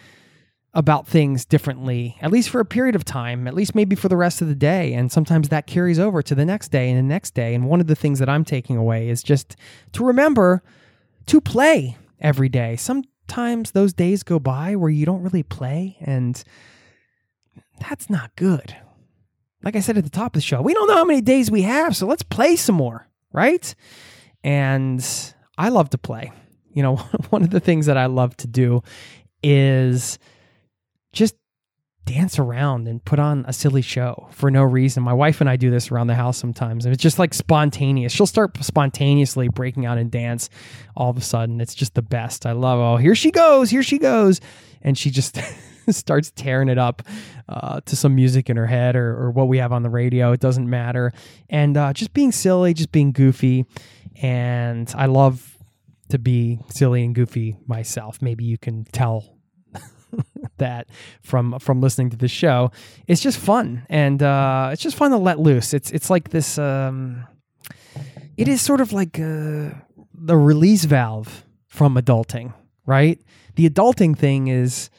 [0.74, 4.16] about things differently, at least for a period of time, at least maybe for the
[4.16, 4.94] rest of the day.
[4.94, 7.56] And sometimes that carries over to the next day and the next day.
[7.56, 9.56] And one of the things that I'm taking away is just
[9.94, 10.62] to remember
[11.26, 12.76] to play every day.
[13.30, 16.42] Sometimes those days go by where you don't really play, and
[17.78, 18.76] that's not good.
[19.64, 21.52] Like I said at the top of the show, we don't know how many days
[21.52, 23.76] we have, so let's play some more, right?
[24.46, 25.06] And
[25.58, 26.32] I love to play.
[26.74, 26.96] You know,
[27.30, 28.82] one of the things that I love to do
[29.44, 30.20] is
[31.12, 31.36] just
[32.08, 35.04] dance around and put on a silly show for no reason.
[35.04, 36.86] My wife and I do this around the house sometimes.
[36.86, 38.12] And it's just like spontaneous.
[38.12, 40.50] She'll start spontaneously breaking out and dance
[40.96, 41.62] all of a sudden.
[41.62, 42.46] It's just the best.
[42.46, 44.42] I love, oh, here she goes, here she goes.
[44.82, 45.38] And she just
[45.90, 47.04] starts tearing it up
[47.50, 50.32] uh, to some music in her head or, or, what we have on the radio.
[50.32, 51.14] It doesn't matter.
[51.50, 53.66] And uh, just being silly, just being goofy.
[54.22, 55.58] And I love
[56.10, 58.22] to be silly and goofy myself.
[58.22, 59.37] Maybe you can tell
[60.58, 60.88] that
[61.22, 62.72] from from listening to the show.
[63.08, 65.74] It's just fun, and uh, it's just fun to let loose.
[65.74, 66.58] It's it's like this.
[66.58, 67.26] Um,
[68.38, 69.72] it is sort of like uh,
[70.14, 72.54] the release valve from adulting,
[72.86, 73.20] right?
[73.56, 74.90] The adulting thing is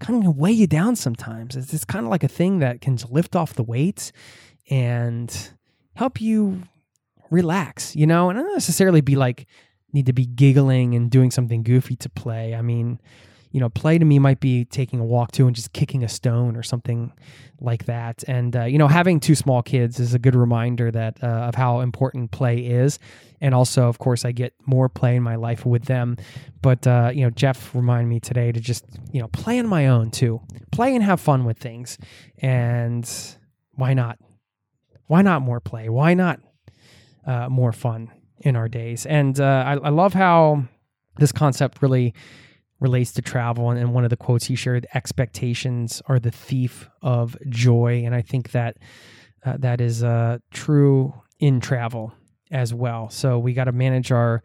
[0.00, 1.56] kind of weigh you down sometimes.
[1.56, 4.12] It's, it's kind of like a thing that can lift off the weights
[4.70, 5.50] and
[5.94, 6.62] help you
[7.30, 9.46] relax, you know, and not necessarily be like
[9.92, 12.54] need to be giggling and doing something goofy to play.
[12.54, 13.00] I mean,
[13.52, 16.08] you know, play to me might be taking a walk too and just kicking a
[16.08, 17.12] stone or something
[17.60, 18.24] like that.
[18.26, 21.54] And uh, you know, having two small kids is a good reminder that uh, of
[21.54, 22.98] how important play is.
[23.42, 26.16] And also, of course, I get more play in my life with them.
[26.62, 29.88] But uh, you know, Jeff reminded me today to just you know play on my
[29.88, 31.98] own too, play and have fun with things.
[32.38, 33.08] And
[33.72, 34.18] why not?
[35.08, 35.90] Why not more play?
[35.90, 36.40] Why not
[37.26, 39.04] uh, more fun in our days?
[39.04, 40.64] And uh, I, I love how
[41.18, 42.14] this concept really
[42.82, 43.70] relates to travel.
[43.70, 48.02] And, one of the quotes he shared expectations are the thief of joy.
[48.04, 48.76] And I think that
[49.44, 52.12] uh, that is uh, true in travel
[52.50, 53.08] as well.
[53.10, 54.42] So we got to manage our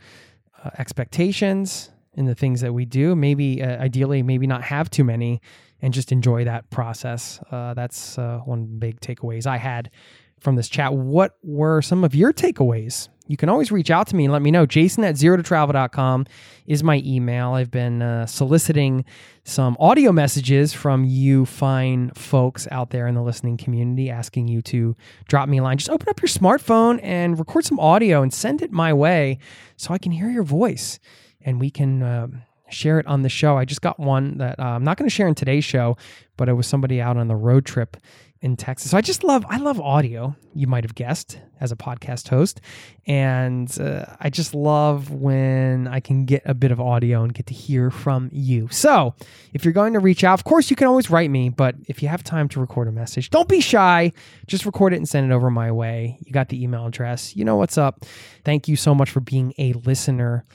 [0.64, 3.16] uh, expectations in the things that we do.
[3.16, 5.42] Maybe, uh, ideally, maybe not have too many
[5.82, 7.40] and just enjoy that process.
[7.52, 9.92] Uh, that's uh, one big takeaways I had
[10.40, 10.94] from this chat.
[10.94, 14.42] What were some of your takeaways you can always reach out to me and let
[14.42, 14.66] me know.
[14.66, 16.26] Jason at zero to travel.com
[16.66, 17.52] is my email.
[17.52, 19.06] I've been uh, soliciting
[19.44, 24.62] some audio messages from you fine folks out there in the listening community asking you
[24.64, 24.96] to
[25.28, 25.78] drop me a line.
[25.78, 29.40] Just open up your smartphone and record some audio and send it my way
[29.76, 31.00] so I can hear your voice
[31.42, 32.02] and we can.
[32.02, 32.28] Uh,
[32.70, 33.58] share it on the show.
[33.58, 35.96] I just got one that uh, I'm not going to share in today's show,
[36.36, 37.96] but it was somebody out on the road trip
[38.42, 38.92] in Texas.
[38.92, 40.36] So I just love I love audio.
[40.54, 42.62] You might have guessed as a podcast host,
[43.06, 47.48] and uh, I just love when I can get a bit of audio and get
[47.48, 48.68] to hear from you.
[48.70, 49.16] So
[49.54, 52.02] if you're going to reach out, of course you can always write me, but if
[52.02, 54.14] you have time to record a message, don't be shy.
[54.46, 56.18] Just record it and send it over my way.
[56.26, 57.36] You got the email address.
[57.36, 58.06] You know what's up.
[58.44, 60.46] Thank you so much for being a listener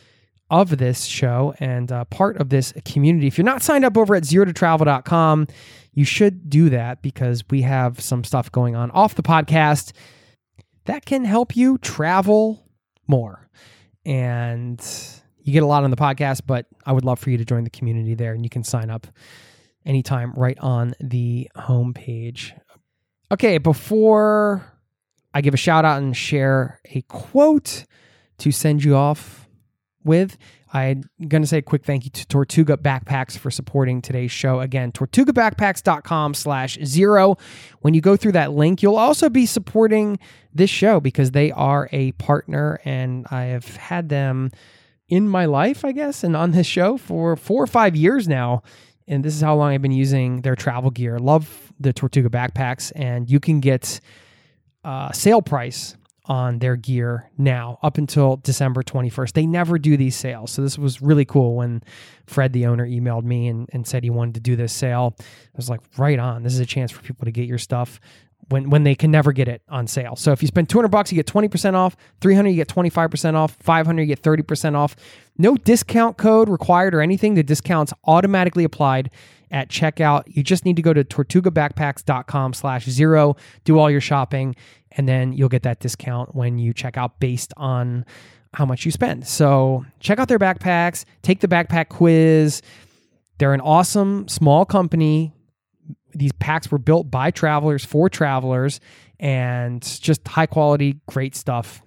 [0.53, 3.27] of this show and uh, part of this community.
[3.27, 5.47] If you're not signed up over at zero to travel.com,
[5.93, 9.93] you should do that because we have some stuff going on off the podcast
[10.87, 12.67] that can help you travel
[13.07, 13.49] more.
[14.05, 14.83] And
[15.43, 17.65] you get a lot on the podcast, but I would love for you to join
[17.65, 19.07] the community there and you can sign up
[19.85, 22.59] anytime right on the homepage.
[23.31, 24.65] Okay, before
[25.35, 27.85] I give a shout out and share a quote
[28.39, 29.49] to send you off
[30.05, 30.37] with,
[30.73, 34.61] I'm going to say a quick thank you to Tortuga Backpacks for supporting today's show.
[34.61, 37.37] Again, tortugabackpacks.com slash zero.
[37.81, 40.19] When you go through that link, you'll also be supporting
[40.55, 44.51] this show because they are a partner and I have had them
[45.09, 48.63] in my life, I guess, and on this show for four or five years now.
[49.07, 51.19] And this is how long I've been using their travel gear.
[51.19, 54.01] Love the Tortuga backpacks, and you can get
[54.85, 55.97] uh, sale price
[56.27, 59.33] on their gear now up until December 21st.
[59.33, 60.51] They never do these sales.
[60.53, 61.83] So this was really cool when
[62.27, 65.17] Fred, the owner, emailed me and, and said he wanted to do this sale.
[65.21, 66.43] I was like, right on.
[66.43, 68.01] This is a chance for people to get your stuff
[68.49, 70.17] when when they can never get it on sale.
[70.17, 73.57] So if you spend 200 bucks, you get 20% off, 300 you get 25% off,
[73.61, 74.97] 500 you get 30% off.
[75.39, 77.35] No discount code required or anything.
[77.35, 79.11] The discounts automatically applied
[79.51, 80.25] at checkout.
[80.27, 84.57] You just need to go to tortugabackpacks.com slash zero, do all your shopping,
[84.97, 88.05] and then you'll get that discount when you check out based on
[88.55, 89.27] how much you spend.
[89.27, 92.63] So check out their backpacks, take the backpack quiz.
[93.39, 95.33] They're an awesome small company.
[96.15, 98.81] These packs were built by travelers for travelers
[99.19, 101.83] and just high quality, great stuff.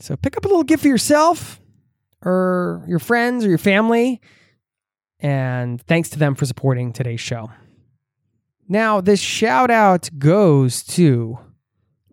[0.00, 1.60] So pick up a little gift for yourself
[2.22, 4.20] or your friends or your family
[5.20, 7.50] and thanks to them for supporting today's show.
[8.68, 11.38] Now, this shout out goes to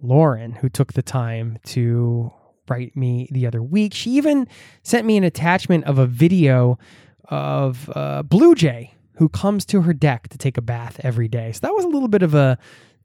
[0.01, 2.31] Lauren, who took the time to
[2.69, 3.93] write me the other week.
[3.93, 4.47] She even
[4.83, 6.77] sent me an attachment of a video
[7.25, 11.51] of uh, Blue Jay, who comes to her deck to take a bath every day.
[11.51, 12.57] So that was a little bit of a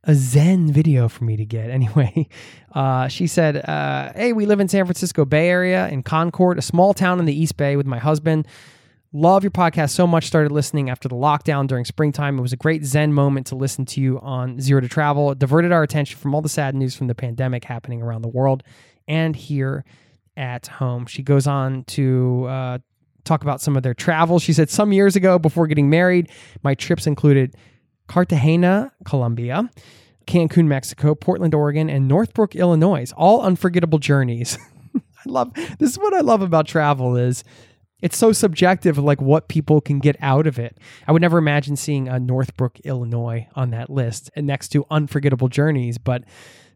[0.05, 1.71] a Zen video for me to get.
[1.83, 2.29] Anyway,
[2.75, 6.63] uh, she said, uh, Hey, we live in San Francisco Bay Area in Concord, a
[6.63, 8.47] small town in the East Bay with my husband.
[9.15, 10.27] Love your podcast so much.
[10.27, 12.39] Started listening after the lockdown during springtime.
[12.39, 15.33] It was a great Zen moment to listen to you on Zero to Travel.
[15.33, 18.29] It diverted our attention from all the sad news from the pandemic happening around the
[18.29, 18.63] world
[19.07, 19.85] and here
[20.35, 21.05] at home.
[21.05, 22.79] She goes on to uh,
[23.25, 24.39] talk about some of their travel.
[24.39, 26.31] She said, Some years ago, before getting married,
[26.63, 27.55] my trips included
[28.07, 29.69] Cartagena, Colombia,
[30.27, 33.13] Cancun, Mexico, Portland, Oregon, and Northbrook, Illinois.
[33.13, 34.57] All unforgettable journeys.
[34.97, 37.45] I love this is what I love about travel is
[38.03, 40.77] it's so subjective like what people can get out of it.
[41.07, 45.49] I would never imagine seeing a Northbrook, Illinois on that list and next to unforgettable
[45.49, 46.25] journeys, but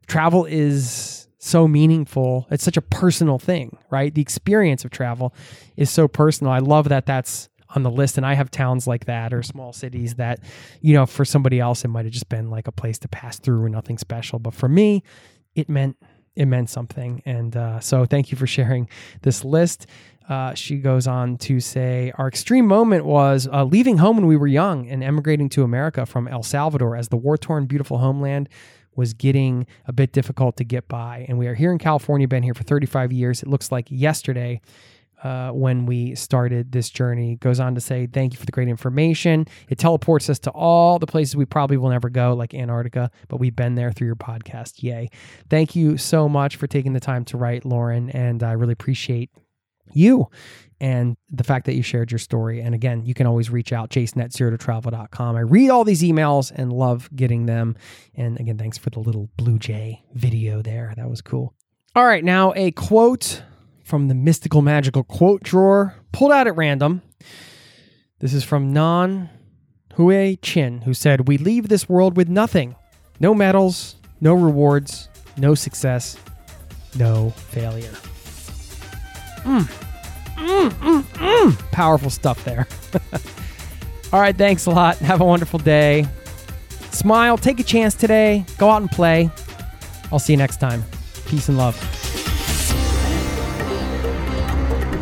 [0.07, 2.47] travel is so meaningful.
[2.51, 4.15] It's such a personal thing, right?
[4.15, 5.35] The experience of travel
[5.77, 6.53] is so personal.
[6.53, 9.73] I love that that's on the list and I have towns like that or small
[9.73, 10.39] cities that
[10.81, 13.41] you know for somebody else it might have just been like a place to pass
[13.41, 15.03] through and nothing special, but for me
[15.57, 15.97] it meant
[16.37, 17.23] it meant something.
[17.25, 18.89] And uh, so thank you for sharing
[19.23, 19.87] this list.
[20.29, 24.37] Uh, she goes on to say, Our extreme moment was uh, leaving home when we
[24.37, 28.49] were young and emigrating to America from El Salvador as the war torn, beautiful homeland
[28.97, 31.27] was getting a bit difficult to get by.
[31.29, 33.43] And we are here in California, been here for 35 years.
[33.43, 34.63] It looks like yesterday
[35.23, 37.37] uh, when we started this journey.
[37.37, 39.47] Goes on to say, Thank you for the great information.
[39.69, 43.39] It teleports us to all the places we probably will never go, like Antarctica, but
[43.39, 44.83] we've been there through your podcast.
[44.83, 45.11] Yay.
[45.49, 48.11] Thank you so much for taking the time to write, Lauren.
[48.11, 49.31] And I really appreciate
[49.97, 50.29] you
[50.81, 52.61] and the fact that you shared your story.
[52.61, 55.37] And again, you can always reach out, jason at zero to travel.com.
[55.37, 57.77] I read all these emails and love getting them.
[58.15, 60.93] And again, thanks for the little Blue Jay video there.
[60.97, 61.55] That was cool.
[61.95, 63.43] All right, now a quote
[63.83, 67.03] from the mystical magical quote drawer, pulled out at random.
[68.19, 69.31] This is from Nan
[69.95, 72.77] Hui Chin, who said, We leave this world with nothing
[73.19, 75.09] no medals, no rewards,
[75.39, 76.19] no success,
[76.99, 77.95] no failure.
[79.45, 79.86] Mm.
[80.37, 81.71] Mm, mm, mm.
[81.73, 82.67] Powerful stuff there.
[84.13, 84.99] All right, thanks a lot.
[84.99, 86.07] Have a wonderful day.
[86.91, 89.31] Smile, take a chance today, go out and play.
[90.13, 90.85] I'll see you next time.
[91.27, 91.75] Peace and love.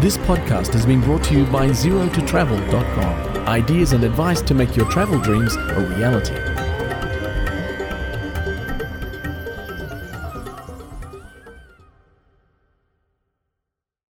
[0.01, 3.49] This podcast has been brought to you by ZeroToTravel.com.
[3.49, 6.54] Ideas and advice to make your travel dreams a reality.